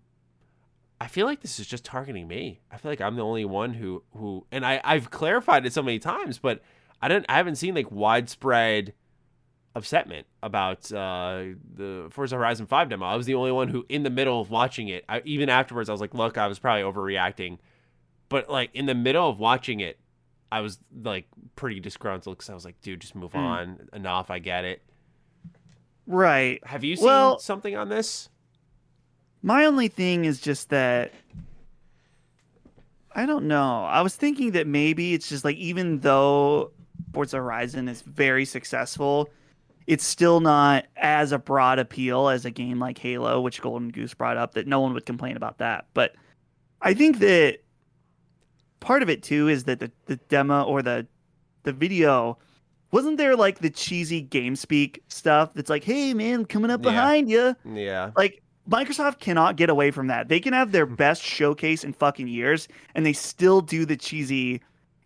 [1.01, 2.59] I feel like this is just targeting me.
[2.71, 5.81] I feel like I'm the only one who who, and I I've clarified it so
[5.81, 6.61] many times, but
[7.01, 8.93] I don't I haven't seen like widespread
[9.75, 11.43] upsetment about uh,
[11.75, 13.05] the Forza Horizon 5 demo.
[13.05, 15.89] I was the only one who, in the middle of watching it, I, even afterwards,
[15.89, 17.59] I was like, look, I was probably overreacting.
[18.29, 19.99] But like in the middle of watching it,
[20.51, 23.39] I was like pretty disgruntled because I was like, dude, just move mm.
[23.39, 23.89] on.
[23.93, 24.29] Enough.
[24.31, 24.81] I get it.
[26.05, 26.65] Right.
[26.65, 28.29] Have you seen well, something on this?
[29.41, 31.13] My only thing is just that
[33.15, 33.85] I don't know.
[33.85, 36.71] I was thinking that maybe it's just like even though
[37.13, 39.29] Forza Horizon is very successful,
[39.87, 44.13] it's still not as a broad appeal as a game like Halo, which Golden Goose
[44.13, 45.87] brought up, that no one would complain about that.
[45.93, 46.15] But
[46.81, 47.59] I think that
[48.79, 51.07] part of it too is that the, the demo or the
[51.63, 52.37] the video
[52.91, 56.91] wasn't there like the cheesy game speak stuff that's like, hey man, coming up yeah.
[56.91, 57.55] behind you.
[57.65, 58.11] Yeah.
[58.15, 60.27] Like Microsoft cannot get away from that.
[60.27, 64.61] They can have their best showcase in fucking years and they still do the cheesy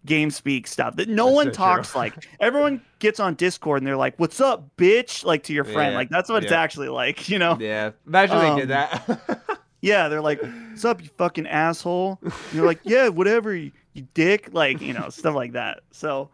[0.05, 2.27] game speak stuff that no that's one so talks like.
[2.39, 5.93] Everyone gets on Discord and they're like, "What's up, bitch?" Like to your friend.
[5.93, 6.47] Yeah, like that's what yeah.
[6.47, 7.57] it's actually like, you know?
[7.59, 7.91] Yeah.
[8.05, 8.89] Imagine um, they did um,
[9.27, 9.59] that.
[9.81, 14.07] yeah, they're like, "What's up, you fucking asshole?" And you're like, "Yeah, whatever, you, you
[14.13, 15.81] dick." Like you know, stuff like that.
[15.91, 16.29] So,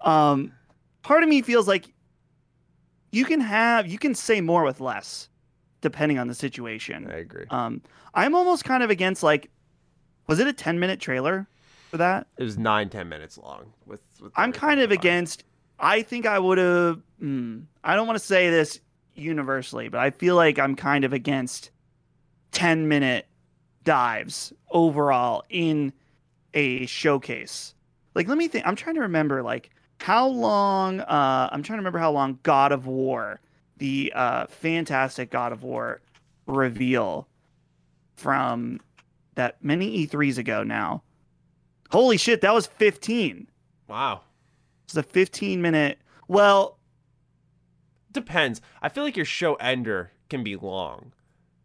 [0.00, 0.52] um,
[1.02, 1.92] part of me feels like
[3.10, 5.28] you can have you can say more with less,
[5.82, 7.10] depending on the situation.
[7.10, 7.44] I agree.
[7.50, 7.82] Um,
[8.14, 9.50] I'm almost kind of against like,
[10.26, 11.46] was it a 10 minute trailer?
[11.92, 12.26] for that.
[12.38, 13.70] It was nine, 10 minutes long.
[13.86, 15.44] With, with I'm kind of against.
[15.78, 17.00] I think I would have.
[17.22, 18.80] Mm, I don't want to say this
[19.14, 21.70] universally, but I feel like I'm kind of against
[22.50, 23.26] ten minute
[23.84, 25.92] dives overall in
[26.54, 27.74] a showcase.
[28.14, 28.66] Like, let me think.
[28.66, 29.68] I'm trying to remember like
[30.00, 31.00] how long.
[31.00, 33.38] Uh, I'm trying to remember how long God of War,
[33.82, 36.00] the uh, fantastic God of War
[36.46, 37.26] reveal
[38.14, 38.80] from
[39.34, 41.02] that many E3s ago now
[41.92, 43.48] Holy shit, that was 15.
[43.86, 44.22] Wow.
[44.84, 45.98] It's a 15 minute.
[46.26, 46.78] Well,
[48.10, 48.62] depends.
[48.80, 51.12] I feel like your show ender can be long.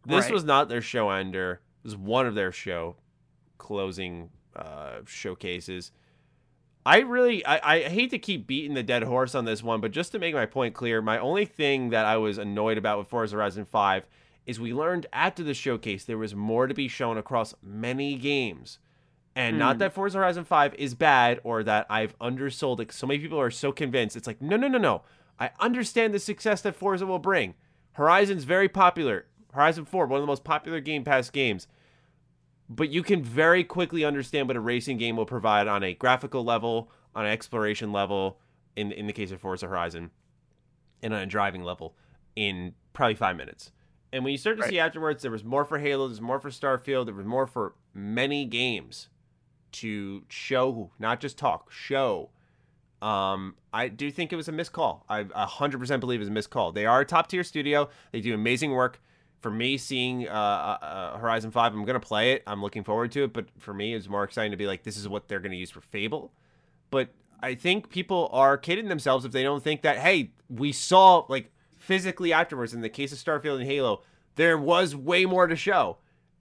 [0.04, 0.34] This right.
[0.34, 1.62] was not their show ender.
[1.82, 2.96] It was one of their show
[3.56, 5.92] closing uh, showcases.
[6.88, 9.90] I really, I, I hate to keep beating the dead horse on this one, but
[9.90, 13.08] just to make my point clear, my only thing that I was annoyed about with
[13.08, 14.06] Forza Horizon 5
[14.46, 18.78] is we learned after the showcase there was more to be shown across many games.
[19.36, 19.58] And mm.
[19.58, 19.80] not hmm.
[19.80, 22.90] that Forza Horizon 5 is bad or that I've undersold it.
[22.90, 24.16] So many people are so convinced.
[24.16, 25.02] It's like, no, no, no, no.
[25.38, 27.52] I understand the success that Forza will bring.
[27.92, 29.26] Horizon's very popular.
[29.52, 31.66] Horizon 4, one of the most popular Game Pass games.
[32.68, 36.44] But you can very quickly understand what a racing game will provide on a graphical
[36.44, 38.38] level, on an exploration level,
[38.76, 40.10] in, in the case of Forza Horizon,
[41.02, 41.96] and on a driving level
[42.36, 43.72] in probably five minutes.
[44.12, 44.70] And when you start to right.
[44.70, 47.74] see afterwards, there was more for Halo, there's more for Starfield, there was more for
[47.92, 49.08] many games
[49.72, 52.30] to show, not just talk, show.
[53.02, 55.04] Um, I do think it was a missed call.
[55.08, 56.72] I 100% believe it was a missed call.
[56.72, 57.88] They are a top tier studio.
[58.12, 59.00] They do amazing work.
[59.40, 62.42] For me, seeing uh, uh, uh Horizon 5, I'm to play it.
[62.46, 63.32] I'm looking forward to it.
[63.32, 65.70] But for me, it's more exciting to be like, this is what they're to use
[65.70, 66.32] for Fable.
[66.90, 67.10] But
[67.40, 71.52] I think people are kidding themselves if they don't think that, hey, we saw, like,
[71.78, 74.02] physically afterwards, in the case of Starfield and Halo,
[74.34, 75.98] there was way more to show.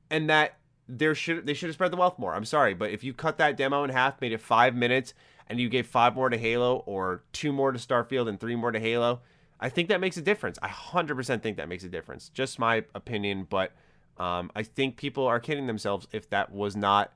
[0.09, 0.57] And that
[0.87, 2.33] there should they should have spread the wealth more.
[2.33, 5.13] I'm sorry, but if you cut that demo in half, made it five minutes,
[5.47, 8.71] and you gave five more to Halo or two more to Starfield and three more
[8.71, 9.21] to Halo,
[9.59, 10.59] I think that makes a difference.
[10.61, 12.29] I 100% think that makes a difference.
[12.29, 13.71] Just my opinion, but
[14.17, 17.13] um, I think people are kidding themselves if that was not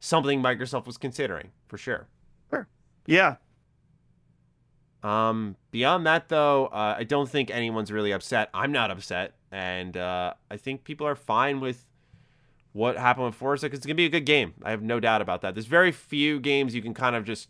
[0.00, 2.08] something Microsoft was considering for sure.
[2.50, 2.66] Sure.
[3.06, 3.36] Yeah.
[5.02, 8.50] Um, beyond that, though, uh, I don't think anyone's really upset.
[8.54, 11.86] I'm not upset, and uh, I think people are fine with
[12.72, 14.54] what happened with Forza because it's gonna be a good game.
[14.62, 15.54] I have no doubt about that.
[15.54, 17.48] There's very few games you can kind of just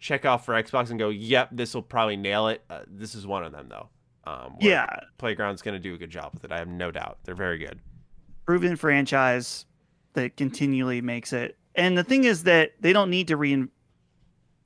[0.00, 3.26] check off for Xbox and go, "Yep, this will probably nail it." Uh, this is
[3.26, 3.88] one of them, though.
[4.24, 4.86] Um, yeah,
[5.18, 6.52] Playground's gonna do a good job with it.
[6.52, 7.18] I have no doubt.
[7.24, 7.80] They're very good.
[8.46, 9.66] Proven franchise
[10.14, 11.56] that continually makes it.
[11.76, 13.68] And the thing is that they don't need to rein-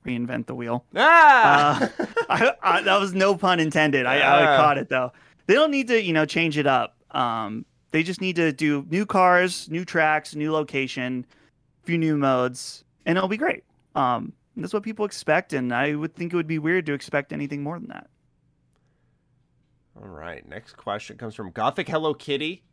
[0.05, 0.85] reinvent the wheel.
[0.95, 4.05] Ah, uh, I, I, that was no pun intended.
[4.05, 5.11] I, I, caught it though.
[5.47, 6.95] They don't need to, you know, change it up.
[7.11, 11.25] Um, they just need to do new cars, new tracks, new location,
[11.83, 13.63] a few new modes, and it'll be great.
[13.93, 14.33] Um,
[14.63, 17.63] that's what people expect, and I would think it would be weird to expect anything
[17.63, 18.07] more than that.
[20.01, 20.47] All right.
[20.47, 22.63] Next question comes from Gothic Hello Kitty.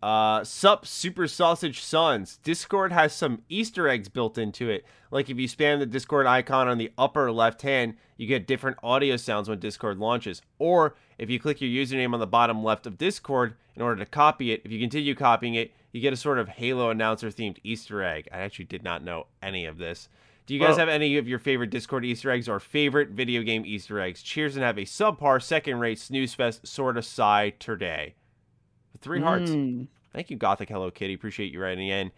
[0.00, 2.38] Uh, Sup Super Sausage Sons.
[2.44, 4.84] Discord has some Easter eggs built into it.
[5.10, 8.76] Like if you spam the Discord icon on the upper left hand, you get different
[8.82, 10.42] audio sounds when Discord launches.
[10.58, 14.10] Or if you click your username on the bottom left of Discord in order to
[14.10, 17.58] copy it, if you continue copying it, you get a sort of Halo announcer themed
[17.64, 18.28] Easter egg.
[18.30, 20.08] I actually did not know any of this.
[20.48, 20.78] Do you guys Whoa.
[20.78, 24.22] have any of your favorite Discord Easter eggs or favorite video game Easter eggs?
[24.22, 28.14] Cheers and have a subpar second rate snooze fest sort of sigh today.
[29.02, 29.50] Three hearts.
[29.50, 29.88] Mm.
[30.14, 31.12] Thank you, Gothic Hello Kitty.
[31.12, 32.12] Appreciate you writing in.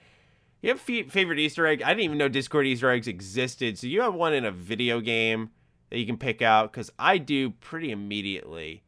[0.62, 1.82] You have f- favorite Easter egg?
[1.82, 3.76] I didn't even know Discord Easter eggs existed.
[3.76, 5.50] So you have one in a video game
[5.90, 8.84] that you can pick out because I do pretty immediately.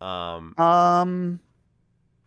[0.00, 1.40] Um, Um,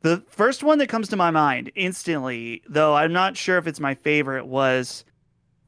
[0.02, 3.80] the first one that comes to my mind instantly, though I'm not sure if it's
[3.80, 5.06] my favorite, was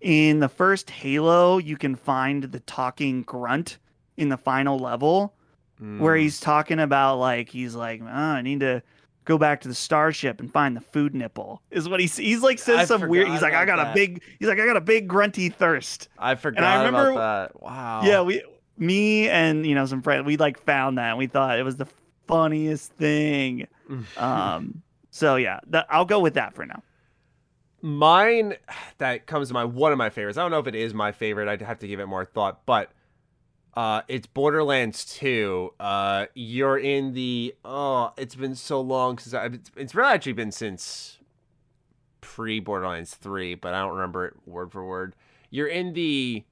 [0.02, 1.58] in the first Halo.
[1.58, 3.78] You can find the talking grunt
[4.18, 5.34] in the final level
[5.80, 8.82] where mm, he's talking about like he's like, oh, I need to
[9.26, 11.62] go back to the starship and find the food nipple.
[11.70, 13.28] Is what he's he's like says I some weird.
[13.28, 13.92] He's like, I got that.
[13.92, 14.22] a big.
[14.40, 16.10] He's like, I got a big grunty thirst.
[16.18, 17.62] I forgot remember- about that.
[17.62, 18.02] Wow.
[18.04, 18.42] Yeah, we,
[18.78, 21.78] me and you know some friends, we like found that and we thought it was
[21.78, 21.88] the
[22.28, 23.68] funniest thing.
[24.18, 26.84] Um, so yeah, that, I'll go with that for now.
[27.88, 28.56] Mine
[28.98, 30.38] that comes to mind, one of my favorites.
[30.38, 31.48] I don't know if it is my favorite.
[31.48, 32.92] I'd have to give it more thought, but
[33.76, 35.74] uh, it's Borderlands 2.
[35.80, 39.46] Uh, you're in the oh, it's been so long since I.
[39.46, 41.20] It's, it's really actually been since
[42.20, 45.16] pre Borderlands 3, but I don't remember it word for word.
[45.50, 46.44] You're in the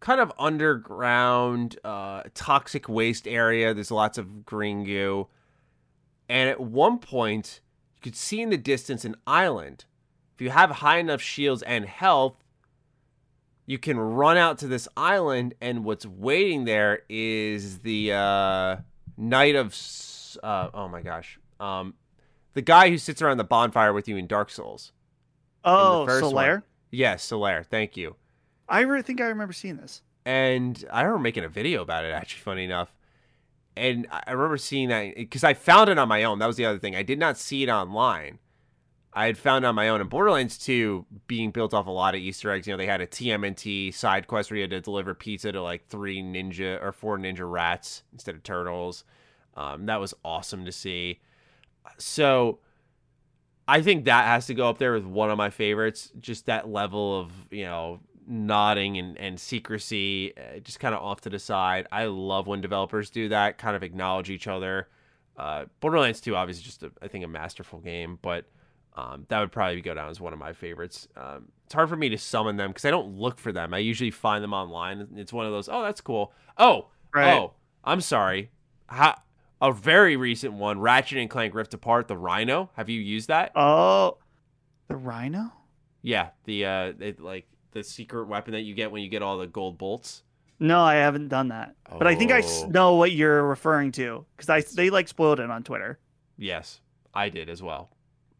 [0.00, 3.72] kind of underground uh, toxic waste area.
[3.72, 5.28] There's lots of green goo,
[6.28, 7.60] and at one point
[7.96, 9.86] you could see in the distance an island.
[10.38, 12.36] If you have high enough shields and health,
[13.66, 18.76] you can run out to this island, and what's waiting there is the uh,
[19.16, 19.76] Knight of.
[20.40, 21.40] Uh, oh my gosh.
[21.58, 21.94] Um,
[22.54, 24.92] the guy who sits around the bonfire with you in Dark Souls.
[25.64, 26.08] Oh, one.
[26.08, 26.62] Solaire.
[26.92, 27.66] Yes, Solaire.
[27.66, 28.14] Thank you.
[28.68, 30.02] I re- think I remember seeing this.
[30.24, 32.12] and I remember making a video about it.
[32.12, 32.94] Actually, funny enough,
[33.76, 36.38] and I remember seeing that because I found it on my own.
[36.38, 36.94] That was the other thing.
[36.94, 38.38] I did not see it online.
[39.12, 40.00] I had found on my own.
[40.00, 42.66] in Borderlands 2 being built off a lot of Easter eggs.
[42.66, 45.62] You know, they had a TMNT side quest where you had to deliver pizza to
[45.62, 49.04] like three ninja or four ninja rats instead of turtles.
[49.56, 51.20] Um, that was awesome to see.
[51.96, 52.60] So
[53.66, 56.12] I think that has to go up there with one of my favorites.
[56.20, 61.22] Just that level of, you know, nodding and, and secrecy, uh, just kind of off
[61.22, 61.86] to the side.
[61.90, 64.88] I love when developers do that, kind of acknowledge each other.
[65.36, 68.44] Uh, Borderlands 2, obviously, just a, I think a masterful game, but
[68.98, 71.06] um, that would probably go down as one of my favorites.
[71.16, 73.72] Um, it's hard for me to summon them because I don't look for them.
[73.74, 75.06] I usually find them online.
[75.16, 76.32] It's one of those, oh, that's cool.
[76.56, 77.38] Oh, Right.
[77.38, 77.52] oh,
[77.84, 78.50] I'm sorry.
[78.86, 79.14] How,
[79.60, 82.70] a very recent one, Ratchet and Clank Rift Apart, the Rhino.
[82.74, 83.52] Have you used that?
[83.54, 84.18] Oh,
[84.88, 85.52] the Rhino.
[86.02, 89.36] Yeah, the uh, it, like the secret weapon that you get when you get all
[89.38, 90.22] the gold bolts.
[90.60, 91.74] No, I haven't done that.
[91.98, 92.66] But I think I Oh.
[92.68, 95.98] know what you're referring to because I they like spoiled it on Twitter.
[96.36, 96.80] Yes,
[97.12, 97.90] I did as well,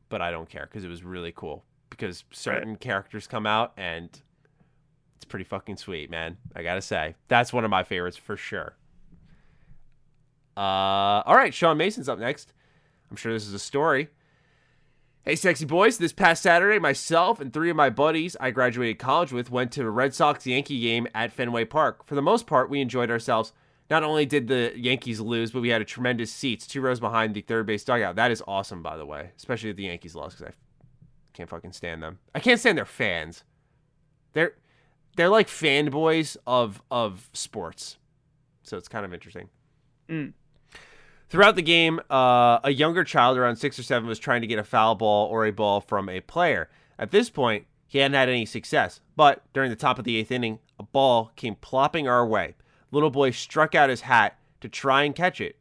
[0.08, 1.64] but I don't care because it was really cool.
[1.90, 4.08] Because certain characters come out and
[5.16, 6.36] it's pretty fucking sweet, man.
[6.54, 8.76] I gotta say, that's one of my favorites for sure.
[10.56, 12.52] Uh, all right, Sean Mason's up next.
[13.10, 14.08] I'm sure this is a story.
[15.22, 15.98] Hey, sexy boys.
[15.98, 19.82] This past Saturday, myself and three of my buddies I graduated college with went to
[19.82, 22.06] a Red Sox Yankee game at Fenway Park.
[22.06, 23.52] For the most part, we enjoyed ourselves.
[23.90, 27.34] Not only did the Yankees lose, but we had a tremendous seats, two rows behind
[27.34, 28.16] the third base dugout.
[28.16, 30.56] That is awesome, by the way, especially if the Yankees lost because I
[31.32, 32.18] can't fucking stand them.
[32.34, 33.44] I can't stand their fans.
[34.34, 34.54] They're
[35.16, 37.96] they're like fanboys of of sports,
[38.62, 39.48] so it's kind of interesting.
[40.08, 40.34] Mm.
[41.30, 44.58] Throughout the game, uh, a younger child around six or seven was trying to get
[44.58, 46.70] a foul ball or a ball from a player.
[46.98, 50.30] At this point, he hadn't had any success, but during the top of the eighth
[50.30, 52.54] inning, a ball came plopping our way.
[52.90, 55.56] Little boy struck out his hat to try and catch it.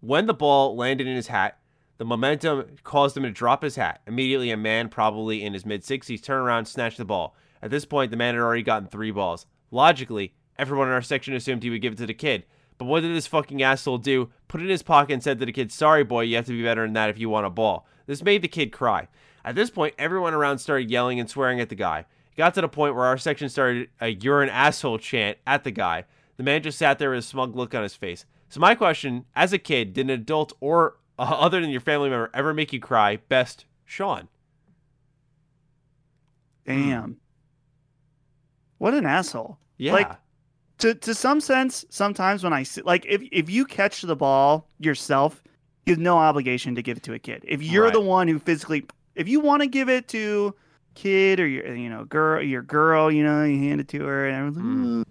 [0.00, 1.58] When the ball landed in his hat,
[1.98, 4.00] the momentum caused him to drop his hat.
[4.06, 7.36] Immediately, a man, probably in his mid 60s, turned around and snatched the ball.
[7.60, 9.44] At this point, the man had already gotten three balls.
[9.70, 12.44] Logically, everyone in our section assumed he would give it to the kid.
[12.78, 14.30] But what did this fucking asshole do?
[14.48, 16.52] Put it in his pocket and said to the kid, Sorry, boy, you have to
[16.52, 17.86] be better than that if you want a ball.
[18.06, 19.08] This made the kid cry.
[19.44, 22.06] At this point, everyone around started yelling and swearing at the guy.
[22.32, 25.64] It got to the point where our section started a you're an asshole chant at
[25.64, 26.04] the guy.
[26.40, 28.24] The man just sat there with a smug look on his face.
[28.48, 32.08] So, my question as a kid, did an adult or uh, other than your family
[32.08, 33.16] member ever make you cry?
[33.28, 34.26] Best, Sean.
[36.64, 37.18] Damn.
[38.78, 39.58] What an asshole.
[39.76, 39.92] Yeah.
[39.92, 40.10] Like,
[40.78, 44.66] to to some sense, sometimes when I see like if if you catch the ball
[44.78, 45.42] yourself,
[45.84, 47.44] you have no obligation to give it to a kid.
[47.46, 47.92] If you're Right.
[47.92, 50.54] the one who physically, if you want to give it to
[50.94, 54.26] kid or your you know girl, your girl, you know, you hand it to her
[54.26, 55.04] and everyone's like, Mm.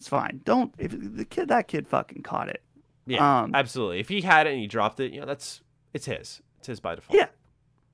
[0.00, 0.40] It's fine.
[0.44, 2.62] Don't if the kid that kid fucking caught it.
[3.06, 4.00] Yeah, Um, absolutely.
[4.00, 5.60] If he had it and he dropped it, you know, that's
[5.92, 6.40] it's his.
[6.58, 7.18] It's his by default.
[7.18, 7.26] Yeah.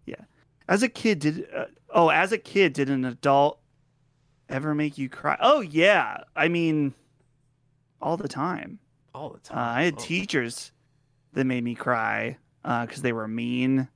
[0.07, 0.25] Yeah.
[0.69, 3.59] As a kid, did uh, oh, as a kid, did an adult
[4.49, 5.37] ever make you cry?
[5.41, 6.95] Oh yeah, I mean,
[8.01, 8.79] all the time.
[9.15, 9.79] all the Uh, time.
[9.79, 10.01] I had Oh.
[10.01, 10.71] teachers
[11.33, 13.89] that made me cry because they were mean.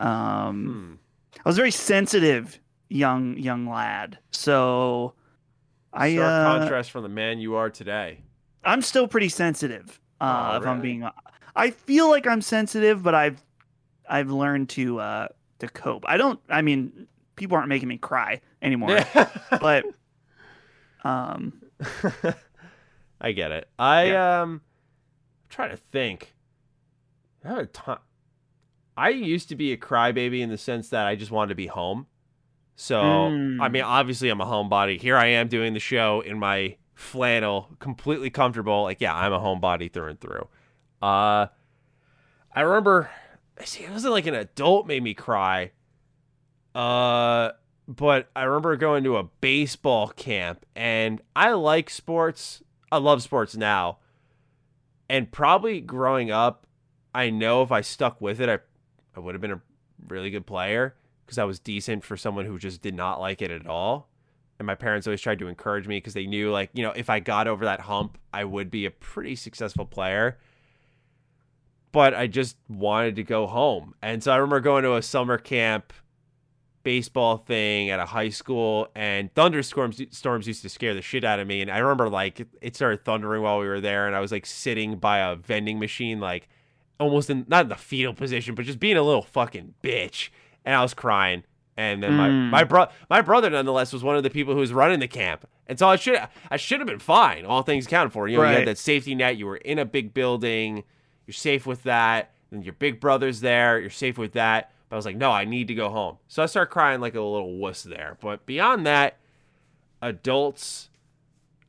[0.00, 0.98] Um,
[1.36, 1.38] Hmm.
[1.44, 2.58] I was a very sensitive
[2.88, 5.14] young young lad, so
[5.98, 8.20] I Stark uh, contrast from the man you are today.
[8.64, 10.00] I'm still pretty sensitive.
[10.20, 11.08] Uh, Oh, if I'm being,
[11.56, 13.42] I feel like I'm sensitive, but I've
[14.08, 16.04] I've learned to uh, to cope.
[16.06, 16.40] I don't.
[16.48, 17.06] I mean,
[17.36, 18.98] people aren't making me cry anymore,
[19.60, 19.84] but
[21.04, 21.60] um,
[23.20, 23.68] I get it.
[23.78, 24.42] I Yeah.
[24.42, 24.60] um
[25.48, 26.34] try to think.
[27.44, 27.98] I have a ton.
[28.96, 31.66] I used to be a crybaby in the sense that I just wanted to be
[31.68, 32.06] home.
[32.80, 33.60] So Mm.
[33.60, 35.00] I mean, obviously I'm a homebody.
[35.00, 38.84] Here I am doing the show in my flannel, completely comfortable.
[38.84, 40.46] Like, yeah, I'm a homebody through and through.
[41.02, 41.48] Uh,
[42.54, 43.10] I remember.
[43.58, 45.72] I see, it wasn't like an adult made me cry.
[46.72, 47.50] Uh,
[47.88, 52.62] but I remember going to a baseball camp, and I like sports.
[52.92, 53.98] I love sports now,
[55.10, 56.64] and probably growing up,
[57.12, 58.58] I know if I stuck with it, I
[59.16, 59.62] I would have been a
[60.06, 60.94] really good player
[61.28, 64.08] because I was decent for someone who just did not like it at all.
[64.58, 67.10] And my parents always tried to encourage me because they knew, like, you know, if
[67.10, 70.38] I got over that hump, I would be a pretty successful player.
[71.92, 73.94] But I just wanted to go home.
[74.00, 75.92] And so I remember going to a summer camp
[76.82, 81.38] baseball thing at a high school and thunderstorms storms used to scare the shit out
[81.38, 84.20] of me and I remember like it, started thundering while we were there and I
[84.20, 86.48] was like sitting by a vending machine like
[86.98, 90.30] almost in not in the fetal position but just being a little fucking bitch
[90.68, 91.44] and I was crying.
[91.78, 92.50] And then my Mm.
[92.50, 95.48] my bro my brother nonetheless was one of the people who was running the camp.
[95.66, 96.20] And so I should
[96.50, 98.28] I should have been fine all things accounted for.
[98.28, 98.58] You know you Right.
[98.58, 100.84] had that safety net you were in a big building
[101.26, 104.72] you're safe with that and your big brother's there you're safe with that.
[104.88, 106.18] But I was like no I need to go home.
[106.26, 108.18] So I started crying like a little wuss there.
[108.20, 109.16] But beyond that
[110.02, 110.90] adults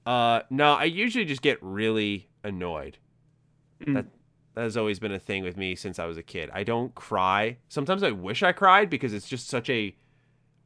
[0.06, 2.98] uh no I usually just get really annoyed.
[3.86, 3.94] Mm.
[3.94, 4.06] that
[4.60, 6.50] that has always been a thing with me since I was a kid.
[6.54, 7.56] I don't cry.
[7.70, 9.96] Sometimes I wish I cried because it's just such a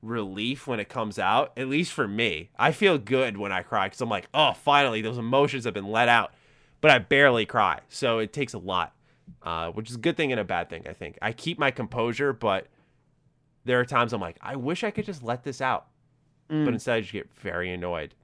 [0.01, 1.53] relief when it comes out.
[1.55, 5.03] At least for me, I feel good when I cry because I'm like, oh, finally,
[5.03, 6.33] those emotions have been let out.
[6.81, 8.95] But I barely cry, so it takes a lot,
[9.43, 10.87] uh, which is a good thing and a bad thing.
[10.89, 12.65] I think I keep my composure, but
[13.65, 15.85] there are times I'm like, I wish I could just let this out,
[16.49, 16.65] Mm.
[16.65, 18.15] but instead I just get very annoyed.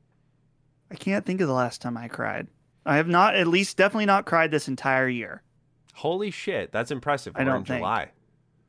[0.91, 2.47] I can't think of the last time I cried.
[2.87, 5.43] I have not, at least, definitely not cried this entire year.
[5.99, 7.33] Holy shit, that's impressive.
[7.35, 7.79] I We're don't in think.
[7.79, 8.11] July.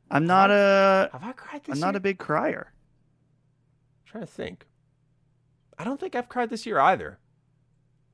[0.09, 1.85] I'm not a, Have I cried this I'm year?
[1.85, 2.73] not a big crier.
[4.05, 4.67] trying to think.
[5.79, 7.17] I don't think I've cried this year either.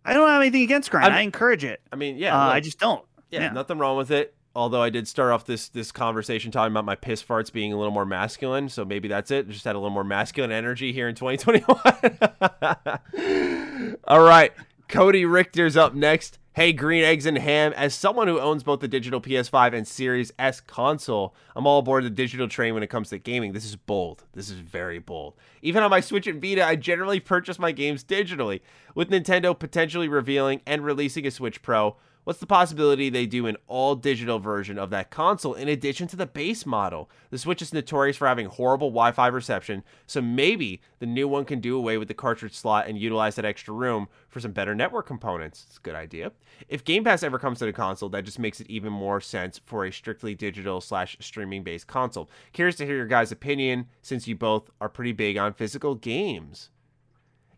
[0.05, 1.05] I don't have anything against crying.
[1.05, 1.81] I'm- I encourage it.
[1.91, 3.03] I mean, yeah, uh, look, I just don't.
[3.31, 3.49] yeah, yeah.
[3.51, 4.35] nothing wrong with it.
[4.55, 7.77] Although I did start off this this conversation talking about my piss farts being a
[7.77, 9.47] little more masculine, so maybe that's it.
[9.49, 13.97] Just had a little more masculine energy here in 2021.
[14.07, 14.51] All right,
[14.87, 16.39] Cody Richter's up next.
[16.57, 17.71] Hey, Green Eggs and Ham.
[17.73, 22.03] As someone who owns both the digital PS5 and Series S console, I'm all aboard
[22.03, 23.53] the digital train when it comes to gaming.
[23.53, 24.23] This is bold.
[24.33, 25.35] This is very bold.
[25.61, 28.61] Even on my Switch and Vita, I generally purchase my games digitally.
[28.95, 31.95] With Nintendo potentially revealing and releasing a Switch Pro,
[32.27, 36.17] What's the possibility they do an all digital version of that console in addition to
[36.17, 37.09] the base model?
[37.29, 41.45] The Switch is notorious for having horrible Wi Fi reception, so maybe the new one
[41.45, 44.75] can do away with the cartridge slot and utilize that extra room for some better
[44.75, 45.67] network components.
[45.69, 46.33] It's a good idea.
[46.67, 49.61] If Game Pass ever comes to the console, that just makes it even more sense
[49.63, 52.29] for a strictly digital slash streaming based console.
[52.51, 56.71] Curious to hear your guys' opinion since you both are pretty big on physical games.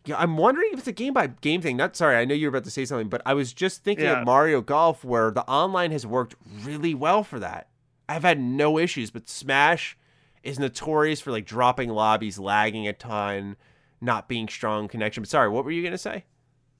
[0.06, 1.76] Yeah, I'm wondering if it's a game by game thing.
[1.76, 4.06] Not sorry, I know you were about to say something, but I was just thinking
[4.06, 4.20] Yeah.
[4.20, 7.68] of Mario Golf where the online has worked really well for that.
[8.08, 9.96] I've had no issues, but Smash
[10.42, 13.56] is notorious for like dropping lobbies, lagging a ton,
[14.00, 15.22] not being strong connection.
[15.22, 16.24] But sorry, what were you gonna say?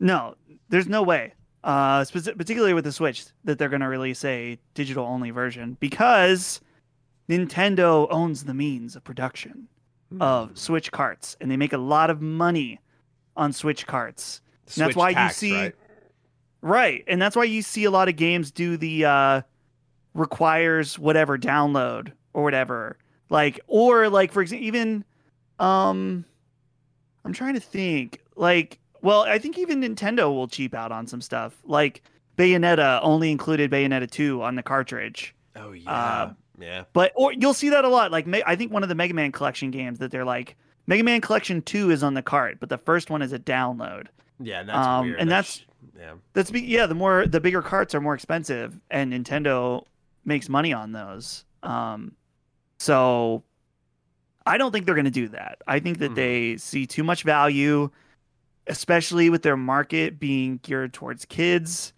[0.00, 0.34] No,
[0.70, 1.34] there's no way.
[1.62, 5.76] Uh, speci- particularly with the Switch, that they're going to release a digital only version
[5.78, 6.62] because
[7.28, 9.68] Nintendo owns the means of production
[10.10, 10.22] Hmm.
[10.22, 12.80] of Switch carts, and they make a lot of money
[13.40, 14.40] on Switch carts.
[14.66, 15.74] And that's why you see, right?
[16.62, 19.42] right, and that's why you see a lot of games do the uh,
[20.14, 22.96] requires whatever download or whatever,
[23.30, 25.04] like or like for example, even
[25.58, 26.24] um,
[27.24, 31.20] I'm trying to think, like, well, I think even Nintendo will cheap out on some
[31.20, 32.02] stuff, like
[32.36, 35.34] Bayonetta only included Bayonetta 2 on the cartridge.
[35.56, 36.84] Oh yeah, Um, yeah.
[36.92, 38.12] But or you'll see that a lot.
[38.12, 40.56] Like I think one of the Mega Man collection games that they're like
[40.90, 44.08] Mega Man Collection Two is on the cart, but the first one is a download.
[44.40, 45.20] Yeah, that's Um, weird.
[45.20, 45.62] and That's-
[45.96, 46.14] yeah.
[46.32, 46.86] That's be- yeah.
[46.86, 49.84] The more the bigger carts are more expensive, and Nintendo
[50.24, 51.44] makes money on those.
[51.62, 52.16] Um,
[52.80, 53.44] so
[54.44, 55.62] I don't think they're going to do that.
[55.68, 56.14] I think that Mhm.
[56.16, 57.90] they see too much value,
[58.66, 61.92] especially with their market being geared towards kids.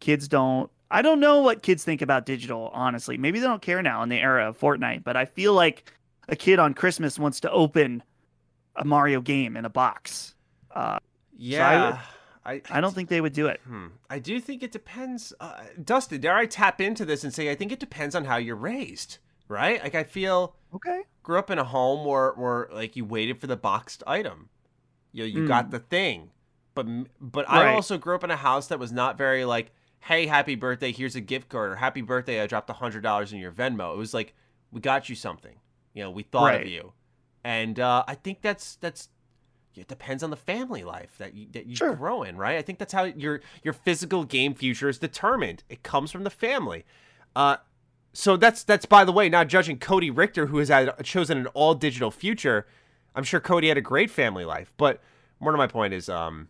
[0.00, 0.70] Kids don't.
[0.90, 2.70] I don't know what kids think about digital.
[2.74, 5.02] Honestly, maybe they don't care now in the era of Fortnite.
[5.02, 5.90] But I feel like
[6.28, 8.02] a kid on Christmas wants to open
[8.76, 10.34] a Mario game in a box.
[10.70, 10.98] Uh,
[11.36, 12.00] Yeah.
[12.46, 13.60] I, I don't think they would do it.
[13.66, 13.86] Hmm.
[14.10, 15.32] I do think it depends.
[15.40, 18.36] Uh, Dustin, dare I tap into this and say I think it depends on how
[18.36, 19.16] you're raised,
[19.48, 19.82] right?
[19.82, 21.02] Like I feel Okay.
[21.22, 24.50] grew up in a home where, where like you waited for the boxed item.
[25.12, 26.32] You know, you got the thing.
[26.74, 26.86] But
[27.18, 27.76] but I Hmm.
[27.76, 29.70] Also grew up in a house that was not very like,
[30.00, 33.32] hey, happy birthday, here's a gift card, or happy birthday, I dropped a hundred dollars
[33.32, 33.94] in your Venmo.
[33.94, 34.34] It was like,
[34.70, 35.54] we got you something.
[35.94, 36.92] You know, we thought of you.
[37.44, 39.10] And uh, I think that's that's
[39.76, 41.94] it depends on the family life that you that you Sure.
[41.94, 42.56] grow in, right?
[42.56, 45.62] I think that's how your your physical game future is determined.
[45.68, 46.84] It comes from the family.
[47.36, 47.56] Uh,
[48.12, 51.46] so that's that's by the way, not judging Cody Richter, who has had chosen an
[51.48, 52.66] all digital future.
[53.14, 55.00] I'm sure Cody had a great family life, but
[55.40, 56.48] more to my point is, um,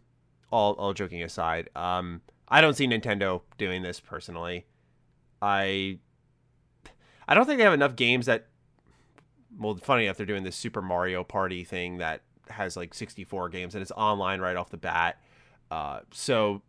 [0.52, 4.66] all all joking aside, um, I don't see Nintendo doing this personally.
[5.42, 5.98] I
[7.26, 8.46] I don't think they have enough games that.
[9.58, 13.74] Well, funny enough, they're doing this Super Mario Party thing that has like 64 games
[13.74, 15.20] and it's online right off the bat.
[15.70, 16.62] Uh, so,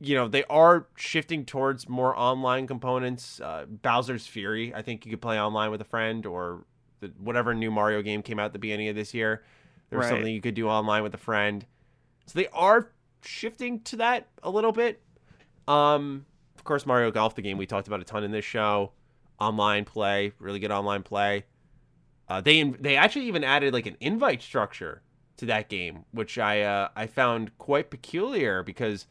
[0.00, 3.40] you know, they are shifting towards more online components.
[3.40, 6.64] Uh, Bowser's Fury, I think you could play online with a friend, or
[7.00, 9.42] the, whatever new Mario game came out at the beginning of this year.
[9.88, 10.16] There was Right.
[10.16, 11.66] something you could do online with a friend.
[12.26, 12.92] So they are
[13.22, 15.02] shifting to that a little bit.
[15.66, 16.24] Um,
[16.56, 18.92] of course, Mario Golf, the game we talked about a ton in this show,
[19.40, 21.44] online play, really good online play.
[22.30, 25.02] Uh, they they actually even added like an invite structure
[25.36, 29.06] to that game, which I uh, I found quite peculiar because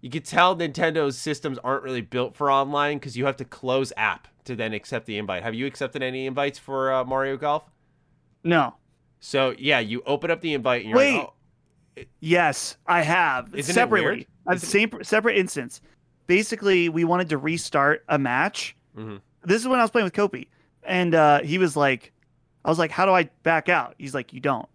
[0.00, 3.92] you could tell Nintendo's systems aren't really built for online because you have to close
[3.98, 5.42] app to then accept the invite.
[5.42, 7.68] Have you accepted any invites for uh, Mario Golf?
[8.42, 8.74] No.
[9.20, 11.18] So yeah, you open up the invite and you're Wait.
[11.18, 11.32] like, oh,
[12.20, 13.54] Yes, I have.
[13.54, 14.06] Isn't it separately.
[14.18, 14.26] weird?
[14.46, 15.80] I have the same separate instance.
[16.26, 18.76] Basically, we wanted to restart a match.
[18.96, 19.20] Mhm.
[19.44, 20.48] This is when I was playing with Kopi,
[20.84, 22.12] and uh, he was like,
[22.66, 24.68] "I was like, how do I back out?" He's like, "You don't.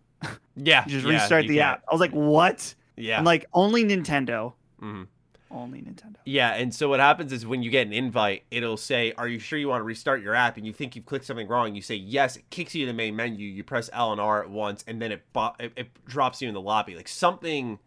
[0.56, 1.78] yeah, You just yeah, restart you the can't.
[1.78, 4.54] app." I was like, "What?" Yeah, I'm like, "Only Nintendo.
[4.82, 5.08] Mhm.
[5.52, 9.14] Only Nintendo." Yeah, and so what happens is when you get an invite, it'll say,
[9.18, 11.48] "Are you sure you want to restart your app?" And you think you've clicked something
[11.48, 11.76] wrong.
[11.76, 12.38] You say yes.
[12.38, 13.46] It kicks you to the main menu.
[13.48, 16.48] You press L and R at once, and then it bo- it, it drops you
[16.48, 16.96] in the lobby.
[16.96, 17.80] Like something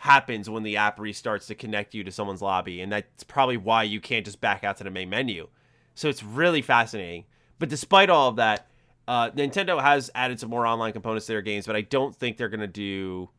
[0.00, 3.82] happens when the app restarts to connect you to someone's lobby, and that's probably why
[3.82, 5.48] you can't just back out to the main menu.
[5.94, 7.24] So it's really fascinating.
[7.58, 8.68] But despite all of that,
[9.08, 12.36] uh, Nintendo has added some more online components to their games, but I don't think
[12.36, 13.30] they're gonna do.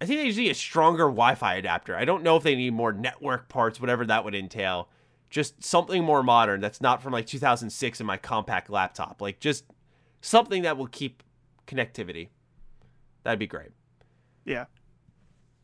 [0.00, 1.96] I think they just need a stronger Wi-Fi adapter.
[1.96, 4.88] I don't know if they need more network parts, whatever that would entail.
[5.30, 9.22] Just something more modern that's not from like 2006 in my compact laptop.
[9.22, 9.64] Like just
[10.20, 11.22] something that will keep
[11.66, 12.28] connectivity.
[13.22, 13.70] That'd be great.
[14.44, 14.66] Yeah.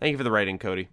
[0.00, 0.88] Thank you for the writing, Cody.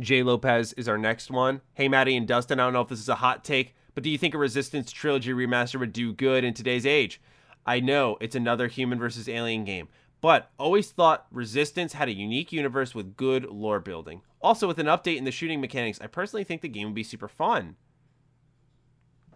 [0.00, 1.60] Jay Lopez is our next one.
[1.74, 4.10] Hey, Maddie and Dustin, I don't know if this is a hot take, but do
[4.10, 7.20] you think a Resistance trilogy remaster would do good in today's age?
[7.66, 9.88] I know it's another human versus alien game,
[10.20, 14.22] but always thought Resistance had a unique universe with good lore building.
[14.42, 17.02] Also, with an update in the shooting mechanics, I personally think the game would be
[17.02, 17.76] super fun.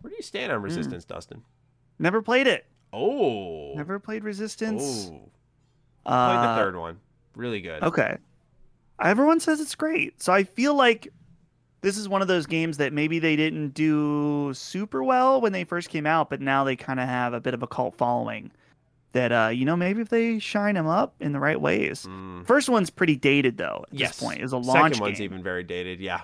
[0.00, 1.42] Where do you stand on Resistance, Dustin?
[1.98, 2.66] Never played it.
[2.92, 5.10] Oh, Never played Resistance.
[5.12, 5.30] Oh,
[6.06, 7.00] uh, played the third one.
[7.34, 7.82] Really good.
[7.82, 8.16] Okay.
[9.00, 10.22] Everyone says it's great.
[10.22, 11.08] So I feel like
[11.80, 15.64] this is one of those games that maybe they didn't do super well when they
[15.64, 18.50] first came out, but now they kind of have a bit of a cult following.
[19.12, 22.04] That uh, you know, maybe if they shine them up in the right ways.
[22.08, 22.46] Mm.
[22.46, 23.84] First one's pretty dated though.
[23.90, 24.10] At Yes.
[24.10, 25.24] this point, is a launch Second one's game.
[25.24, 26.00] even very dated.
[26.00, 26.22] Yeah.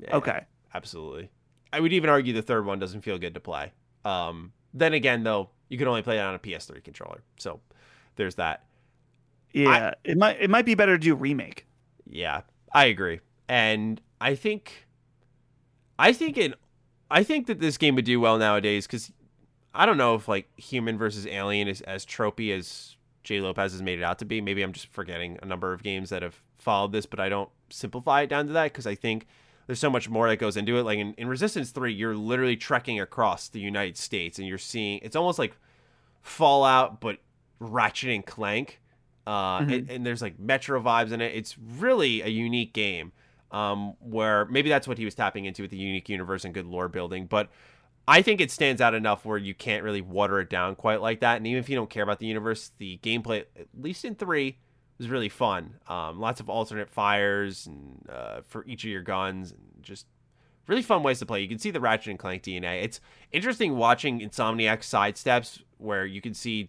[0.00, 0.40] Yeah, Okay.
[0.74, 1.30] Absolutely.
[1.72, 3.72] I would even argue the third one doesn't feel good to play.
[4.04, 7.60] Um, then again, though, you can only play it on a PS3 controller, so
[8.16, 8.64] there's that.
[9.52, 11.66] Yeah, it might it might be better to do a remake.
[12.06, 12.40] Yeah,
[12.72, 14.83] I agree, and I think,
[15.98, 16.54] I think it,
[17.10, 19.12] I think that this game would do well nowadays because
[19.74, 23.82] I don't know if like human versus alien is as tropey as J Lopez has
[23.82, 24.40] made it out to be.
[24.40, 27.48] Maybe I'm just forgetting a number of games that have followed this, but I don't
[27.70, 29.26] simplify it down to that because I think
[29.66, 30.82] there's so much more that goes into it.
[30.82, 35.00] Like in, in Resistance 3, you're literally trekking across the United States and you're seeing
[35.02, 35.56] it's almost like
[36.22, 37.18] Fallout, but
[37.60, 38.80] Ratchet and Clank.
[39.26, 39.72] Uh, Mhm.
[39.74, 41.34] and, and there's like Metro vibes in it.
[41.34, 43.12] It's really a unique game
[43.54, 46.66] um, where maybe that's what he was tapping into with the unique universe and good
[46.66, 47.26] lore building.
[47.26, 47.50] But
[48.08, 51.20] I think it stands out enough where you can't really water it down quite like
[51.20, 51.36] that.
[51.36, 54.58] And even if you don't care about the universe, the gameplay, at least in three,
[54.98, 55.76] was really fun.
[55.88, 60.06] Um, lots of alternate fires and uh, for each of your guns, and just
[60.66, 61.40] really fun ways to play.
[61.40, 62.82] You can see the Ratchet and Clank DNA.
[62.82, 63.00] It's
[63.30, 66.68] interesting watching Insomniac sidesteps where you can see,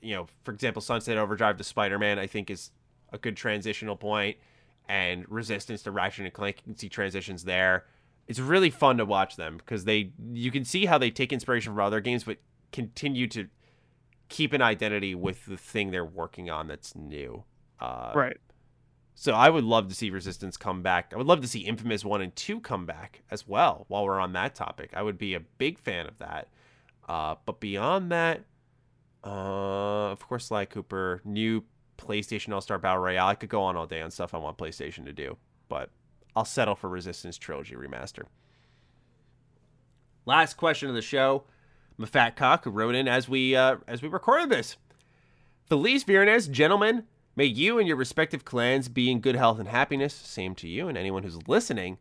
[0.00, 2.18] you know, for example, Sunset Overdrive to Spider Man.
[2.18, 2.72] I think is
[3.12, 4.36] a good transitional point,
[4.88, 6.58] and Resistance to Ratchet and Clank.
[6.58, 7.84] You can see transitions there.
[8.26, 11.72] It's really fun to watch them because they you can see how they take inspiration
[11.72, 12.38] from other games, but
[12.72, 13.48] continue to
[14.28, 17.44] keep an identity with the thing they're working on that's new.
[17.80, 18.38] Uh, right.
[19.14, 21.12] So I would love to see Resistance come back.
[21.12, 24.18] I would love to see Infamous 1 and 2 come back as well while we're
[24.18, 24.90] on that topic.
[24.94, 26.48] I would be a big fan of that.
[27.08, 28.42] Uh, but beyond that,
[29.22, 31.62] uh, of course, Sly Cooper, new
[31.96, 33.28] PlayStation All Star Battle Royale.
[33.28, 35.36] I could go on all day on stuff I want PlayStation to do,
[35.68, 35.90] but
[36.36, 38.24] I'll settle for Resistance Trilogy Remaster.
[40.26, 41.44] Last question of the show.
[41.98, 44.76] I'm fat cock wrote in as we uh, as we recorded this.
[45.68, 47.04] Felice Viernes, gentlemen,
[47.36, 50.14] May you and your respective clans be in good health and happiness.
[50.14, 51.98] Same to you and anyone who's listening.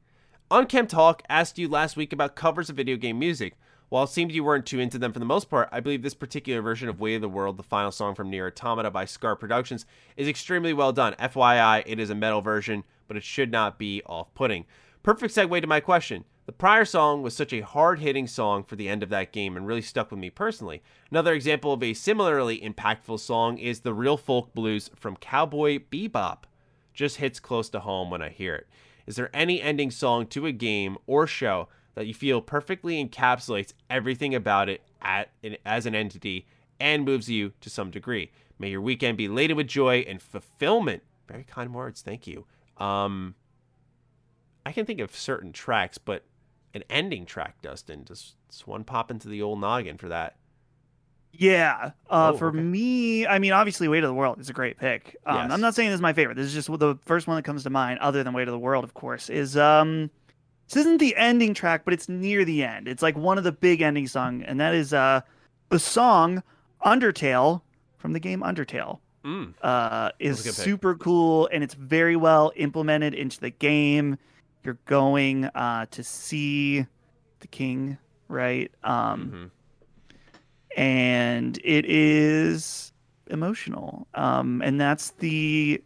[0.52, 3.56] Unkempt Talk asked you last week about covers of video game music.
[3.94, 6.16] While it seemed you weren't too into them for the most part, I believe this
[6.16, 9.40] particular version of Weight of the World, the final song from NieR Automata by Skar
[9.40, 9.86] Productions,
[10.18, 11.14] is extremely well done.
[11.20, 14.66] FYI, it is a metal version, but it should not be off putting.
[15.04, 16.26] Perfect segue to my question.
[16.48, 19.56] The prior song was such a hard hitting song for the end of that game
[19.56, 20.82] and really stuck with me personally.
[21.12, 26.46] Another example of a similarly impactful song is the Real Folk Blues from Cowboy Bebop.
[26.96, 28.68] Just hits close to home when I hear it.
[29.06, 33.74] Is there any ending song to a game or show that you feel perfectly encapsulates
[33.90, 35.30] everything about it at,
[35.66, 36.46] as an entity
[36.80, 38.32] and moves you to some degree?
[38.60, 41.04] May your weekend be laden with joy and fulfillment.
[41.28, 42.46] Very kind words, thank you.
[42.78, 43.36] Um,
[44.66, 46.24] I can think of certain tracks, but
[46.74, 48.04] an ending track, Dustin.
[48.04, 50.36] Does, does one pop into the old noggin for that?
[51.32, 51.92] Yeah.
[52.10, 52.60] Uh, oh, for okay.
[52.60, 55.16] me, I mean, obviously, Weight of the World is a great pick.
[55.26, 55.52] Um, yes.
[55.52, 56.36] I'm not saying this is my favorite.
[56.36, 58.60] This is just the first one that comes to mind, other than Weight of the
[58.60, 60.12] World, of course, is um,
[60.74, 62.88] this isn't the ending track, but it's near the end.
[62.88, 65.22] It's like one of the big ending song, and that is uh,
[65.70, 66.44] the song
[66.86, 67.62] Undertale
[67.98, 69.00] from the game Undertale.
[69.24, 69.54] Mm.
[69.62, 74.18] Uh, is super cool, and it's very well implemented into the game
[74.64, 76.86] you're going uh, to see
[77.40, 77.98] the king,
[78.28, 78.72] right?
[78.84, 79.52] Um,
[80.76, 80.80] mm-hmm.
[80.80, 82.94] And it is
[83.28, 85.82] emotional, um, and that's the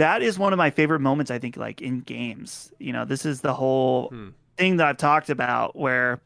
[0.00, 1.30] that is one of my favorite moments.
[1.30, 4.28] I think, like in games, you know, this is the whole hmm.
[4.56, 6.20] thing that I've talked about, where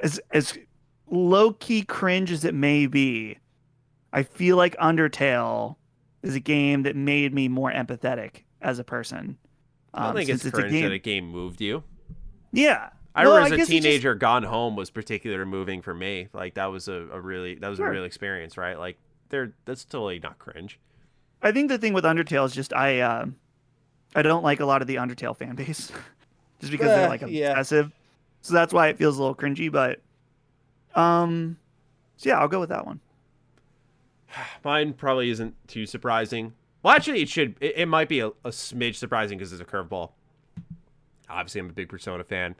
[0.00, 0.58] as as
[1.10, 3.38] low key cringe as it may be,
[4.12, 5.76] I feel like Undertale
[6.22, 9.38] is a game that made me more empathetic as a person.
[9.94, 11.82] I don't um, think it's cringe that a game moved you.
[12.52, 12.90] Yeah.
[13.14, 14.20] I well, remember as a teenager, just...
[14.20, 16.28] Gone Home was particularly moving for me.
[16.32, 17.88] Like that was a, a really that was sure.
[17.88, 18.78] a real experience, right?
[18.78, 18.98] Like
[19.28, 20.80] they're that's totally not cringe.
[21.42, 23.26] I think the thing with Undertale is just I uh,
[24.14, 25.90] I don't like a lot of the Undertale fan base,
[26.60, 27.86] just because uh, they're like obsessive.
[27.86, 27.98] Yeah.
[28.42, 29.70] So that's why it feels a little cringy.
[29.70, 30.00] But
[30.94, 31.56] um,
[32.16, 33.00] so yeah, I'll go with that one.
[34.64, 36.52] Mine probably isn't too surprising.
[36.82, 37.56] Well, actually, it should.
[37.60, 40.10] It, it might be a, a smidge surprising because it's a curveball.
[41.28, 42.54] Obviously, I'm a big Persona fan.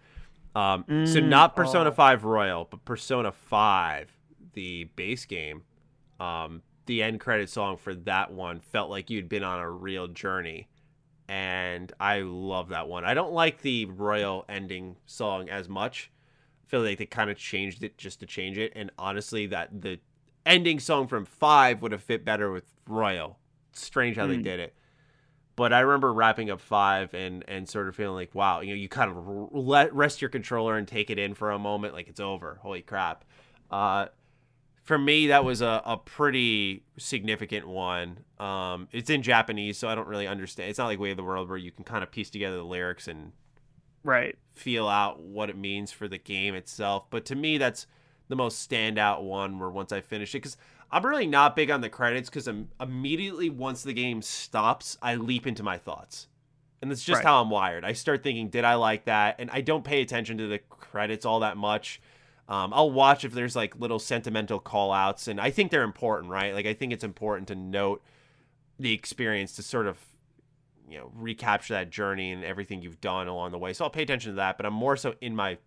[0.55, 1.95] Um, mm, so not Persona oh.
[1.95, 4.09] 5 Royal, but Persona 5,
[4.53, 5.63] the base game.
[6.21, 10.09] Um, the end credit song for that one felt like you'd been on a real
[10.09, 10.69] journey,
[11.29, 13.05] and I love that one.
[13.05, 16.11] I don't like the Royal ending song as much.
[16.67, 19.81] I feel like they kind of changed it just to change it, and honestly, that
[19.81, 20.01] the
[20.45, 23.39] ending song from Five would have fit better with Royal
[23.77, 24.31] strange how mm.
[24.31, 24.43] they hmm.
[24.43, 24.75] did it.
[25.55, 28.77] But I remember wrapping up five and and sort of feeling like, wow, you know,
[28.77, 32.09] you kind of let rest your controller and take it in for a moment, like
[32.09, 32.59] it's over.
[32.63, 33.25] Holy crap!
[33.71, 34.07] Uh,
[34.83, 38.19] for me, that was a, a pretty significant one.
[38.39, 40.71] Um, it's in Japanese, so I don't really understand.
[40.71, 42.65] It's not like Weight of the World where you can kind of piece together the
[42.65, 43.33] lyrics and
[44.05, 47.05] right feel out what it means for the game itself.
[47.11, 47.87] But to me, that's
[48.29, 49.59] the most standout one.
[49.61, 50.57] Where once I finished it, because
[50.91, 55.15] I'm really not big on the credits because I'm immediately once the game stops, I
[55.15, 56.27] leap into my thoughts.
[56.83, 57.25] And that's just right.
[57.25, 57.85] how I'm wired.
[57.85, 59.37] I start thinking, did I like that?
[59.39, 62.03] And I don't pay attention to the credits all that much.
[62.49, 66.31] Um, I'll watch if there's like little sentimental call outs, and I think they're important,
[66.31, 66.55] right?
[66.55, 68.03] Like, I think it's important to note
[68.79, 69.99] the experience to sort of,
[70.89, 73.73] you know, recapture that journey and everything you've done along the way.
[73.73, 75.59] So I'll pay attention to that, but I'm more so in my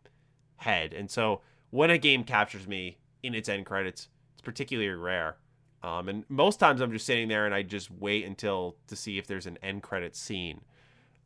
[0.57, 0.93] head.
[0.93, 1.41] And so
[1.71, 5.37] when a game captures me in its end credits, it's particularly rare.
[5.81, 9.17] Um, and most times I'm just sitting there and I just wait until to see
[9.17, 10.61] if there's an end credit scene.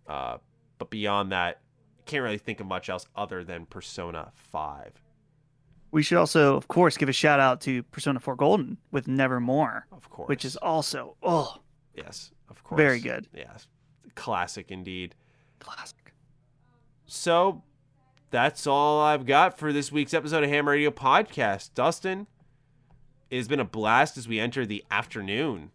[0.08, 0.38] Uh,
[0.78, 1.62] but beyond that,
[2.06, 4.94] can't really think of much else other than Persona 5.
[5.92, 9.88] We should also, of course, give a shout out to Persona 4 Golden with Nevermore,
[9.92, 10.30] Of course.
[10.30, 11.58] which is also oh
[11.96, 12.78] yes, of course.
[12.78, 13.28] very good.
[13.34, 13.68] Yes.
[14.16, 15.16] Classic indeed.
[15.60, 16.14] classic.
[17.06, 17.64] So
[18.30, 21.72] that's all I've got for this week's episode of Ham Radio Podcast.
[21.74, 22.28] Dustin,
[23.30, 25.72] it has been a blast as we enter the afternoon.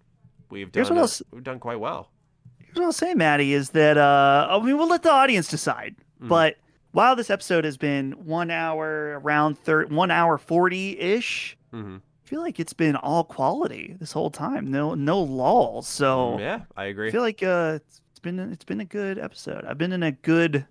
[0.50, 2.10] We've done else- we've done quite well.
[2.58, 5.96] Here's what I'll say, Maddie, is that uh, I mean, we'll let the audience decide.
[6.22, 6.28] Mhm.
[6.28, 6.56] But
[6.94, 12.26] while this episode has been one hour, around thir- one hour forty ish, hmm I
[12.26, 14.70] feel like it's been all quality this whole time.
[14.70, 15.86] No, no lulls.
[15.86, 17.08] So Yeah, I agree.
[17.08, 19.66] I feel like uh, it's been it's been a good episode.
[19.66, 20.66] I've been in a good,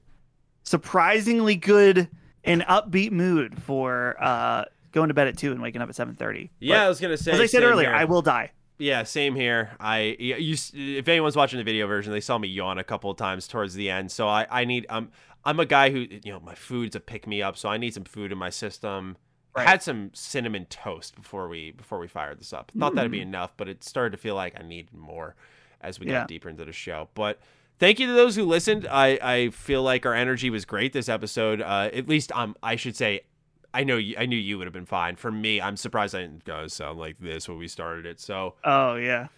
[0.63, 2.09] surprisingly good
[2.43, 6.15] and upbeat mood for uh, going to bed at two and waking up at seven
[6.15, 6.51] thirty.
[6.59, 7.31] yeah, I was gonna say.
[7.33, 7.95] as I said earlier, here.
[7.97, 8.51] I will die.
[8.79, 9.71] Yeah, same here.
[9.79, 13.17] I you, if anyone's watching the video version, they saw me yawn a couple of
[13.17, 14.11] times towards the end.
[14.11, 15.11] So I I need um
[15.45, 17.93] I'm a guy who you know my food's a pick me up, so I need
[17.93, 19.17] some food in my system.
[19.55, 22.71] I had some cinnamon toast before we before we fired this up.
[22.77, 23.23] Thought that'd be Mm.
[23.23, 25.35] enough, but it started to feel like I needed more
[25.81, 26.19] as we Yeah.
[26.21, 27.09] got deeper into the show.
[27.13, 27.39] But
[27.77, 28.87] thank you to those who listened.
[28.89, 31.61] I I feel like our energy was great this episode.
[31.61, 33.21] Uh, at least um I should say.
[33.75, 35.15] I know you, I knew you would have been fine.
[35.15, 38.19] For me, I'm surprised I didn't go sound like this when we started it.
[38.19, 39.29] So Oh yeah.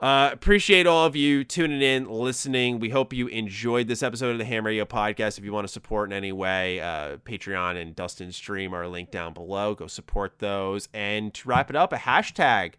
[0.00, 2.78] Uh, appreciate all of you tuning in, listening.
[2.78, 5.38] We hope you enjoyed this episode of the Ham Radio Podcast.
[5.38, 9.10] If you want to support in any way, uh, Patreon and Dustin's stream are linked
[9.10, 9.74] down below.
[9.74, 10.88] Go support those.
[10.94, 12.74] And to wrap it up, a hashtag,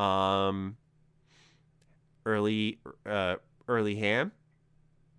[0.00, 0.76] um,
[2.24, 3.36] early, uh,
[3.66, 4.30] early ham.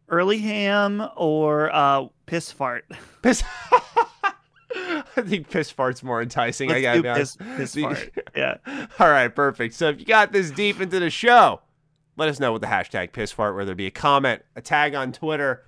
[0.07, 2.85] Early ham or uh, piss fart.
[3.21, 3.43] Piss.
[5.17, 6.69] I think piss fart's more enticing.
[6.69, 8.11] I Let's gotta do piss, piss fart.
[8.35, 8.57] Yeah.
[8.99, 9.73] All right, perfect.
[9.73, 11.61] So if you got this deep into the show,
[12.17, 14.95] let us know with the hashtag piss fart, whether it be a comment, a tag
[14.95, 15.63] on Twitter.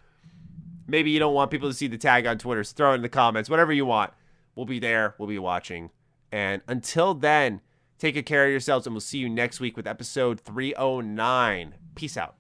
[0.88, 3.02] Maybe you don't want people to see the tag on Twitter, so throw it in
[3.02, 4.14] the comments, whatever you want.
[4.56, 5.16] We'll be there.
[5.18, 5.92] We'll be watching.
[6.32, 7.62] And until then,
[8.00, 11.76] take good care of yourselves, and we'll see you next week with episode 309.
[11.96, 12.36] Peace out.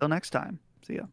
[0.00, 0.58] Till next time.
[0.86, 1.04] See ya.